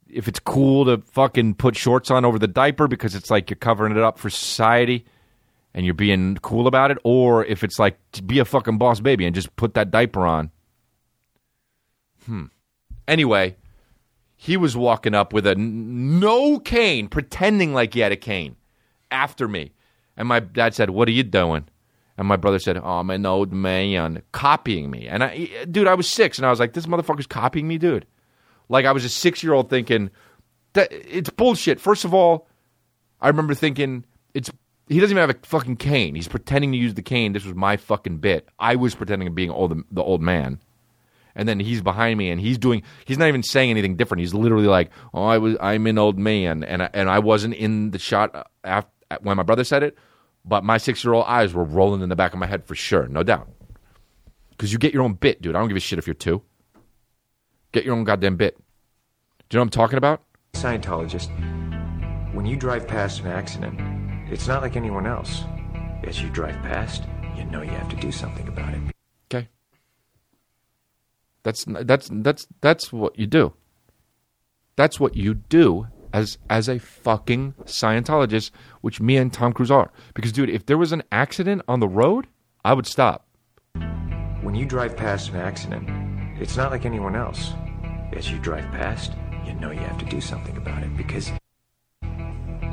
if 0.09 0.27
it's 0.27 0.39
cool 0.39 0.85
to 0.85 0.99
fucking 1.11 1.55
put 1.55 1.75
shorts 1.75 2.09
on 2.11 2.23
over 2.23 2.39
the 2.39 2.47
diaper 2.47 2.87
because 2.87 3.15
it's 3.15 3.29
like 3.29 3.49
you're 3.49 3.57
covering 3.57 3.91
it 3.91 4.01
up 4.01 4.17
for 4.17 4.29
society 4.29 5.05
and 5.73 5.85
you're 5.85 5.93
being 5.95 6.37
cool 6.41 6.67
about 6.67 6.91
it, 6.91 6.99
or 7.03 7.43
if 7.45 7.63
it's 7.63 7.79
like 7.79 7.97
to 8.11 8.21
be 8.21 8.39
a 8.39 8.45
fucking 8.45 8.77
boss 8.77 8.99
baby 8.99 9.25
and 9.25 9.33
just 9.33 9.53
put 9.55 9.73
that 9.73 9.91
diaper 9.91 10.25
on. 10.25 10.51
Hmm. 12.25 12.45
Anyway, 13.07 13.55
he 14.43 14.57
was 14.57 14.75
walking 14.75 15.15
up 15.15 15.31
with 15.31 15.47
a 15.47 15.51
n- 15.51 16.19
no 16.19 16.59
cane, 16.59 17.07
pretending 17.07 17.73
like 17.73 17.93
he 17.93 18.01
had 18.01 18.11
a 18.11 18.17
cane 18.17 18.57
after 19.09 19.47
me. 19.47 19.71
And 20.17 20.27
my 20.27 20.41
dad 20.41 20.75
said, 20.75 20.89
What 20.89 21.07
are 21.07 21.13
you 21.13 21.23
doing? 21.23 21.69
And 22.17 22.27
my 22.27 22.35
brother 22.35 22.59
said, 22.59 22.75
Oh, 22.75 22.99
I'm 22.99 23.09
an 23.09 23.25
old 23.25 23.53
man, 23.53 24.21
copying 24.33 24.91
me. 24.91 25.07
And 25.07 25.23
I, 25.23 25.47
dude, 25.71 25.87
I 25.87 25.93
was 25.93 26.09
six, 26.09 26.37
and 26.37 26.45
I 26.45 26.49
was 26.49 26.59
like, 26.59 26.73
This 26.73 26.87
motherfucker's 26.87 27.25
copying 27.25 27.69
me, 27.69 27.77
dude. 27.77 28.05
Like, 28.67 28.85
I 28.85 28.91
was 28.91 29.05
a 29.05 29.09
six 29.09 29.43
year 29.43 29.53
old 29.53 29.69
thinking, 29.69 30.09
that 30.73 30.89
It's 30.91 31.29
bullshit. 31.29 31.79
First 31.79 32.03
of 32.03 32.13
all, 32.13 32.49
I 33.21 33.29
remember 33.29 33.53
thinking, 33.53 34.03
It's 34.33 34.51
he 34.89 34.99
doesn't 34.99 35.15
even 35.15 35.29
have 35.29 35.37
a 35.37 35.47
fucking 35.47 35.77
cane. 35.77 36.15
He's 36.15 36.27
pretending 36.27 36.73
to 36.73 36.77
use 36.77 36.95
the 36.95 37.01
cane. 37.01 37.31
This 37.31 37.45
was 37.45 37.55
my 37.55 37.77
fucking 37.77 38.17
bit. 38.17 38.49
I 38.59 38.75
was 38.75 38.93
pretending 38.93 39.29
to 39.29 39.33
being 39.33 39.51
old, 39.51 39.81
the 39.89 40.03
old 40.03 40.21
man 40.21 40.59
and 41.35 41.47
then 41.47 41.59
he's 41.59 41.81
behind 41.81 42.17
me 42.17 42.29
and 42.29 42.39
he's 42.39 42.57
doing 42.57 42.83
he's 43.05 43.17
not 43.17 43.27
even 43.27 43.43
saying 43.43 43.69
anything 43.69 43.95
different 43.95 44.19
he's 44.19 44.33
literally 44.33 44.67
like 44.67 44.91
oh 45.13 45.25
i 45.25 45.37
was 45.37 45.55
i'm 45.61 45.87
an 45.87 45.97
old 45.97 46.17
man 46.17 46.63
and 46.63 46.83
I, 46.83 46.89
and 46.93 47.09
i 47.09 47.19
wasn't 47.19 47.55
in 47.55 47.91
the 47.91 47.99
shot 47.99 48.47
after, 48.63 48.89
when 49.21 49.37
my 49.37 49.43
brother 49.43 49.63
said 49.63 49.83
it 49.83 49.97
but 50.45 50.63
my 50.63 50.77
six 50.77 51.03
year 51.03 51.13
old 51.13 51.25
eyes 51.25 51.53
were 51.53 51.63
rolling 51.63 52.01
in 52.01 52.09
the 52.09 52.15
back 52.15 52.33
of 52.33 52.39
my 52.39 52.47
head 52.47 52.65
for 52.65 52.75
sure 52.75 53.07
no 53.07 53.23
doubt 53.23 53.47
Because 54.51 54.71
you 54.71 54.77
get 54.79 54.93
your 54.93 55.03
own 55.03 55.13
bit, 55.15 55.41
dude. 55.41 55.55
I 55.55 55.59
don't 55.59 55.67
give 55.67 55.77
a 55.77 55.79
shit 55.81 55.99
if 55.99 56.05
you're 56.07 56.13
two. 56.13 56.41
Get 57.71 57.85
your 57.85 57.95
own 57.95 58.03
goddamn 58.03 58.37
bit. 58.37 58.55
Do 59.49 59.55
you 59.55 59.57
know 59.57 59.61
what 59.61 59.65
I'm 59.65 59.69
talking 59.71 59.97
about? 59.97 60.21
Scientologist, 60.53 61.27
when 62.33 62.45
you 62.45 62.55
drive 62.55 62.87
past 62.87 63.21
an 63.21 63.27
accident, 63.27 63.79
it's 64.31 64.47
not 64.47 64.61
like 64.61 64.75
anyone 64.75 65.07
else. 65.07 65.43
As 66.03 66.21
you 66.21 66.29
drive 66.29 66.55
past, 66.61 67.03
you 67.35 67.45
know 67.45 67.61
you 67.63 67.71
have 67.71 67.89
to 67.89 67.95
do 67.95 68.11
something 68.11 68.47
about 68.47 68.73
it. 68.73 68.92
That's 71.43 71.65
that's 71.67 72.09
that's 72.11 72.47
that's 72.61 72.93
what 72.93 73.19
you 73.19 73.27
do. 73.27 73.53
That's 74.75 74.99
what 74.99 75.15
you 75.15 75.35
do 75.35 75.87
as 76.13 76.37
as 76.49 76.69
a 76.69 76.79
fucking 76.79 77.53
Scientologist, 77.65 78.51
which 78.81 79.01
me 79.01 79.17
and 79.17 79.31
Tom 79.31 79.51
Cruise 79.51 79.71
are. 79.71 79.91
Because 80.13 80.31
dude, 80.31 80.49
if 80.49 80.65
there 80.65 80.77
was 80.77 80.91
an 80.91 81.03
accident 81.11 81.61
on 81.67 81.79
the 81.79 81.87
road, 81.87 82.27
I 82.63 82.73
would 82.73 82.87
stop. 82.87 83.27
When 84.41 84.55
you 84.55 84.65
drive 84.65 84.95
past 84.95 85.29
an 85.31 85.37
accident, 85.37 85.89
it's 86.39 86.55
not 86.55 86.71
like 86.71 86.85
anyone 86.85 87.15
else. 87.15 87.51
As 88.13 88.29
you 88.29 88.37
drive 88.39 88.65
past, 88.71 89.13
you 89.45 89.53
know 89.55 89.71
you 89.71 89.79
have 89.79 89.97
to 89.97 90.05
do 90.05 90.21
something 90.21 90.55
about 90.55 90.83
it 90.83 90.95
because 90.95 91.31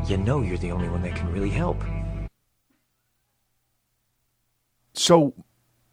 you 0.08 0.16
know 0.16 0.42
you're 0.42 0.58
the 0.58 0.70
only 0.70 0.88
one 0.88 1.02
that 1.02 1.16
can 1.16 1.32
really 1.32 1.50
help. 1.50 1.82
So 4.92 5.34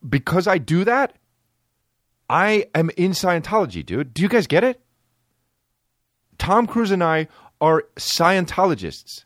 because 0.08 0.48
I 0.48 0.58
do 0.58 0.84
that, 0.84 1.16
I 2.30 2.66
am 2.76 2.90
in 2.98 3.12
Scientology, 3.12 3.86
dude. 3.86 4.14
Do 4.14 4.22
you 4.22 4.30
guys 4.30 4.48
get 4.48 4.64
it? 4.64 4.82
Tom 6.38 6.68
Cruise 6.68 6.92
and 6.92 7.04
I 7.04 7.28
are 7.60 7.86
Scientologists. 7.98 9.24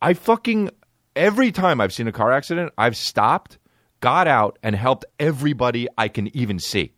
I 0.00 0.14
fucking 0.14 0.70
every 1.14 1.52
time 1.52 1.80
I've 1.80 1.92
seen 1.92 2.08
a 2.08 2.12
car 2.12 2.32
accident, 2.32 2.72
I've 2.76 2.96
stopped, 2.96 3.58
got 4.00 4.26
out, 4.28 4.58
and 4.62 4.74
helped 4.76 5.04
everybody 5.18 5.86
I 5.96 6.08
can 6.08 6.34
even 6.36 6.58
see. 6.58 6.92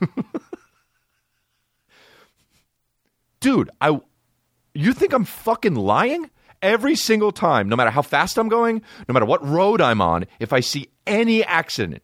Dude, 3.40 3.70
I 3.80 4.00
you 4.74 4.92
think 4.92 5.12
I'm 5.12 5.24
fucking 5.24 5.74
lying? 5.74 6.30
Every 6.60 6.96
single 6.96 7.30
time, 7.30 7.68
no 7.68 7.76
matter 7.76 7.90
how 7.90 8.02
fast 8.02 8.36
I'm 8.36 8.48
going, 8.48 8.82
no 9.08 9.12
matter 9.12 9.26
what 9.26 9.46
road 9.46 9.80
I'm 9.80 10.00
on, 10.00 10.24
if 10.40 10.52
I 10.52 10.58
see 10.58 10.88
any 11.06 11.44
accident 11.44 12.02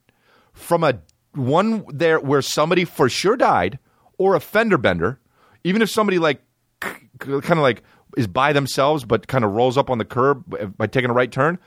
from 0.53 0.85
a 0.85 1.01
one 1.35 1.85
there 1.89 2.21
where 2.21 2.43
somebody 2.43 2.85
for 2.85 3.09
sure 3.09 3.37
died 3.37 3.79
or 4.19 4.35
a 4.35 4.41
fender 4.41 4.79
bender, 4.79 5.21
even 5.65 5.83
if 5.83 5.91
somebody 5.91 6.19
like 6.19 6.41
kind 6.81 7.53
of 7.53 7.59
like 7.59 7.83
is 8.17 8.27
by 8.27 8.53
themselves 8.53 9.05
but 9.05 9.27
kind 9.27 9.45
of 9.45 9.53
rolls 9.53 9.77
up 9.77 9.91
on 9.91 9.99
the 9.99 10.05
curb 10.05 10.77
by 10.77 10.87
taking 10.87 11.11
a 11.11 11.15
right 11.15 11.31
turn, 11.33 11.59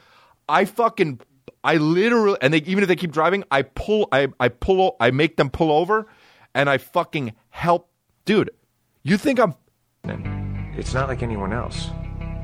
I 0.48 0.66
fucking 0.66 1.20
I 1.64 1.76
literally 1.78 2.38
and 2.42 2.54
they 2.54 2.60
even 2.60 2.84
if 2.84 2.88
they 2.88 2.96
keep 2.96 3.12
driving, 3.12 3.44
I 3.52 3.64
pull 3.64 4.08
I 4.12 4.30
I 4.40 4.50
pull 4.50 4.96
I 5.00 5.12
make 5.12 5.38
them 5.38 5.50
pull 5.50 5.72
over 5.72 6.08
and 6.56 6.70
I 6.70 6.78
fucking 6.78 7.34
help 7.50 7.90
dude. 8.26 8.52
You 9.04 9.18
think 9.18 9.40
I'm 9.40 9.54
And 10.04 10.78
it's 10.78 10.94
not 10.94 11.08
like 11.08 11.24
anyone 11.24 11.54
else. 11.54 11.90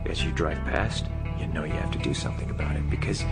As 0.05 0.24
you 0.24 0.32
drive 0.32 0.57
past, 0.65 1.05
you 1.39 1.47
know 1.47 1.63
you 1.63 1.74
have 1.74 1.91
to 1.91 1.99
do 1.99 2.13
something 2.13 2.49
about 2.49 2.76
it 2.76 2.89
because 2.89 3.24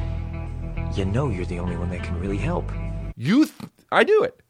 you 0.95 1.05
know 1.05 1.29
you're 1.29 1.45
the 1.45 1.59
only 1.59 1.75
one 1.75 1.89
that 1.89 2.03
can 2.03 2.19
really 2.19 2.37
help. 2.37 2.71
You, 3.17 3.45
th- 3.45 3.70
I 3.91 4.03
do 4.03 4.23
it. 4.23 4.41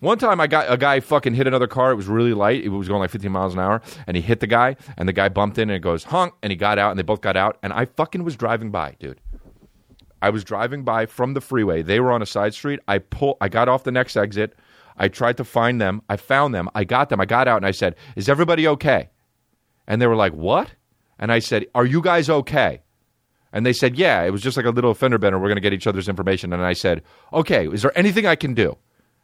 One 0.00 0.18
time, 0.18 0.40
I 0.40 0.46
got 0.46 0.70
a 0.70 0.76
guy 0.76 1.00
fucking 1.00 1.34
hit 1.34 1.46
another 1.46 1.66
car. 1.66 1.90
It 1.90 1.94
was 1.94 2.06
really 2.06 2.34
light. 2.34 2.62
It 2.62 2.68
was 2.68 2.86
going 2.86 3.00
like 3.00 3.10
15 3.10 3.32
miles 3.32 3.54
an 3.54 3.60
hour, 3.60 3.80
and 4.06 4.14
he 4.16 4.22
hit 4.22 4.40
the 4.40 4.46
guy, 4.46 4.76
and 4.98 5.08
the 5.08 5.12
guy 5.12 5.30
bumped 5.30 5.56
in, 5.56 5.70
and 5.70 5.76
it 5.76 5.80
goes 5.80 6.04
honk, 6.04 6.34
and 6.42 6.50
he 6.50 6.56
got 6.56 6.78
out, 6.78 6.90
and 6.90 6.98
they 6.98 7.02
both 7.02 7.22
got 7.22 7.36
out, 7.36 7.58
and 7.62 7.72
I 7.72 7.86
fucking 7.86 8.22
was 8.22 8.36
driving 8.36 8.70
by, 8.70 8.96
dude. 8.98 9.20
I 10.20 10.30
was 10.30 10.44
driving 10.44 10.82
by 10.84 11.06
from 11.06 11.32
the 11.34 11.40
freeway. 11.40 11.82
They 11.82 12.00
were 12.00 12.12
on 12.12 12.20
a 12.20 12.26
side 12.26 12.52
street. 12.52 12.80
I 12.88 12.98
pull. 12.98 13.38
I 13.40 13.48
got 13.48 13.68
off 13.68 13.84
the 13.84 13.92
next 13.92 14.16
exit. 14.16 14.54
I 14.98 15.08
tried 15.08 15.36
to 15.38 15.44
find 15.44 15.80
them. 15.80 16.02
I 16.08 16.16
found 16.16 16.54
them. 16.54 16.68
I 16.74 16.84
got 16.84 17.08
them. 17.08 17.20
I 17.20 17.26
got 17.26 17.48
out, 17.48 17.58
and 17.58 17.66
I 17.66 17.70
said, 17.70 17.96
"Is 18.16 18.28
everybody 18.28 18.66
okay?" 18.68 19.10
And 19.86 20.00
they 20.00 20.06
were 20.06 20.16
like, 20.16 20.32
"What?" 20.32 20.72
And 21.18 21.32
I 21.32 21.38
said, 21.38 21.66
"Are 21.74 21.86
you 21.86 22.02
guys 22.02 22.28
okay?" 22.28 22.82
And 23.56 23.64
they 23.64 23.72
said, 23.72 23.96
Yeah, 23.96 24.22
it 24.22 24.30
was 24.32 24.42
just 24.42 24.58
like 24.58 24.66
a 24.66 24.70
little 24.70 24.92
fender 24.92 25.16
bender. 25.16 25.38
We're 25.38 25.48
going 25.48 25.56
to 25.56 25.62
get 25.62 25.72
each 25.72 25.86
other's 25.86 26.10
information. 26.10 26.52
And 26.52 26.62
I 26.62 26.74
said, 26.74 27.02
Okay, 27.32 27.66
is 27.66 27.80
there 27.80 27.98
anything 27.98 28.26
I 28.26 28.36
can 28.36 28.52
do? 28.52 28.76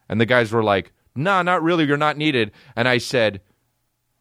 And 0.09 0.18
the 0.18 0.24
guys 0.24 0.51
were 0.51 0.64
like, 0.64 0.91
Nah, 1.14 1.43
not 1.43 1.62
really. 1.62 1.85
You're 1.85 1.99
not 1.99 2.16
needed. 2.16 2.51
And 2.74 2.89
I 2.89 2.97
said, 2.97 3.43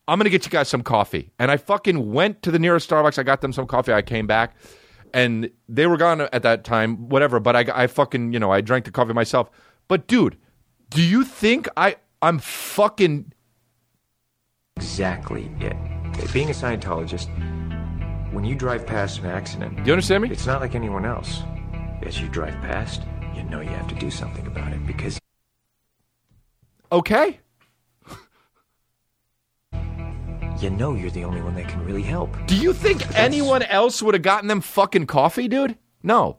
I'm 0.09 0.20
going 0.20 0.26
to 0.26 0.30
get 0.30 0.45
you 0.45 0.51
guys 0.51 0.68
some 0.68 0.84
coffee. 0.84 1.32
And 1.39 1.49
I 1.49 1.55
fucking 1.55 2.12
went 2.12 2.41
to 2.41 2.51
the 2.51 2.59
nearest 2.59 2.89
Starbucks. 2.89 3.20
I 3.20 3.24
got 3.24 3.39
them 3.39 3.53
some 3.53 3.68
coffee. 3.68 3.93
I 3.93 4.01
came 4.01 4.28
back 4.28 4.57
and 5.14 5.49
they 5.70 5.88
were 5.88 5.95
gone 5.95 6.20
at 6.20 6.43
that 6.43 6.66
time, 6.66 7.07
whatever. 7.07 7.39
But 7.39 7.55
I, 7.55 7.84
I 7.84 7.88
fucking, 7.88 8.34
you 8.34 8.39
know, 8.39 8.51
I 8.51 8.59
drank 8.59 8.84
the 8.84 8.91
coffee 8.91 9.14
myself. 9.14 9.49
But 9.88 10.07
dude, 10.07 10.38
do 10.89 11.01
you 11.01 11.24
think 11.24 11.70
I, 11.78 11.95
I'm 12.22 12.39
fucking, 12.39 13.32
Exactly 14.76 15.49
it. 15.62 15.78
Being 16.34 16.49
a 16.49 16.53
Scientologist, 16.53 17.30
when 18.32 18.43
you 18.45 18.55
drive 18.55 18.86
past 18.86 19.19
an 19.19 19.25
accident, 19.27 19.75
do 19.77 19.84
you 19.84 19.93
understand 19.93 20.23
me? 20.23 20.29
it's 20.29 20.45
not 20.45 20.61
like 20.61 20.75
anyone 20.75 21.05
else. 21.05 21.41
As 22.03 22.19
you 22.19 22.27
drive 22.29 22.53
past, 22.61 23.01
you 23.36 23.43
know 23.43 23.61
you 23.61 23.69
have 23.69 23.88
to 23.89 23.95
do 23.95 24.09
something 24.09 24.45
about 24.47 24.71
it 24.73 24.86
because 24.88 25.19
Okay. 26.91 27.39
you 30.59 30.69
know 30.69 30.93
you're 30.93 31.09
the 31.11 31.23
only 31.23 31.41
one 31.41 31.55
that 31.55 31.67
can 31.67 31.84
really 31.86 32.03
help. 32.03 32.36
Do 32.47 32.55
you 32.55 32.73
think 32.73 33.17
anyone 33.17 33.63
else 33.63 34.01
would 34.03 34.13
have 34.13 34.23
gotten 34.23 34.47
them 34.47 34.61
fucking 34.61 35.07
coffee, 35.07 35.47
dude? 35.47 35.77
No. 36.03 36.38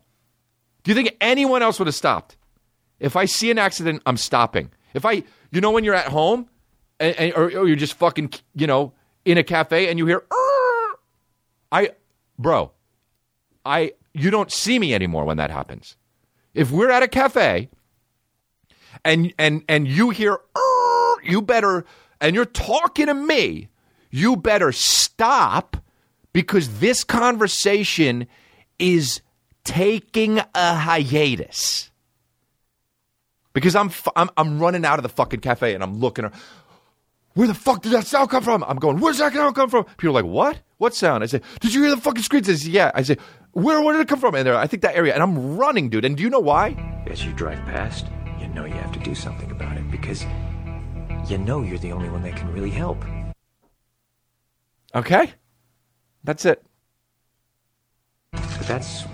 Do 0.84 0.90
you 0.90 0.94
think 0.94 1.16
anyone 1.20 1.62
else 1.62 1.78
would 1.78 1.86
have 1.88 1.94
stopped? 1.94 2.36
If 3.00 3.16
I 3.16 3.24
see 3.24 3.50
an 3.50 3.58
accident, 3.58 4.02
I'm 4.06 4.16
stopping. 4.16 4.70
If 4.94 5.04
I, 5.04 5.24
you 5.50 5.60
know, 5.60 5.70
when 5.72 5.82
you're 5.84 5.94
at 5.94 6.08
home, 6.08 6.48
and, 7.00 7.16
and- 7.16 7.34
or, 7.34 7.44
or 7.46 7.66
you're 7.66 7.76
just 7.76 7.94
fucking, 7.94 8.32
you 8.54 8.66
know, 8.66 8.92
in 9.24 9.38
a 9.38 9.42
cafe 9.42 9.88
and 9.88 9.98
you 9.98 10.06
hear! 10.06 10.22
I, 11.72 11.90
bro, 12.38 12.70
I, 13.64 13.92
you 14.12 14.30
don't 14.30 14.52
see 14.52 14.78
me 14.78 14.94
anymore 14.94 15.24
when 15.24 15.38
that 15.38 15.50
happens. 15.50 15.96
If 16.54 16.70
we're 16.70 16.90
at 16.90 17.02
a 17.02 17.08
cafe 17.08 17.70
and 19.04 19.32
and 19.38 19.64
and 19.68 19.88
you 19.88 20.10
hear 20.10 20.38
you 21.24 21.40
better 21.40 21.84
and 22.20 22.34
you're 22.34 22.44
talking 22.44 23.06
to 23.06 23.14
me 23.14 23.68
you 24.10 24.36
better 24.36 24.70
stop 24.70 25.78
because 26.34 26.80
this 26.80 27.02
conversation 27.04 28.26
is 28.78 29.22
taking 29.64 30.40
a 30.54 30.74
hiatus 30.74 31.90
because 33.54 33.74
I'm, 33.74 33.90
I'm 34.14 34.28
I'm 34.36 34.58
running 34.58 34.84
out 34.84 34.98
of 34.98 35.02
the 35.02 35.08
fucking 35.08 35.40
cafe 35.40 35.74
and 35.74 35.82
I'm 35.82 35.98
looking 35.98 36.30
where 37.34 37.48
the 37.48 37.54
fuck 37.54 37.82
did 37.82 37.92
that 37.92 38.06
sound 38.06 38.28
come 38.28 38.42
from? 38.42 38.62
I'm 38.64 38.76
going, 38.76 39.00
where's 39.00 39.18
that 39.18 39.32
sound 39.32 39.54
come 39.54 39.70
from? 39.70 39.84
People 39.96 40.10
are 40.10 40.22
like, 40.22 40.30
what? 40.30 40.60
What 40.82 40.96
sound? 40.96 41.22
I 41.22 41.26
say, 41.28 41.40
did 41.60 41.72
you 41.74 41.82
hear 41.82 41.90
the 41.94 41.96
fucking 41.96 42.24
screams? 42.24 42.48
I 42.48 42.54
say, 42.54 42.70
yeah. 42.70 42.90
I 42.92 43.02
say, 43.02 43.16
where, 43.52 43.80
where 43.80 43.92
did 43.92 44.00
it 44.00 44.08
come 44.08 44.18
from? 44.18 44.34
And 44.34 44.44
they're, 44.44 44.56
I 44.56 44.66
think 44.66 44.82
that 44.82 44.96
area. 44.96 45.14
And 45.14 45.22
I'm 45.22 45.56
running, 45.56 45.88
dude. 45.88 46.04
And 46.04 46.16
do 46.16 46.24
you 46.24 46.28
know 46.28 46.40
why? 46.40 46.70
As 47.06 47.24
you 47.24 47.32
drive 47.34 47.60
past, 47.66 48.06
you 48.40 48.48
know 48.48 48.64
you 48.64 48.74
have 48.74 48.90
to 48.90 48.98
do 48.98 49.14
something 49.14 49.48
about 49.52 49.76
it 49.76 49.88
because 49.92 50.26
you 51.28 51.38
know 51.38 51.62
you're 51.62 51.78
the 51.78 51.92
only 51.92 52.08
one 52.08 52.24
that 52.24 52.34
can 52.34 52.52
really 52.52 52.70
help. 52.70 53.04
Okay. 54.92 55.32
That's 56.24 56.44
it. 56.46 56.64
But 58.32 58.66
that's 58.66 59.04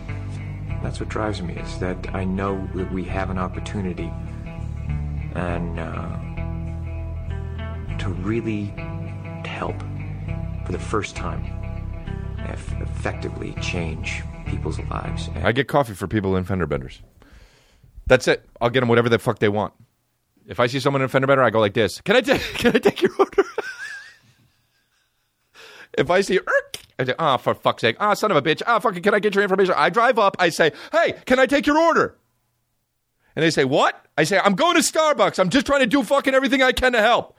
that's 0.82 1.00
what 1.00 1.10
drives 1.10 1.42
me 1.42 1.52
is 1.52 1.78
that 1.80 2.14
I 2.14 2.24
know 2.24 2.66
that 2.76 2.90
we 2.90 3.04
have 3.04 3.28
an 3.28 3.36
opportunity 3.36 4.10
and 5.34 5.78
uh, 5.78 6.16
to 7.98 8.08
really 8.08 8.72
help 9.44 9.76
for 10.68 10.72
the 10.72 10.78
first 10.78 11.16
time, 11.16 11.57
effectively 12.38 13.54
change 13.60 14.22
people's 14.46 14.78
lives. 14.80 15.28
I 15.42 15.52
get 15.52 15.68
coffee 15.68 15.94
for 15.94 16.06
people 16.06 16.36
in 16.36 16.44
fender 16.44 16.66
benders. 16.66 17.00
That's 18.06 18.26
it. 18.26 18.48
I'll 18.60 18.70
get 18.70 18.80
them 18.80 18.88
whatever 18.88 19.08
the 19.08 19.18
fuck 19.18 19.38
they 19.38 19.48
want. 19.48 19.74
If 20.46 20.60
I 20.60 20.66
see 20.66 20.80
someone 20.80 21.02
in 21.02 21.06
a 21.06 21.08
fender 21.08 21.26
bender, 21.26 21.42
I 21.42 21.50
go 21.50 21.60
like 21.60 21.74
this. 21.74 22.00
Can 22.00 22.16
I 22.16 22.22
take? 22.22 22.40
Can 22.54 22.74
I 22.74 22.78
take 22.78 23.02
your 23.02 23.12
order? 23.18 23.44
if 25.98 26.10
I 26.10 26.22
see, 26.22 26.40
I 26.98 27.04
say, 27.04 27.14
"Ah, 27.18 27.36
for 27.36 27.54
fuck's 27.54 27.82
sake! 27.82 27.96
Ah, 28.00 28.14
son 28.14 28.30
of 28.30 28.36
a 28.36 28.42
bitch! 28.42 28.62
Ah, 28.66 28.78
fucking! 28.78 29.02
Can 29.02 29.14
I 29.14 29.18
get 29.18 29.34
your 29.34 29.42
information?" 29.42 29.74
I 29.76 29.90
drive 29.90 30.18
up. 30.18 30.36
I 30.38 30.48
say, 30.48 30.72
"Hey, 30.90 31.14
can 31.26 31.38
I 31.38 31.44
take 31.44 31.66
your 31.66 31.78
order?" 31.78 32.16
And 33.36 33.42
they 33.42 33.50
say, 33.50 33.64
"What?" 33.64 34.06
I 34.16 34.24
say, 34.24 34.40
"I'm 34.42 34.54
going 34.54 34.74
to 34.74 34.80
Starbucks. 34.80 35.38
I'm 35.38 35.50
just 35.50 35.66
trying 35.66 35.80
to 35.80 35.86
do 35.86 36.02
fucking 36.02 36.34
everything 36.34 36.62
I 36.62 36.72
can 36.72 36.92
to 36.92 37.00
help." 37.00 37.38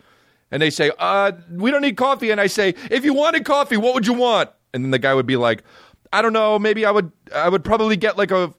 And 0.52 0.62
they 0.62 0.70
say, 0.70 0.92
"Uh, 1.00 1.32
we 1.52 1.72
don't 1.72 1.82
need 1.82 1.98
coffee." 1.98 2.30
And 2.30 2.40
I 2.40 2.46
say, 2.46 2.76
"If 2.92 3.04
you 3.04 3.16
wanted 3.16 3.44
coffee, 3.44 3.78
what 3.78 3.96
would 3.96 4.06
you 4.06 4.14
want?" 4.14 4.52
And 4.74 4.84
then 4.84 4.92
the 4.92 5.00
guy 5.00 5.14
would 5.14 5.26
be 5.26 5.36
like, 5.38 5.64
"I 6.14 6.22
don't 6.22 6.34
know. 6.34 6.60
Maybe 6.60 6.86
I 6.86 6.92
would. 6.92 7.12
I 7.34 7.50
would 7.50 7.64
probably 7.64 7.98
get 7.98 8.18
like 8.18 8.32
a." 8.32 8.54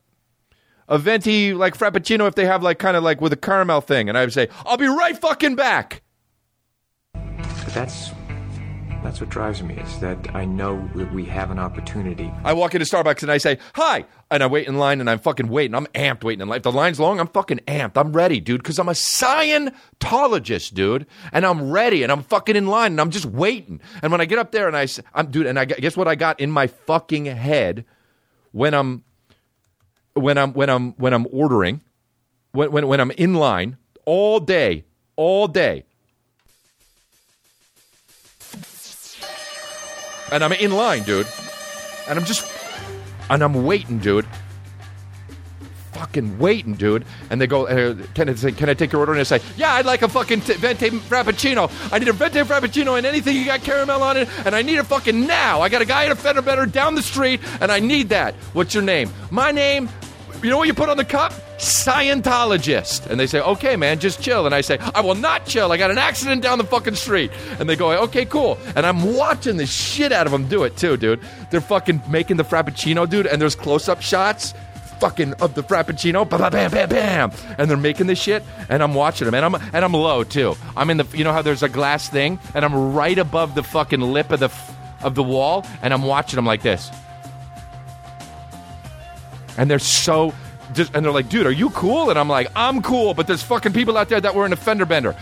a 0.89 0.99
venti 0.99 1.55
like 1.55 1.79
frappuccino 1.79 2.27
if 2.27 2.35
they 2.35 2.45
have 2.45 2.65
like 2.65 2.81
kind 2.81 2.97
of 2.97 3.05
like 3.05 3.21
with 3.21 3.33
a 3.33 3.37
caramel 3.37 3.81
thing 3.81 4.09
and 4.09 4.19
i 4.19 4.23
would 4.23 4.33
say 4.33 4.49
i'll 4.67 4.77
be 4.77 4.89
right 4.89 5.17
fucking 5.17 5.55
back 5.55 6.03
that's 7.69 8.11
that's 9.03 9.21
what 9.21 9.31
drives 9.31 9.63
me 9.63 9.75
is 9.75 9.99
that 10.01 10.35
I 10.35 10.45
know 10.45 10.89
that 10.95 11.13
we 11.13 11.25
have 11.25 11.51
an 11.51 11.59
opportunity. 11.59 12.31
I 12.45 12.53
walk 12.53 12.75
into 12.75 12.85
Starbucks 12.85 13.23
and 13.23 13.33
I 13.33 13.39
say, 13.39 13.59
hi. 13.75 14.05
And 14.31 14.43
I 14.43 14.47
wait 14.47 14.69
in 14.69 14.79
line 14.79 15.01
and 15.01 15.11
I'm 15.11 15.19
fucking 15.19 15.49
waiting. 15.49 15.75
I'm 15.75 15.87
amped 15.89 16.23
waiting 16.23 16.43
in 16.43 16.49
line. 16.49 16.59
If 16.59 16.63
the 16.63 16.73
line's 16.73 17.01
long, 17.01 17.19
I'm 17.19 17.27
fucking 17.27 17.61
amped. 17.67 17.97
I'm 17.97 18.13
ready, 18.13 18.41
dude, 18.41 18.63
because 18.63 18.79
I'm 18.79 18.89
a 18.89 18.93
Scientologist, 18.93 20.75
dude. 20.75 21.07
And 21.33 21.45
I'm 21.45 21.71
ready 21.71 22.03
and 22.03 22.13
I'm 22.13 22.23
fucking 22.23 22.57
in 22.57 22.67
line 22.67 22.93
and 22.93 23.01
I'm 23.01 23.11
just 23.11 23.27
waiting. 23.27 23.81
And 24.03 24.13
when 24.13 24.21
I 24.21 24.27
get 24.27 24.39
up 24.39 24.53
there 24.53 24.69
and 24.69 24.77
I, 24.77 24.87
I'm, 25.15 25.31
dude, 25.31 25.47
and 25.47 25.59
I 25.59 25.65
guess 25.65 25.97
what 25.97 26.07
I 26.07 26.15
got 26.15 26.39
in 26.39 26.51
my 26.51 26.67
fucking 26.67 27.27
head 27.27 27.85
when 28.53 28.75
I'm, 28.75 29.05
when 30.15 30.39
I'm, 30.39 30.53
when 30.53 30.69
I'm, 30.71 30.93
when 30.93 31.13
I'm 31.13 31.27
ordering, 31.33 31.81
when, 32.53 32.71
when, 32.71 32.87
when 32.87 33.01
I'm 33.01 33.11
in 33.13 33.35
line 33.35 33.79
all 34.05 34.41
day, 34.41 34.85
all 35.17 35.49
day. 35.49 35.85
And 40.33 40.45
I'm 40.45 40.53
in 40.53 40.72
line, 40.72 41.03
dude. 41.03 41.26
And 42.09 42.18
I'm 42.18 42.24
just, 42.24 42.47
and 43.28 43.43
I'm 43.43 43.64
waiting, 43.64 43.99
dude. 43.99 44.26
Fucking 45.93 46.39
waiting, 46.39 46.74
dude. 46.74 47.05
And 47.28 47.41
they 47.41 47.47
go, 47.47 47.66
can, 48.14 48.28
I 48.28 48.35
say, 48.35 48.53
can 48.53 48.68
I 48.68 48.74
take 48.74 48.93
your 48.93 49.01
order? 49.01 49.12
And 49.12 49.20
I 49.20 49.24
say, 49.24 49.41
yeah, 49.57 49.74
I'd 49.74 49.85
like 49.85 50.03
a 50.03 50.09
fucking 50.09 50.41
t- 50.41 50.55
venti 50.55 50.91
frappuccino. 50.91 51.70
I 51.93 51.99
need 51.99 52.09
a 52.09 52.12
venti 52.12 52.41
frappuccino 52.41 52.97
and 52.97 53.07
anything 53.07 53.37
you 53.37 53.45
got 53.45 53.61
caramel 53.62 54.03
on 54.03 54.16
it. 54.16 54.28
And 54.47 54.55
I 54.55 54.62
need 54.62 54.78
it 54.78 54.85
fucking 54.87 55.26
now. 55.26 55.61
I 55.61 55.68
got 55.68 55.83
a 55.83 55.85
guy 55.85 56.05
in 56.05 56.12
a 56.12 56.16
fender 56.16 56.43
bender 56.43 56.64
down 56.64 56.95
the 56.95 57.03
street, 57.03 57.41
and 57.61 57.70
I 57.70 57.81
need 57.81 58.09
that. 58.11 58.35
What's 58.55 58.72
your 58.72 58.83
name? 58.83 59.11
My 59.31 59.51
name, 59.51 59.89
you 60.43 60.51
know 60.51 60.57
what 60.57 60.66
you 60.66 60.74
put 60.74 60.88
on 60.88 60.97
the 60.97 61.05
cup? 61.05 61.32
Scientologist. 61.59 63.07
And 63.07 63.20
they 63.20 63.26
say, 63.26 63.41
okay, 63.41 63.76
man, 63.76 63.99
just 63.99 64.22
chill. 64.22 64.47
And 64.47 64.55
I 64.55 64.61
say, 64.61 64.78
I 64.95 65.01
will 65.01 65.14
not 65.14 65.47
chill. 65.47 65.72
I 65.72 65.76
got 65.76 65.91
an 65.91 65.99
accident 65.99 66.43
down 66.43 66.59
the 66.59 66.64
fucking 66.64 66.95
street. 66.95 67.30
And 67.59 67.68
they 67.68 67.76
go, 67.76 67.93
okay, 68.05 68.24
cool. 68.24 68.59
And 68.74 68.86
I'm 68.86 69.14
watching 69.14 69.57
the 69.57 69.66
shit 69.66 70.12
out 70.12 70.26
of 70.26 70.32
them 70.32 70.49
do 70.49 70.64
it 70.64 70.76
too, 70.76 70.97
dude. 70.97 71.20
They're 71.51 71.61
fucking 71.61 72.03
making 72.09 72.36
the 72.38 72.45
Frappuccino, 72.45 73.09
dude, 73.09 73.26
and 73.26 73.41
there's 73.41 73.55
close 73.55 73.88
up 73.88 74.01
shots. 74.01 74.55
Fucking 75.01 75.32
of 75.34 75.55
the 75.55 75.62
Frappuccino, 75.62 76.28
bam, 76.28 76.53
bam, 76.53 76.70
bam, 76.70 76.88
bam, 76.91 77.32
and 77.57 77.70
they're 77.70 77.78
making 77.78 78.07
this 78.07 78.20
shit, 78.20 78.43
and 78.68 78.82
I'm 78.82 78.93
watching 78.93 79.24
them, 79.24 79.32
and 79.32 79.47
I'm 79.47 79.55
and 79.55 79.82
I'm 79.82 79.95
low 79.95 80.24
too. 80.24 80.57
I'm 80.76 80.91
in 80.91 80.99
the, 80.99 81.07
you 81.16 81.24
know 81.24 81.32
how 81.32 81.41
there's 81.41 81.62
a 81.62 81.70
glass 81.70 82.11
thing, 82.11 82.38
and 82.55 82.66
I'm 82.66 82.93
right 82.93 83.16
above 83.16 83.55
the 83.55 83.62
fucking 83.62 84.03
lip 84.03 84.30
of 84.30 84.41
the 84.41 84.51
of 85.03 85.14
the 85.14 85.22
wall, 85.22 85.66
and 85.80 85.95
I'm 85.95 86.03
watching 86.03 86.36
them 86.36 86.45
like 86.45 86.61
this 86.61 86.91
and 89.61 89.71
they're 89.71 89.79
so 89.79 90.35
just 90.73 90.95
and 90.95 91.05
they're 91.05 91.13
like, 91.13 91.29
dude, 91.29 91.47
are 91.47 91.53
you 91.53 91.69
cool? 91.71 92.09
And 92.09 92.19
I'm 92.19 92.29
like, 92.29 92.49
I'm 92.57 92.81
cool, 92.81 93.13
but 93.13 93.27
there's 93.27 93.43
fucking 93.43 93.75
people 93.75 93.99
out 93.99 94.09
there 94.09 94.21
that 94.21 94.35
were 94.35 94.47
in 94.47 94.53
a 94.53 94.57
fender 94.57 94.87
bender. 94.87 95.15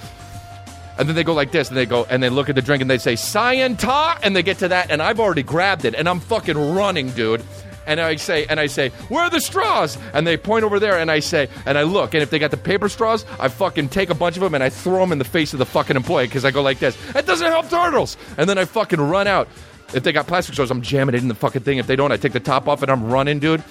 And 0.96 1.08
then 1.08 1.16
they 1.16 1.24
go 1.24 1.34
like 1.34 1.52
this, 1.52 1.68
and 1.68 1.76
they 1.76 1.86
go 1.86 2.04
and 2.04 2.22
they 2.22 2.28
look 2.28 2.48
at 2.48 2.54
the 2.54 2.62
drink 2.62 2.80
and 2.80 2.90
they 2.90 2.98
say 2.98 3.14
Scientol, 3.14 4.18
and 4.22 4.36
they 4.36 4.42
get 4.42 4.58
to 4.58 4.68
that, 4.68 4.90
and 4.90 5.02
I've 5.02 5.18
already 5.18 5.42
grabbed 5.42 5.84
it, 5.84 5.94
and 5.94 6.08
I'm 6.08 6.20
fucking 6.20 6.74
running, 6.74 7.10
dude. 7.10 7.42
And 7.86 8.00
I 8.00 8.16
say, 8.16 8.44
and 8.44 8.60
I 8.60 8.66
say, 8.66 8.90
where 9.08 9.22
are 9.22 9.30
the 9.30 9.40
straws? 9.40 9.96
And 10.12 10.26
they 10.26 10.36
point 10.36 10.64
over 10.64 10.78
there, 10.78 10.98
and 10.98 11.10
I 11.10 11.20
say, 11.20 11.48
and 11.64 11.78
I 11.78 11.84
look, 11.84 12.14
and 12.14 12.22
if 12.22 12.28
they 12.30 12.38
got 12.38 12.50
the 12.50 12.58
paper 12.58 12.88
straws, 12.88 13.24
I 13.40 13.48
fucking 13.48 13.88
take 13.88 14.10
a 14.10 14.14
bunch 14.14 14.36
of 14.36 14.42
them 14.42 14.54
and 14.54 14.62
I 14.62 14.68
throw 14.68 15.00
them 15.00 15.10
in 15.10 15.18
the 15.18 15.24
face 15.24 15.54
of 15.54 15.58
the 15.58 15.64
fucking 15.64 15.96
employee 15.96 16.26
because 16.26 16.44
I 16.44 16.50
go 16.50 16.60
like 16.60 16.80
this. 16.80 16.96
That 17.12 17.24
doesn't 17.26 17.46
help 17.46 17.70
turtles. 17.70 18.18
And 18.36 18.48
then 18.48 18.58
I 18.58 18.66
fucking 18.66 19.00
run 19.00 19.26
out. 19.26 19.48
If 19.94 20.02
they 20.02 20.12
got 20.12 20.26
plastic 20.26 20.52
straws, 20.52 20.70
I'm 20.70 20.82
jamming 20.82 21.14
it 21.14 21.22
in 21.22 21.28
the 21.28 21.34
fucking 21.34 21.62
thing. 21.62 21.78
If 21.78 21.86
they 21.86 21.96
don't, 21.96 22.12
I 22.12 22.18
take 22.18 22.32
the 22.32 22.40
top 22.40 22.68
off 22.68 22.82
and 22.82 22.90
I'm 22.90 23.10
running, 23.10 23.38
dude. 23.38 23.64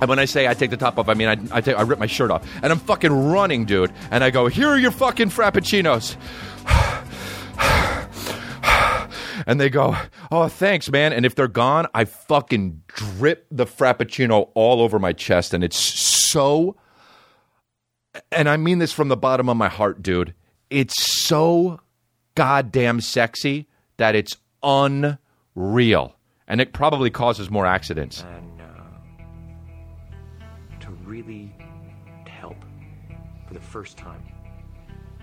And 0.00 0.08
when 0.08 0.18
I 0.18 0.26
say 0.26 0.46
I 0.46 0.54
take 0.54 0.70
the 0.70 0.76
top 0.76 0.98
off, 0.98 1.08
I 1.08 1.14
mean 1.14 1.28
I, 1.28 1.56
I, 1.56 1.60
take, 1.60 1.76
I 1.76 1.82
rip 1.82 1.98
my 1.98 2.06
shirt 2.06 2.30
off. 2.30 2.46
And 2.62 2.72
I'm 2.72 2.78
fucking 2.78 3.12
running, 3.12 3.64
dude. 3.64 3.92
And 4.10 4.22
I 4.22 4.30
go, 4.30 4.46
here 4.46 4.68
are 4.68 4.78
your 4.78 4.90
fucking 4.90 5.30
Frappuccinos. 5.30 6.16
and 9.46 9.60
they 9.60 9.70
go, 9.70 9.96
oh, 10.30 10.48
thanks, 10.48 10.90
man. 10.90 11.12
And 11.12 11.24
if 11.24 11.34
they're 11.34 11.48
gone, 11.48 11.86
I 11.94 12.04
fucking 12.04 12.82
drip 12.88 13.46
the 13.50 13.64
Frappuccino 13.64 14.50
all 14.54 14.82
over 14.82 14.98
my 14.98 15.12
chest. 15.12 15.54
And 15.54 15.64
it's 15.64 15.78
so, 15.78 16.76
and 18.30 18.48
I 18.48 18.56
mean 18.56 18.78
this 18.78 18.92
from 18.92 19.08
the 19.08 19.16
bottom 19.16 19.48
of 19.48 19.56
my 19.56 19.68
heart, 19.68 20.02
dude. 20.02 20.34
It's 20.68 21.02
so 21.02 21.80
goddamn 22.34 23.00
sexy 23.00 23.68
that 23.96 24.14
it's 24.14 24.36
unreal. 24.62 26.16
And 26.48 26.60
it 26.60 26.72
probably 26.72 27.10
causes 27.10 27.50
more 27.50 27.66
accidents. 27.66 28.24
Really 31.06 31.54
help 32.26 32.56
for 33.46 33.54
the 33.54 33.60
first 33.60 33.96
time 33.96 34.22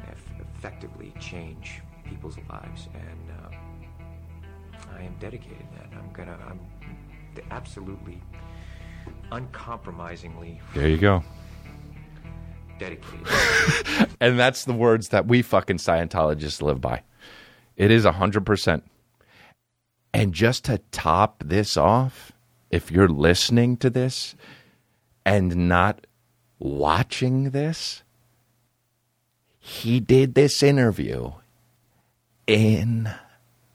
eff- 0.07 0.31
effectively 0.57 1.13
change 1.19 1.81
people's 2.05 2.37
lives 2.49 2.87
and 2.93 3.31
uh, 3.31 4.87
i 4.97 5.01
am 5.01 5.15
dedicated 5.19 5.59
to 5.59 5.77
that 5.79 5.89
i'm 5.97 6.11
gonna 6.13 6.37
i'm 6.49 6.59
absolutely 7.51 8.21
uncompromisingly 9.31 10.59
There 10.73 10.87
you 10.87 10.97
go. 10.97 11.23
dedicated 12.79 13.27
And 14.21 14.39
that's 14.39 14.65
the 14.65 14.73
words 14.73 15.09
that 15.09 15.27
we 15.27 15.41
fucking 15.41 15.77
Scientologists 15.77 16.61
live 16.61 16.79
by. 16.79 17.01
It 17.75 17.91
is 17.91 18.05
100%. 18.05 18.81
And 20.13 20.33
just 20.33 20.65
to 20.65 20.77
top 20.91 21.43
this 21.45 21.75
off, 21.75 22.31
if 22.71 22.91
you're 22.91 23.09
listening 23.09 23.75
to 23.77 23.89
this 23.89 24.35
and 25.25 25.67
not 25.69 26.05
watching 26.59 27.51
this, 27.51 28.03
he 29.59 29.99
did 29.99 30.35
this 30.35 30.61
interview 30.61 31.31
in 32.47 33.09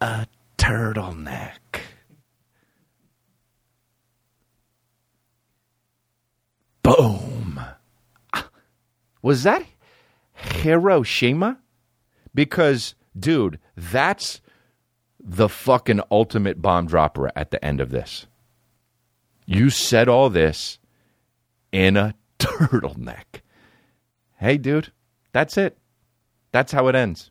a 0.00 0.26
turtleneck. 0.58 1.80
Boom. 6.82 7.60
Was 9.22 9.42
that 9.42 9.64
Hiroshima? 10.32 11.58
Because, 12.34 12.94
dude, 13.18 13.58
that's 13.76 14.40
the 15.18 15.48
fucking 15.48 16.00
ultimate 16.10 16.62
bomb 16.62 16.86
dropper 16.86 17.30
at 17.36 17.50
the 17.50 17.62
end 17.64 17.80
of 17.80 17.90
this. 17.90 18.26
You 19.44 19.70
said 19.70 20.08
all 20.08 20.30
this 20.30 20.78
in 21.72 21.96
a 21.96 22.14
turtleneck. 22.38 23.42
Hey, 24.36 24.56
dude, 24.56 24.92
that's 25.32 25.56
it. 25.56 25.78
That's 26.52 26.72
how 26.72 26.88
it 26.88 26.94
ends. 26.94 27.30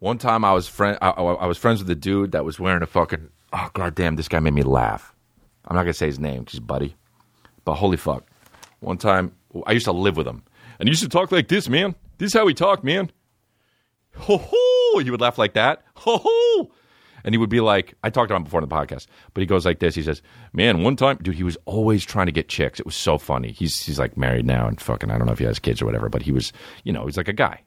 One 0.00 0.18
time 0.18 0.44
I 0.44 0.52
was 0.52 0.68
friend, 0.68 0.96
I, 1.02 1.10
I 1.10 1.46
was 1.46 1.58
friends 1.58 1.80
with 1.80 1.90
a 1.90 1.94
dude 1.94 2.32
that 2.32 2.44
was 2.44 2.60
wearing 2.60 2.82
a 2.82 2.86
fucking. 2.86 3.30
Oh 3.52 3.70
goddamn! 3.72 4.16
This 4.16 4.28
guy 4.28 4.38
made 4.38 4.54
me 4.54 4.62
laugh. 4.62 5.14
I'm 5.66 5.74
not 5.74 5.82
gonna 5.82 5.94
say 5.94 6.06
his 6.06 6.20
name 6.20 6.46
he's 6.48 6.60
buddy, 6.60 6.94
but 7.64 7.74
holy 7.74 7.96
fuck! 7.96 8.28
One 8.80 8.96
time 8.98 9.34
I 9.66 9.72
used 9.72 9.86
to 9.86 9.92
live 9.92 10.16
with 10.16 10.28
him, 10.28 10.44
and 10.78 10.88
he 10.88 10.92
used 10.92 11.02
to 11.02 11.08
talk 11.08 11.32
like 11.32 11.48
this, 11.48 11.68
man. 11.68 11.96
This 12.18 12.28
is 12.28 12.34
how 12.34 12.46
he 12.46 12.54
talked, 12.54 12.84
man. 12.84 13.10
Ho 14.16 14.38
ho! 14.38 14.98
He 15.00 15.10
would 15.10 15.20
laugh 15.20 15.38
like 15.38 15.54
that. 15.54 15.82
Ho 15.96 16.20
ho! 16.22 16.70
And 17.24 17.34
he 17.34 17.38
would 17.38 17.50
be 17.50 17.60
like, 17.60 17.94
I 18.02 18.10
talked 18.10 18.30
about 18.30 18.38
him 18.38 18.44
before 18.44 18.62
in 18.62 18.68
the 18.68 18.74
podcast, 18.74 19.06
but 19.34 19.40
he 19.40 19.46
goes 19.46 19.66
like 19.66 19.80
this. 19.80 19.94
He 19.94 20.02
says, 20.02 20.22
"Man, 20.52 20.82
one 20.82 20.96
time, 20.96 21.18
dude, 21.22 21.34
he 21.34 21.42
was 21.42 21.56
always 21.64 22.04
trying 22.04 22.26
to 22.26 22.32
get 22.32 22.48
chicks. 22.48 22.80
It 22.80 22.86
was 22.86 22.94
so 22.94 23.18
funny. 23.18 23.52
He's 23.52 23.82
he's 23.84 23.98
like 23.98 24.16
married 24.16 24.46
now 24.46 24.68
and 24.68 24.80
fucking. 24.80 25.10
I 25.10 25.18
don't 25.18 25.26
know 25.26 25.32
if 25.32 25.38
he 25.38 25.44
has 25.44 25.58
kids 25.58 25.82
or 25.82 25.86
whatever, 25.86 26.08
but 26.08 26.22
he 26.22 26.32
was, 26.32 26.52
you 26.84 26.92
know, 26.92 27.06
he's 27.06 27.16
like 27.16 27.28
a 27.28 27.32
guy, 27.32 27.62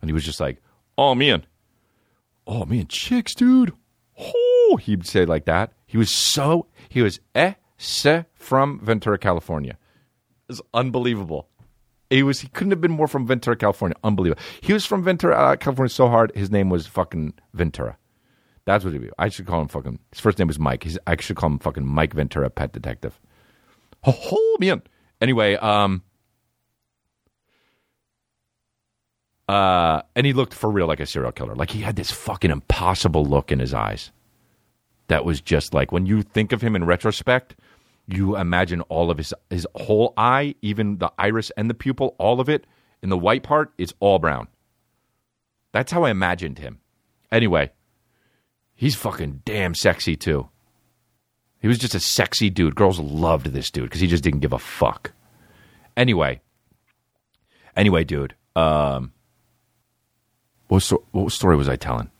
and 0.00 0.08
he 0.08 0.14
was 0.14 0.24
just 0.24 0.40
like, 0.40 0.62
oh 0.96 1.14
man, 1.14 1.44
oh 2.46 2.64
man, 2.64 2.86
chicks, 2.88 3.34
dude. 3.34 3.72
Oh, 4.18 4.78
he'd 4.80 5.06
say 5.06 5.24
like 5.24 5.44
that. 5.46 5.72
He 5.86 5.98
was 5.98 6.10
so 6.10 6.66
he 6.88 7.02
was 7.02 7.20
eh 7.34 7.54
se 7.76 8.24
from 8.34 8.80
Ventura, 8.80 9.18
California. 9.18 9.76
It 10.48 10.52
was 10.52 10.62
unbelievable. 10.72 11.48
He 12.10 12.22
was 12.22 12.40
he 12.40 12.48
couldn't 12.48 12.70
have 12.70 12.80
been 12.80 12.92
more 12.92 13.08
from 13.08 13.26
Ventura, 13.26 13.56
California. 13.56 13.96
Unbelievable. 14.04 14.42
He 14.60 14.72
was 14.72 14.84
from 14.86 15.02
Ventura, 15.02 15.36
uh, 15.36 15.56
California 15.56 15.88
so 15.88 16.08
hard 16.08 16.32
his 16.34 16.50
name 16.50 16.70
was 16.70 16.86
fucking 16.86 17.34
Ventura. 17.52 17.96
That's 18.66 18.84
what 18.84 18.92
he'd 18.92 19.02
be. 19.02 19.10
I 19.18 19.28
should 19.28 19.46
call 19.46 19.60
him 19.60 19.68
fucking. 19.68 19.98
His 20.10 20.20
first 20.20 20.38
name 20.38 20.48
was 20.48 20.58
Mike. 20.58 20.84
His, 20.84 20.98
I 21.06 21.16
should 21.20 21.36
call 21.36 21.50
him 21.50 21.58
fucking 21.58 21.86
Mike 21.86 22.14
Ventura, 22.14 22.48
pet 22.50 22.72
detective. 22.72 23.20
Oh, 24.06 24.56
man. 24.60 24.82
Anyway, 25.20 25.54
um, 25.56 26.02
uh, 29.48 30.02
and 30.16 30.26
he 30.26 30.32
looked 30.32 30.54
for 30.54 30.70
real 30.70 30.86
like 30.86 31.00
a 31.00 31.06
serial 31.06 31.32
killer. 31.32 31.54
Like 31.54 31.70
he 31.70 31.80
had 31.80 31.96
this 31.96 32.10
fucking 32.10 32.50
impossible 32.50 33.24
look 33.24 33.52
in 33.52 33.58
his 33.58 33.74
eyes. 33.74 34.10
That 35.08 35.24
was 35.24 35.40
just 35.40 35.74
like 35.74 35.92
when 35.92 36.06
you 36.06 36.22
think 36.22 36.52
of 36.52 36.62
him 36.62 36.74
in 36.74 36.84
retrospect, 36.84 37.56
you 38.06 38.36
imagine 38.36 38.80
all 38.82 39.10
of 39.10 39.18
his 39.18 39.34
his 39.50 39.66
whole 39.74 40.14
eye, 40.16 40.54
even 40.62 40.98
the 40.98 41.12
iris 41.18 41.50
and 41.56 41.68
the 41.68 41.74
pupil, 41.74 42.14
all 42.18 42.40
of 42.40 42.48
it 42.48 42.66
in 43.02 43.10
the 43.10 43.18
white 43.18 43.42
part 43.42 43.72
is 43.76 43.94
all 44.00 44.18
brown. 44.18 44.48
That's 45.72 45.92
how 45.92 46.04
I 46.04 46.10
imagined 46.10 46.58
him. 46.58 46.80
Anyway, 47.30 47.70
he's 48.74 48.94
fucking 48.94 49.42
damn 49.44 49.74
sexy 49.74 50.16
too. 50.16 50.48
He 51.60 51.68
was 51.68 51.78
just 51.78 51.94
a 51.94 52.00
sexy 52.00 52.50
dude. 52.50 52.74
Girls 52.74 53.00
loved 53.00 53.46
this 53.46 53.70
dude 53.70 53.84
because 53.84 54.00
he 54.00 54.06
just 54.06 54.22
didn't 54.22 54.40
give 54.40 54.52
a 54.52 54.58
fuck. 54.58 55.12
Anyway, 55.96 56.42
anyway, 57.76 58.04
dude. 58.04 58.34
Um, 58.54 59.12
what, 60.68 60.82
sto- 60.82 61.04
what 61.12 61.32
story 61.32 61.56
was 61.56 61.68
I 61.68 61.76
telling? 61.76 62.10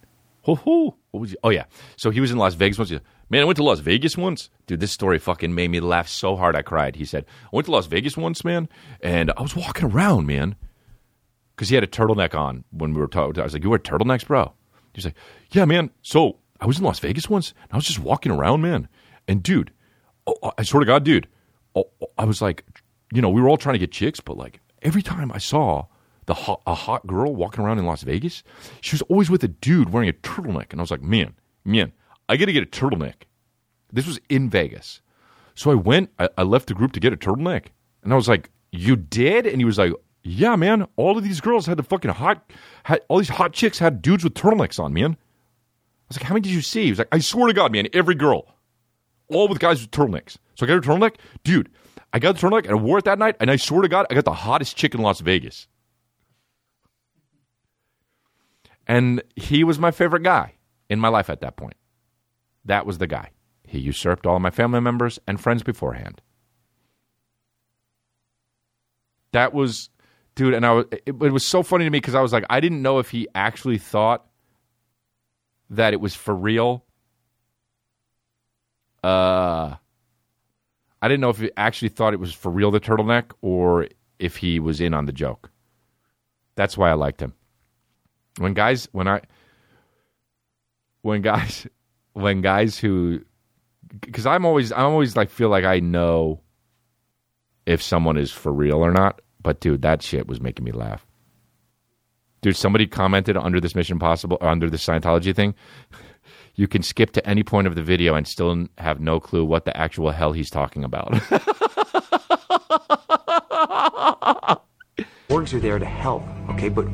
Ho 0.43 0.55
ho! 0.55 0.97
What 1.11 1.21
was? 1.21 1.31
He? 1.31 1.37
Oh 1.43 1.51
yeah. 1.51 1.65
So 1.97 2.11
he 2.11 2.21
was 2.21 2.31
in 2.31 2.39
Las 2.39 2.55
Vegas 2.55 2.79
once. 2.79 2.91
He 2.91 2.99
Man, 3.31 3.43
I 3.43 3.45
went 3.45 3.57
to 3.57 3.65
Las 3.65 3.81
Vegas 3.81 4.17
once. 4.17 4.51
Dude, 4.67 4.81
this 4.81 4.93
story 4.93 5.19
fucking 5.19 5.55
made 5.55 5.71
me 5.71 5.81
laugh 5.81 6.09
so 6.09 6.37
hard 6.37 6.55
I 6.55 6.63
cried. 6.63 6.97
He 6.97 7.05
said, 7.05 7.25
I 7.45 7.49
went 7.53 7.67
to 7.67 7.73
Las 7.73 7.87
Vegas 7.87 8.17
once, 8.17 8.45
man, 8.45 8.69
and 9.01 9.33
I 9.37 9.43
was 9.43 9.57
walking 9.57 9.91
around, 9.91 10.27
man, 10.27 10.57
because 11.55 11.69
he 11.69 11.75
had 11.75 11.85
a 11.85 11.89
turtleneck 11.89 12.35
on 12.35 12.65
when 12.71 12.93
we 12.93 13.01
were 13.01 13.09
talking. 13.09 13.41
I 13.41 13.45
was 13.45 13.55
like, 13.55 13.63
"You 13.63 13.71
wear 13.71 13.79
turtlenecks, 13.79 14.27
bro?" 14.27 14.53
He's 14.93 15.05
like, 15.05 15.17
"Yeah, 15.51 15.65
man." 15.65 15.91
So 16.03 16.39
I 16.61 16.67
was 16.67 16.79
in 16.79 16.85
Las 16.85 16.99
Vegas 17.01 17.29
once, 17.29 17.53
and 17.63 17.73
I 17.73 17.77
was 17.77 17.85
just 17.85 17.99
walking 17.99 18.33
around, 18.33 18.63
man, 18.63 18.89
and 19.27 19.43
dude, 19.43 19.73
oh, 20.27 20.37
oh, 20.43 20.53
I 20.57 20.63
swear 20.63 20.81
to 20.81 20.87
God, 20.87 21.05
dude, 21.05 21.29
oh, 21.75 21.85
oh, 22.01 22.07
I 22.17 22.25
was 22.25 22.41
like, 22.41 22.65
you 23.13 23.21
know, 23.21 23.31
we 23.31 23.41
were 23.41 23.49
all 23.49 23.57
trying 23.57 23.75
to 23.75 23.79
get 23.79 23.93
chicks, 23.93 24.21
but 24.21 24.37
like 24.37 24.61
every 24.83 25.03
time 25.03 25.33
I 25.33 25.39
saw 25.39 25.87
the 26.27 26.35
hot, 26.35 26.63
a 26.67 26.75
hot 26.75 27.07
girl 27.07 27.35
walking 27.35 27.65
around 27.65 27.79
in 27.79 27.87
Las 27.87 28.03
Vegas, 28.03 28.43
she 28.81 28.95
was 28.95 29.03
always 29.03 29.31
with 29.31 29.45
a 29.45 29.49
dude 29.49 29.91
wearing 29.91 30.09
a 30.09 30.13
turtleneck, 30.13 30.73
and 30.73 30.81
I 30.81 30.83
was 30.83 30.91
like, 30.91 31.03
man, 31.03 31.35
man, 31.65 31.93
I 32.29 32.37
got 32.37 32.47
to 32.47 32.53
get 32.53 32.63
a 32.63 32.67
turtleneck. 32.67 33.25
This 33.93 34.07
was 34.07 34.21
in 34.29 34.51
Vegas, 34.51 35.01
so 35.55 35.71
I 35.71 35.75
went. 35.75 36.11
I, 36.19 36.29
I 36.39 36.43
left 36.43 36.67
the 36.69 36.75
group 36.75 36.93
to 36.93 37.01
get 37.01 37.13
a 37.13 37.17
turtleneck, 37.17 37.67
and 38.03 38.13
I 38.13 38.17
was 38.17 38.29
like, 38.29 38.51
"You 38.73 38.97
did?" 38.97 39.47
And 39.47 39.59
he 39.59 39.65
was 39.65 39.79
like, 39.79 39.93
"Yeah, 40.25 40.57
man. 40.57 40.87
All 40.97 41.17
of 41.17 41.23
these 41.23 41.41
girls 41.41 41.67
had 41.67 41.77
the 41.77 41.85
fucking 41.85 42.11
hot, 42.11 42.51
had 42.83 43.03
all 43.09 43.19
these 43.19 43.29
hot 43.29 43.53
chicks 43.53 43.79
had 43.79 44.03
dudes 44.03 44.25
with 44.25 44.35
turtlenecks 44.35 44.81
on, 44.81 44.93
man." 44.93 45.17
Was 46.15 46.23
like, 46.23 46.29
"How 46.29 46.35
many 46.35 46.43
did 46.43 46.53
you 46.53 46.63
see?" 46.63 46.85
He 46.85 46.91
was 46.91 46.99
like, 46.99 47.09
"I 47.13 47.19
swear 47.19 47.49
to 47.49 47.53
God, 47.53 47.73
man, 47.73 47.89
every 47.93 48.15
girl, 48.15 48.55
all 49.29 49.49
with 49.49 49.59
guys 49.59 49.81
with 49.81 49.91
turtlenecks." 49.91 50.37
So 50.55 50.65
I 50.65 50.69
got 50.69 50.79
a 50.79 50.81
turtleneck, 50.81 51.17
dude. 51.43 51.71
I 52.13 52.19
got 52.19 52.37
the 52.37 52.47
turtleneck 52.47 52.65
and 52.65 52.71
I 52.71 52.75
wore 52.75 52.99
it 52.99 53.05
that 53.07 53.19
night, 53.19 53.37
and 53.41 53.51
I 53.51 53.57
swear 53.57 53.83
to 53.83 53.89
God, 53.89 54.07
I 54.09 54.15
got 54.15 54.25
the 54.25 54.33
hottest 54.33 54.77
chick 54.77 54.95
in 54.95 55.03
Las 55.03 55.21
Vegas. 55.21 55.67
And 58.87 59.23
he 59.35 59.65
was 59.65 59.79
my 59.79 59.91
favorite 59.91 60.23
guy 60.23 60.55
in 60.89 61.01
my 61.01 61.09
life 61.09 61.31
at 61.31 61.41
that 61.41 61.57
point. 61.57 61.75
That 62.65 62.87
was 62.87 62.99
the 62.99 63.07
guy. 63.07 63.31
He 63.67 63.79
usurped 63.79 64.27
all 64.27 64.39
my 64.39 64.51
family 64.51 64.81
members 64.81 65.19
and 65.27 65.41
friends 65.41 65.63
beforehand. 65.63 66.21
That 69.33 69.53
was, 69.53 69.91
dude, 70.37 70.55
and 70.55 70.65
I 70.65 70.73
was. 70.73 70.87
It, 70.93 71.03
it 71.07 71.33
was 71.33 71.45
so 71.45 71.63
funny 71.65 71.85
to 71.85 71.91
me 71.91 71.99
because 71.99 72.15
I 72.15 72.21
was 72.21 72.33
like, 72.33 72.45
I 72.49 72.61
didn't 72.61 72.83
know 72.83 73.01
if 73.01 73.11
he 73.11 73.27
actually 73.35 73.79
thought 73.79 74.27
that 75.77 75.93
it 75.93 76.01
was 76.01 76.15
for 76.15 76.35
real. 76.35 76.85
Uh, 79.03 79.77
I 81.03 81.09
didn't 81.09 81.21
know 81.21 81.31
if 81.31 81.39
he 81.39 81.51
actually 81.57 81.91
thought 81.91 82.15
it 82.15 82.21
was 82.21 82.33
for 82.33 82.51
real 82.51 82.71
the 82.71 82.81
turtleneck 82.81 83.33
or 83.43 83.89
if 84.19 84.37
he 84.37 84.59
was 84.59 84.81
in 84.81 84.95
on 84.95 85.07
the 85.07 85.13
joke. 85.13 85.51
That's 86.57 86.79
why 86.79 86.91
I 86.91 86.95
liked 86.95 87.21
him. 87.21 87.35
When 88.39 88.55
guys, 88.55 88.89
when 88.93 89.09
I, 89.09 89.21
when 91.03 91.23
guys, 91.23 91.67
when 92.15 92.41
guys 92.41 92.79
who 92.79 93.21
because 94.01 94.27
I'm 94.27 94.45
always 94.45 94.73
I'm 94.73 94.87
always 94.87 95.17
like 95.17 95.31
feel 95.31 95.49
like 95.49 95.65
I 95.65 95.81
know 95.81 96.41
if 97.67 97.83
someone 97.83 98.17
is 98.17 98.33
for 98.33 98.53
real 98.53 98.79
or 98.79 98.91
not. 98.91 99.21
But 99.43 99.61
dude, 99.61 99.83
that 99.83 100.03
shit 100.03 100.27
was 100.27 100.41
making 100.41 100.65
me 100.65 100.73
laugh. 100.73 101.07
Dude, 102.45 102.57
somebody 102.59 102.87
commented 102.87 103.39
under 103.39 103.59
this 103.59 103.75
Mission 103.75 103.99
Possible 103.99 104.37
under 104.43 104.69
the 104.69 104.77
Scientology 104.77 105.35
thing. 105.35 105.55
You 106.57 106.69
can 106.69 106.83
skip 106.83 107.13
to 107.13 107.27
any 107.27 107.43
point 107.43 107.67
of 107.67 107.75
the 107.75 107.83
video 107.83 108.17
and 108.17 108.29
still 108.29 108.67
have 108.77 109.01
no 109.01 109.19
clue 109.19 109.47
what 109.47 109.65
the 109.65 109.75
actual 109.75 110.11
hell 110.11 110.33
he's 110.33 110.51
talking 110.51 110.85
about. 110.85 111.11
Orgs 115.31 115.55
are 115.55 115.59
there 115.59 115.79
to 115.79 115.87
help, 115.87 116.23
okay? 116.51 116.69
But 116.69 116.85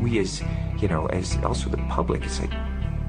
we 0.00 0.20
as, 0.20 0.40
you 0.78 0.86
know, 0.86 1.06
as 1.06 1.36
also 1.38 1.68
the 1.68 1.78
public, 1.88 2.24
it's 2.24 2.38
like 2.38 2.52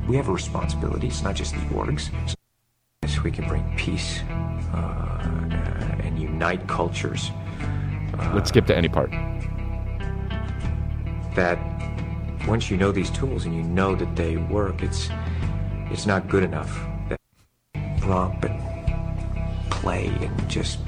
we 0.08 0.16
have 0.16 0.30
a 0.30 0.34
responsibility. 0.34 1.06
It's 1.06 1.22
not 1.22 1.36
just 1.36 1.54
the 1.54 1.60
orgs. 1.76 2.10
So 3.08 3.22
we 3.22 3.30
can 3.30 3.48
bring 3.48 3.64
peace 3.78 4.22
uh, 4.74 6.00
and 6.00 6.20
unite 6.20 6.68
cultures. 6.68 7.30
Let's 8.34 8.50
skip 8.50 8.66
to 8.66 8.76
any 8.76 8.90
part. 8.90 9.12
That 11.38 11.60
once 12.48 12.72
you 12.72 12.78
know 12.78 12.92
these 12.92 13.12
tools 13.12 13.46
and 13.46 13.56
you 13.56 13.62
know 13.62 13.94
that 13.94 14.16
they 14.16 14.38
work, 14.38 14.82
it's 14.82 15.10
it's 15.92 16.08
not 16.08 16.28
good 16.30 16.44
enough. 16.44 16.84
That 17.10 17.20
romp 18.02 18.44
and 18.44 18.60
play 19.70 20.08
and 20.08 20.50
just 20.50 20.84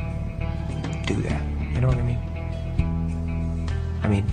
do 1.06 1.22
that. 1.22 1.44
You 1.72 1.82
know 1.82 1.88
what 1.90 1.98
I 1.98 2.02
mean? 2.02 2.18
I 4.02 4.08
mean, 4.08 4.26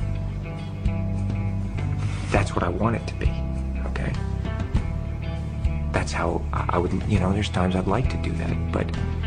that's 2.30 2.54
what 2.54 2.62
I 2.64 2.70
want 2.70 2.96
it 2.96 3.06
to 3.08 3.14
be. 3.16 3.30
Okay. 3.88 4.10
That's 5.92 6.12
how 6.12 6.42
I 6.54 6.78
would. 6.78 6.94
You 7.10 7.20
know, 7.20 7.30
there's 7.34 7.50
times 7.50 7.76
I'd 7.76 7.86
like 7.86 8.08
to 8.08 8.16
do 8.16 8.32
that, 8.32 8.72
but 8.72 8.86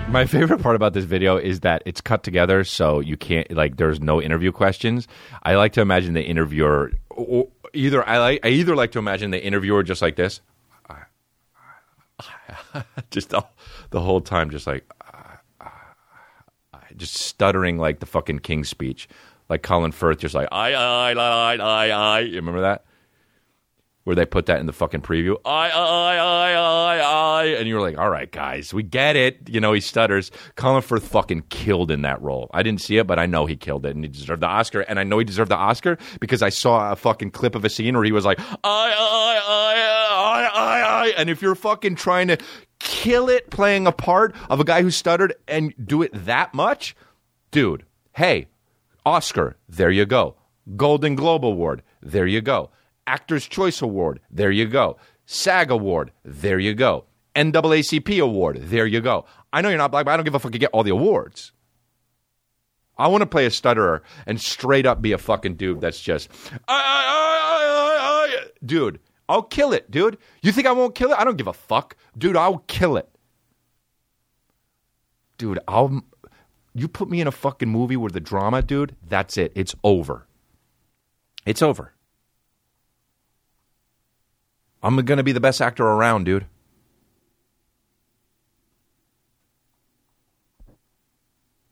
My 0.10 0.26
favorite 0.26 0.64
part 0.64 0.76
about 0.76 0.93
this 0.93 1.05
video 1.05 1.38
is 1.38 1.60
that 1.60 1.84
it's 1.86 2.01
cut 2.01 2.24
together 2.24 2.64
so 2.64 2.99
you 2.99 3.16
can't 3.16 3.49
like 3.51 3.78
there's 3.78 4.01
no 4.01 4.20
interview 4.20 4.51
questions. 4.51 5.07
I 5.43 5.55
like 5.55 5.74
to 5.74 5.82
imagine 5.82 6.16
the 6.16 6.24
interviewer 6.24 6.93
either 7.74 8.07
I 8.07 8.18
like 8.18 8.39
I 8.43 8.49
either 8.49 8.76
like 8.76 8.91
to 8.93 8.99
imagine 8.99 9.30
the 9.30 9.43
interviewer 9.43 9.84
just 9.84 10.01
like 10.01 10.16
this. 10.16 10.41
just 13.12 13.30
the, 13.30 13.45
the 13.91 14.01
whole 14.01 14.20
time 14.20 14.49
just 14.49 14.66
like 14.66 14.89
just 16.95 17.16
stuttering 17.16 17.78
like 17.78 17.99
the 17.99 18.07
fucking 18.07 18.39
King's 18.39 18.68
speech. 18.68 19.07
Like 19.47 19.62
Colin 19.62 19.91
Firth 19.91 20.18
just 20.18 20.34
like 20.34 20.47
I 20.51 20.74
I 20.74 21.12
I 21.12 21.55
I 21.55 21.89
I 21.89 22.20
you 22.22 22.38
remember 22.38 22.62
that? 22.62 22.84
Where 24.10 24.16
they 24.16 24.26
put 24.26 24.47
that 24.47 24.60
in 24.60 24.66
the 24.66 24.74
fucking 24.74 25.01
preview. 25.01 25.36
I 25.45 25.70
I 25.70 26.16
I 26.16 26.53
I 26.53 26.97
I 26.97 27.45
and 27.60 27.68
you 27.68 27.76
were 27.76 27.82
like, 27.82 27.99
"All 27.99 28.10
right, 28.10 28.32
guys, 28.32 28.74
we 28.74 28.82
get 28.82 29.16
it." 29.16 29.47
You 29.47 29.60
know, 29.60 29.72
he 29.72 29.82
stutters. 29.82 30.32
Colin 30.55 30.82
Firth 30.82 31.07
fucking 31.07 31.43
killed 31.49 31.91
in 31.91 32.01
that 32.01 32.20
role. 32.20 32.49
I 32.51 32.64
didn't 32.64 32.82
see 32.82 32.97
it, 32.97 33.05
but 33.05 33.20
I 33.20 33.28
know 33.28 33.45
he 33.45 33.55
killed 33.55 33.86
it 33.86 33.93
and 33.93 34.03
he 34.03 34.10
deserved 34.10 34.41
the 34.41 34.47
Oscar. 34.47 34.82
And 34.82 34.99
I 34.99 35.03
know 35.03 35.20
he 35.20 35.26
deserved 35.26 35.51
the 35.51 35.57
Oscar 35.57 35.99
because 36.20 36.41
I 36.41 36.49
saw 36.49 36.91
a 36.91 36.95
fucking 36.95 37.30
clip 37.30 37.53
of 37.53 37.64
a 37.64 37.70
scene 37.70 37.93
where 37.93 38.03
he 38.03 38.12
was 38.12 38.26
like, 38.26 38.39
"I 38.39 38.45
I 38.64 39.39
I 39.47 39.76
I 40.10 40.49
I 40.55 40.82
I," 40.82 41.14
and 41.16 41.30
if 41.30 41.43
you're 41.43 41.53
fucking 41.53 41.93
trying 41.93 42.30
to 42.30 42.38
kill 42.80 43.30
it 43.30 43.51
playing 43.51 43.86
a 43.86 43.91
part 43.91 44.34
of 44.49 44.60
a 44.60 44.64
guy 44.64 44.82
who 44.82 44.89
stuttered 44.89 45.36
and 45.47 45.72
do 45.86 46.01
it 46.01 46.10
that 46.26 46.55
much, 46.55 46.95
dude, 47.51 47.86
hey, 48.14 48.47
Oscar, 49.05 49.57
there 49.70 49.91
you 49.91 50.07
go. 50.07 50.36
Golden 50.76 51.14
Globe 51.14 51.45
Award, 51.45 51.84
there 52.01 52.26
you 52.26 52.41
go. 52.41 52.72
Actors 53.10 53.47
Choice 53.47 53.82
Award, 53.82 54.20
there 54.30 54.51
you 54.51 54.68
go. 54.68 54.97
SAG 55.26 55.72
Award, 55.72 56.12
there 56.24 56.60
you 56.60 56.76
go. 56.76 57.05
NAACP 57.36 58.22
Award, 58.22 58.57
there 58.62 58.86
you 58.86 59.01
go. 59.01 59.26
I 59.51 59.62
know 59.62 59.70
you're 59.70 59.80
not 59.80 59.89
black, 59.89 60.05
but 60.05 60.12
I 60.12 60.18
don't 60.18 60.26
give 60.26 60.36
a 60.36 60.39
fuck. 60.39 60.53
You 60.53 60.60
get 60.60 60.70
all 60.74 60.84
the 60.84 60.91
awards. 60.91 61.51
I 62.99 63.07
want 63.07 63.24
to 63.24 63.26
play 63.26 63.47
a 63.47 63.51
stutterer 63.51 64.03
and 64.28 64.39
straight 64.39 64.86
up 64.86 65.01
be 65.01 65.12
a 65.12 65.18
fucking 65.18 65.55
dude 65.55 65.82
that's 65.82 65.99
just, 65.99 66.30
"I, 66.68 66.76
I, 66.76 66.78
I, 66.78 68.36
I, 68.36 68.45
I." 68.45 68.47
dude. 68.64 68.99
I'll 69.28 69.43
kill 69.43 69.74
it, 69.74 69.89
dude. 69.89 70.18
You 70.43 70.51
think 70.51 70.68
I 70.68 70.72
won't 70.72 70.93
kill 70.95 71.12
it? 71.12 71.18
I 71.20 71.24
don't 71.24 71.38
give 71.38 71.47
a 71.47 71.53
fuck, 71.53 71.95
dude. 72.16 72.36
I'll 72.36 72.64
kill 72.68 72.95
it, 72.95 73.10
dude. 75.39 75.60
I'll. 75.68 76.03
You 76.76 76.88
put 76.88 77.10
me 77.10 77.22
in 77.22 77.28
a 77.28 77.32
fucking 77.32 77.70
movie 77.70 77.97
with 77.97 78.14
the 78.14 78.20
drama, 78.20 78.62
dude. 78.62 78.95
That's 79.07 79.36
it. 79.36 79.51
It's 79.55 79.74
over. 79.84 80.28
It's 81.45 81.64
over. 81.64 81.93
I'm 84.82 84.96
gonna 84.98 85.24
be 85.24 85.32
the 85.32 85.40
best 85.40 85.62
actor 85.62 85.84
around, 85.84 86.24
dude. 86.26 86.46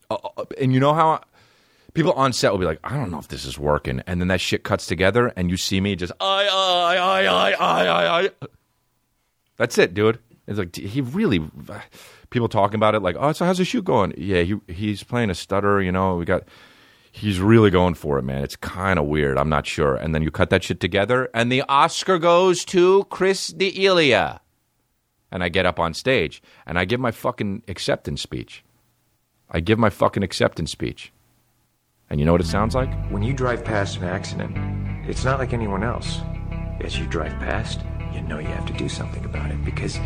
Uh, 0.09 0.17
uh, 0.37 0.45
and 0.59 0.73
you 0.73 0.79
know 0.79 0.93
how 0.93 1.21
people 1.93 2.13
on 2.13 2.33
set 2.33 2.51
will 2.51 2.59
be 2.59 2.65
like, 2.65 2.79
I 2.83 2.95
don't 2.95 3.11
know 3.11 3.19
if 3.19 3.27
this 3.27 3.45
is 3.45 3.57
working, 3.57 4.01
and 4.07 4.21
then 4.21 4.27
that 4.29 4.41
shit 4.41 4.63
cuts 4.63 4.85
together, 4.85 5.33
and 5.35 5.49
you 5.49 5.57
see 5.57 5.81
me 5.81 5.95
just 5.95 6.11
I 6.19 6.47
I 6.47 6.95
I 6.95 7.25
I 7.25 7.51
I 7.51 7.85
I 7.85 8.21
I. 8.21 8.29
That's 9.57 9.77
it, 9.77 9.93
dude. 9.93 10.19
It's 10.47 10.59
like 10.59 10.75
he 10.75 11.01
really. 11.01 11.49
People 12.29 12.49
talking 12.49 12.75
about 12.75 12.93
it 12.93 13.01
like, 13.01 13.15
oh, 13.17 13.31
so 13.31 13.45
how's 13.45 13.57
the 13.57 13.63
shoot 13.63 13.85
going? 13.85 14.13
Yeah, 14.17 14.41
he 14.41 14.55
he's 14.67 15.01
playing 15.01 15.29
a 15.29 15.35
stutter. 15.35 15.81
You 15.81 15.91
know, 15.91 16.15
we 16.15 16.25
got. 16.25 16.43
He's 17.19 17.39
really 17.39 17.71
going 17.71 17.95
for 17.95 18.19
it, 18.19 18.23
man. 18.23 18.43
It's 18.43 18.55
kind 18.55 18.99
of 18.99 19.05
weird. 19.05 19.39
I'm 19.39 19.49
not 19.49 19.65
sure. 19.65 19.95
And 19.95 20.13
then 20.13 20.21
you 20.21 20.29
cut 20.29 20.51
that 20.51 20.63
shit 20.63 20.79
together, 20.79 21.29
and 21.33 21.51
the 21.51 21.63
Oscar 21.67 22.19
goes 22.19 22.63
to 22.65 23.05
Chris 23.05 23.47
D'Elia. 23.47 24.39
And 25.31 25.43
I 25.43 25.49
get 25.49 25.65
up 25.65 25.79
on 25.79 25.93
stage 25.95 26.41
and 26.65 26.77
I 26.79 26.85
give 26.85 26.99
my 26.99 27.11
fucking 27.11 27.63
acceptance 27.67 28.21
speech. 28.21 28.63
I 29.49 29.59
give 29.61 29.79
my 29.79 29.89
fucking 29.89 30.23
acceptance 30.23 30.71
speech. 30.71 31.11
And 32.09 32.19
you 32.19 32.25
know 32.25 32.31
what 32.31 32.41
it 32.41 32.47
sounds 32.47 32.75
like? 32.75 32.93
when 33.09 33.23
you 33.23 33.33
drive 33.33 33.65
past 33.65 33.97
an 33.97 34.03
accident, 34.05 34.55
it's 35.09 35.25
not 35.25 35.39
like 35.39 35.53
anyone 35.53 35.83
else. 35.83 36.19
As 36.81 36.97
you 36.97 37.07
drive 37.07 37.33
past, 37.39 37.81
you 38.13 38.21
know 38.21 38.39
you 38.39 38.47
have 38.47 38.67
to 38.67 38.73
do 38.73 38.87
something 38.87 39.25
about 39.25 39.49
it 39.51 39.65
because 39.65 39.97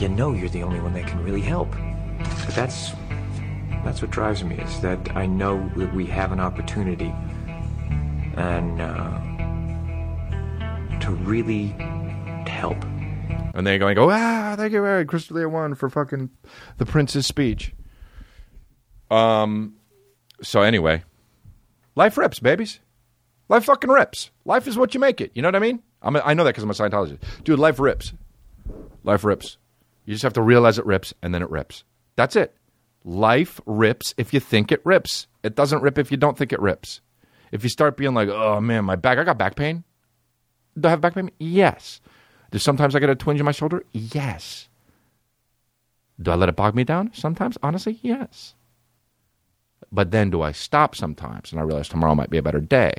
you 0.00 0.08
know 0.08 0.32
you're 0.32 0.48
the 0.48 0.62
only 0.62 0.80
one 0.80 0.94
that 0.94 1.06
can 1.06 1.22
really 1.24 1.42
help. 1.42 1.70
But 2.46 2.54
that's 2.54 2.92
that's 3.84 4.02
what 4.02 4.10
drives 4.10 4.42
me 4.42 4.56
is 4.56 4.80
that 4.80 5.14
I 5.16 5.26
know 5.26 5.70
that 5.76 5.94
we 5.94 6.06
have 6.06 6.32
an 6.32 6.40
opportunity, 6.40 7.14
and 8.36 8.80
uh, 8.80 9.20
to 11.00 11.10
really 11.10 11.68
help. 12.48 12.82
And 13.54 13.66
they're 13.66 13.78
going 13.78 13.94
go, 13.94 14.10
ah, 14.10 14.54
thank 14.56 14.72
you, 14.72 14.80
very 14.82 15.04
Chris 15.04 15.28
D'Elia 15.28 15.48
won 15.48 15.74
for 15.74 15.88
fucking 15.88 16.30
the 16.78 16.86
Prince's 16.86 17.26
speech. 17.26 17.72
Um, 19.10 19.76
so 20.42 20.62
anyway, 20.62 21.04
life 21.94 22.18
rips, 22.18 22.40
babies. 22.40 22.80
Life 23.48 23.64
fucking 23.64 23.90
rips. 23.90 24.30
Life 24.44 24.66
is 24.66 24.76
what 24.76 24.94
you 24.94 25.00
make 25.00 25.20
it. 25.20 25.30
You 25.34 25.42
know 25.42 25.48
what 25.48 25.56
I 25.56 25.60
mean? 25.60 25.82
I'm 26.02 26.16
a, 26.16 26.20
I 26.20 26.34
know 26.34 26.44
that 26.44 26.50
because 26.50 26.64
I'm 26.64 26.70
a 26.70 26.74
Scientologist. 26.74 27.18
Dude, 27.44 27.58
life 27.58 27.78
rips. 27.78 28.12
Life 29.04 29.22
rips. 29.22 29.58
You 30.06 30.14
just 30.14 30.22
have 30.22 30.32
to 30.34 30.42
realize 30.42 30.78
it 30.78 30.86
rips, 30.86 31.14
and 31.22 31.34
then 31.34 31.42
it 31.42 31.50
rips. 31.50 31.84
That's 32.16 32.36
it. 32.36 32.56
Life 33.04 33.60
rips 33.66 34.14
if 34.16 34.32
you 34.32 34.40
think 34.40 34.72
it 34.72 34.80
rips. 34.84 35.26
It 35.42 35.54
doesn't 35.54 35.82
rip 35.82 35.98
if 35.98 36.10
you 36.10 36.16
don't 36.16 36.38
think 36.38 36.52
it 36.52 36.60
rips. 36.60 37.00
If 37.52 37.62
you 37.62 37.68
start 37.68 37.96
being 37.96 38.14
like, 38.14 38.28
oh 38.28 38.60
man, 38.60 38.84
my 38.84 38.96
back, 38.96 39.18
I 39.18 39.24
got 39.24 39.38
back 39.38 39.56
pain. 39.56 39.84
Do 40.78 40.88
I 40.88 40.90
have 40.90 41.00
back 41.00 41.14
pain? 41.14 41.30
Yes. 41.38 42.00
Do 42.50 42.58
sometimes 42.58 42.96
I 42.96 43.00
get 43.00 43.10
a 43.10 43.14
twinge 43.14 43.40
in 43.40 43.46
my 43.46 43.52
shoulder? 43.52 43.84
Yes. 43.92 44.68
Do 46.20 46.30
I 46.30 46.34
let 46.34 46.48
it 46.48 46.56
bog 46.56 46.74
me 46.74 46.84
down? 46.84 47.10
Sometimes, 47.12 47.58
honestly, 47.62 47.98
yes. 48.02 48.54
But 49.92 50.10
then 50.10 50.30
do 50.30 50.42
I 50.42 50.52
stop 50.52 50.96
sometimes 50.96 51.52
and 51.52 51.60
I 51.60 51.64
realize 51.64 51.88
tomorrow 51.88 52.14
might 52.14 52.30
be 52.30 52.38
a 52.38 52.42
better 52.42 52.60
day? 52.60 52.94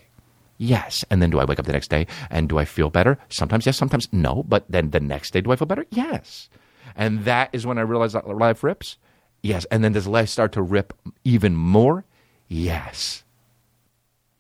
Yes. 0.58 1.04
And 1.10 1.22
then 1.22 1.30
do 1.30 1.40
I 1.40 1.46
wake 1.46 1.60
up 1.60 1.66
the 1.66 1.74
next 1.74 1.90
day 1.90 2.08
and 2.30 2.48
do 2.48 2.58
I 2.58 2.66
feel 2.66 2.90
better? 2.90 3.18
Sometimes 3.30 3.66
yes, 3.66 3.78
sometimes 3.78 4.08
no. 4.14 4.44
But 4.44 4.66
then 4.70 4.92
the 4.92 5.00
next 5.00 5.32
day, 5.34 5.42
do 5.42 5.52
I 5.52 5.56
feel 5.56 5.66
better? 5.66 5.86
Yes. 5.90 6.50
And 6.96 7.26
that 7.26 7.50
is 7.52 7.66
when 7.66 7.78
I 7.78 7.82
realize 7.82 8.14
that 8.14 8.28
life 8.28 8.64
rips? 8.64 8.98
Yes. 9.46 9.66
And 9.66 9.84
then 9.84 9.92
does 9.92 10.08
life 10.08 10.30
start 10.30 10.54
to 10.54 10.62
rip 10.64 10.92
even 11.24 11.56
more? 11.56 12.04
Yes. 12.48 13.24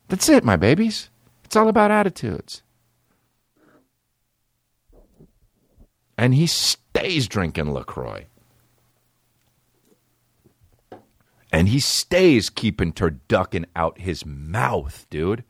That's 0.08 0.28
it, 0.30 0.44
my 0.44 0.56
babies. 0.56 1.12
It's 1.44 1.56
all 1.56 1.70
about 1.70 1.92
attitudes. 1.92 2.64
And 6.18 6.34
he 6.34 6.48
stays 6.48 7.28
drinking 7.28 7.72
LaCroix. 7.72 8.26
And 11.52 11.70
he 11.70 11.80
stays 11.80 12.50
keeping 12.50 12.92
turducken 12.92 13.66
out 13.76 14.00
his 14.00 14.26
mouth, 14.26 15.06
dude. 15.12 15.44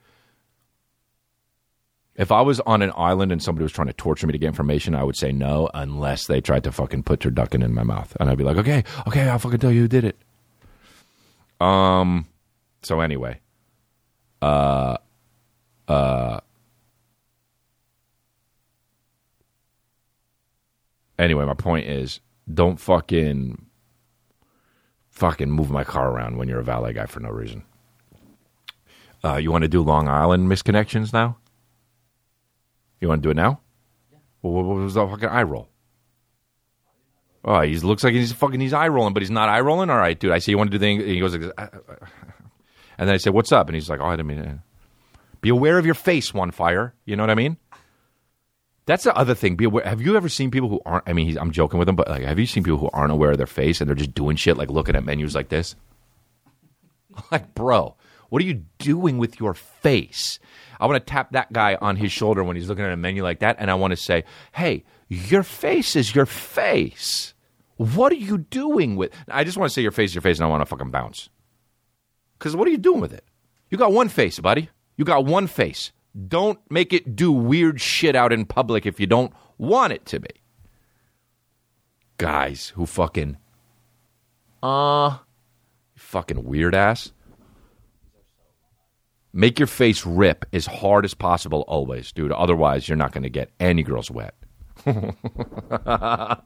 If 2.15 2.31
I 2.31 2.41
was 2.41 2.61
on 2.61 2.81
an 2.81 2.93
island 2.95 3.31
and 3.33 3.43
somebody 3.43 3.63
was 3.63 3.73
trying 3.73 3.87
to 3.87 3.93
torture 3.93 4.25
me 4.25 4.31
to 4.31 4.37
get 4.37 4.47
information, 4.47 4.95
I 4.95 5.03
would 5.03 5.17
say 5.17 5.33
no, 5.33 5.69
unless 5.73 6.27
they 6.27 6.39
tried 6.39 6.63
to 6.63 6.71
fucking 6.71 7.03
put 7.03 7.19
turducken 7.19 7.63
in 7.63 7.73
my 7.73 7.83
mouth, 7.83 8.15
and 8.19 8.29
I'd 8.29 8.37
be 8.37 8.45
like, 8.45 8.57
okay, 8.57 8.83
okay, 9.07 9.27
I'll 9.27 9.39
fucking 9.39 9.59
tell 9.59 9.71
you 9.71 9.81
who 9.81 9.87
did 9.87 10.05
it. 10.05 10.17
Um. 11.59 12.27
So 12.83 13.01
anyway, 13.01 13.39
uh, 14.41 14.97
uh. 15.87 16.39
Anyway, 21.17 21.45
my 21.45 21.53
point 21.53 21.87
is, 21.87 22.19
don't 22.53 22.79
fucking, 22.79 23.65
fucking 25.09 25.49
move 25.49 25.71
my 25.71 25.83
car 25.83 26.11
around 26.11 26.37
when 26.37 26.47
you're 26.49 26.59
a 26.59 26.63
valet 26.63 26.93
guy 26.93 27.05
for 27.05 27.21
no 27.21 27.29
reason. 27.29 27.63
Uh, 29.23 29.37
you 29.37 29.51
want 29.51 29.63
to 29.63 29.69
do 29.69 29.81
Long 29.81 30.07
Island 30.07 30.49
misconnections 30.49 31.13
now? 31.13 31.37
You 33.01 33.07
want 33.09 33.21
to 33.21 33.27
do 33.27 33.31
it 33.31 33.35
now? 33.35 33.59
Yeah. 34.11 34.19
Well, 34.41 34.53
what 34.53 34.75
was 34.75 34.93
the 34.93 35.07
fucking 35.07 35.29
eye 35.29 35.43
roll? 35.43 35.69
Oh, 37.43 37.61
he 37.61 37.77
looks 37.77 38.03
like 38.03 38.13
he's 38.13 38.31
fucking 38.31 38.59
he's 38.59 38.73
eye 38.73 38.87
rolling, 38.87 39.13
but 39.13 39.21
he's 39.21 39.29
not 39.31 39.49
eye 39.49 39.59
rolling. 39.59 39.89
All 39.89 39.97
right, 39.97 40.19
dude. 40.19 40.31
I 40.31 40.39
see 40.39 40.51
you 40.51 40.57
want 40.57 40.71
to 40.71 40.77
do 40.77 40.79
the 40.79 40.85
thing. 40.85 40.99
He 41.07 41.19
goes 41.19 41.35
like, 41.35 41.51
"Ah, 41.57 41.69
ah, 41.73 41.79
ah." 41.89 42.07
and 42.97 43.07
then 43.07 43.13
I 43.13 43.17
said, 43.17 43.33
"What's 43.33 43.51
up?" 43.51 43.67
And 43.67 43.75
he's 43.75 43.89
like, 43.89 43.99
"Oh, 43.99 44.05
I 44.05 44.15
didn't 44.15 44.27
mean 44.27 44.39
it." 44.39 44.57
Be 45.41 45.49
aware 45.49 45.77
of 45.77 45.85
your 45.85 45.93
face, 45.93 46.33
one 46.33 46.49
fire. 46.49 46.95
You 47.05 47.15
know 47.15 47.21
what 47.21 47.29
I 47.29 47.35
mean? 47.35 47.57
That's 48.87 49.03
the 49.03 49.15
other 49.15 49.35
thing. 49.35 49.55
Be 49.55 49.65
aware. 49.65 49.83
Have 49.85 50.01
you 50.01 50.17
ever 50.17 50.27
seen 50.29 50.49
people 50.49 50.69
who 50.69 50.81
aren't? 50.87 51.07
I 51.07 51.13
mean, 51.13 51.27
he's, 51.27 51.37
I'm 51.37 51.51
joking 51.51 51.77
with 51.77 51.85
them, 51.85 51.95
but 51.95 52.07
like, 52.07 52.23
have 52.23 52.39
you 52.39 52.47
seen 52.47 52.63
people 52.63 52.79
who 52.79 52.89
aren't 52.93 53.11
aware 53.11 53.31
of 53.31 53.37
their 53.37 53.45
face 53.45 53.79
and 53.79 53.87
they're 53.87 53.95
just 53.95 54.15
doing 54.15 54.37
shit 54.37 54.57
like 54.57 54.71
looking 54.71 54.95
at 54.95 55.03
menus 55.03 55.35
like 55.35 55.49
this? 55.49 55.75
Like, 57.31 57.55
bro, 57.55 57.95
what 58.35 58.41
are 58.41 58.47
you 58.47 58.65
doing 58.79 59.17
with 59.17 59.39
your 59.39 59.53
face? 59.53 60.39
I 60.77 60.87
want 60.87 60.97
to 60.97 61.09
tap 61.09 61.31
that 61.31 61.53
guy 61.53 61.77
on 61.79 61.95
his 61.95 62.11
shoulder 62.11 62.43
when 62.43 62.57
he's 62.57 62.67
looking 62.67 62.83
at 62.83 62.91
a 62.91 62.97
menu 62.97 63.23
like 63.23 63.39
that, 63.39 63.55
and 63.59 63.71
I 63.71 63.75
want 63.75 63.91
to 63.91 63.95
say, 63.95 64.25
"Hey, 64.51 64.83
your 65.07 65.41
face 65.41 65.95
is 65.95 66.13
your 66.13 66.25
face. 66.25 67.33
What 67.77 68.11
are 68.11 68.15
you 68.15 68.39
doing 68.39 68.97
with?" 68.97 69.13
I 69.29 69.45
just 69.45 69.57
want 69.57 69.69
to 69.69 69.73
say 69.73 69.81
your 69.81 69.93
face 69.93 70.09
is 70.09 70.15
your 70.15 70.21
face, 70.21 70.37
and 70.37 70.45
I 70.45 70.49
want 70.49 70.59
to 70.59 70.65
fucking 70.65 70.91
bounce. 70.91 71.29
Because 72.37 72.57
what 72.57 72.67
are 72.67 72.71
you 72.71 72.77
doing 72.77 72.99
with 72.99 73.13
it? 73.13 73.23
You 73.69 73.77
got 73.77 73.93
one 73.93 74.09
face, 74.09 74.37
buddy. 74.37 74.69
You 74.97 75.05
got 75.05 75.23
one 75.23 75.47
face. 75.47 75.93
Don't 76.27 76.59
make 76.69 76.91
it 76.91 77.15
do 77.15 77.31
weird 77.31 77.79
shit 77.79 78.17
out 78.17 78.33
in 78.33 78.43
public 78.43 78.85
if 78.85 78.99
you 78.99 79.07
don't 79.07 79.31
want 79.57 79.93
it 79.93 80.05
to 80.07 80.19
be. 80.19 80.41
Guys 82.17 82.73
who 82.75 82.85
fucking, 82.85 83.37
uh, 84.61 85.19
fucking 85.95 86.43
weird 86.43 86.75
ass. 86.75 87.13
Make 89.37 89.59
your 89.59 89.67
face 89.67 90.05
rip 90.05 90.45
as 90.53 90.65
hard 90.65 91.03
as 91.03 91.13
possible 91.13 91.65
always, 91.67 92.13
dude. 92.13 92.31
Otherwise, 92.31 92.87
you're 92.87 92.95
not 92.95 93.11
going 93.11 93.23
to 93.23 93.29
get 93.29 93.51
any 93.59 93.83
girls 93.83 94.09
wet. 94.09 94.33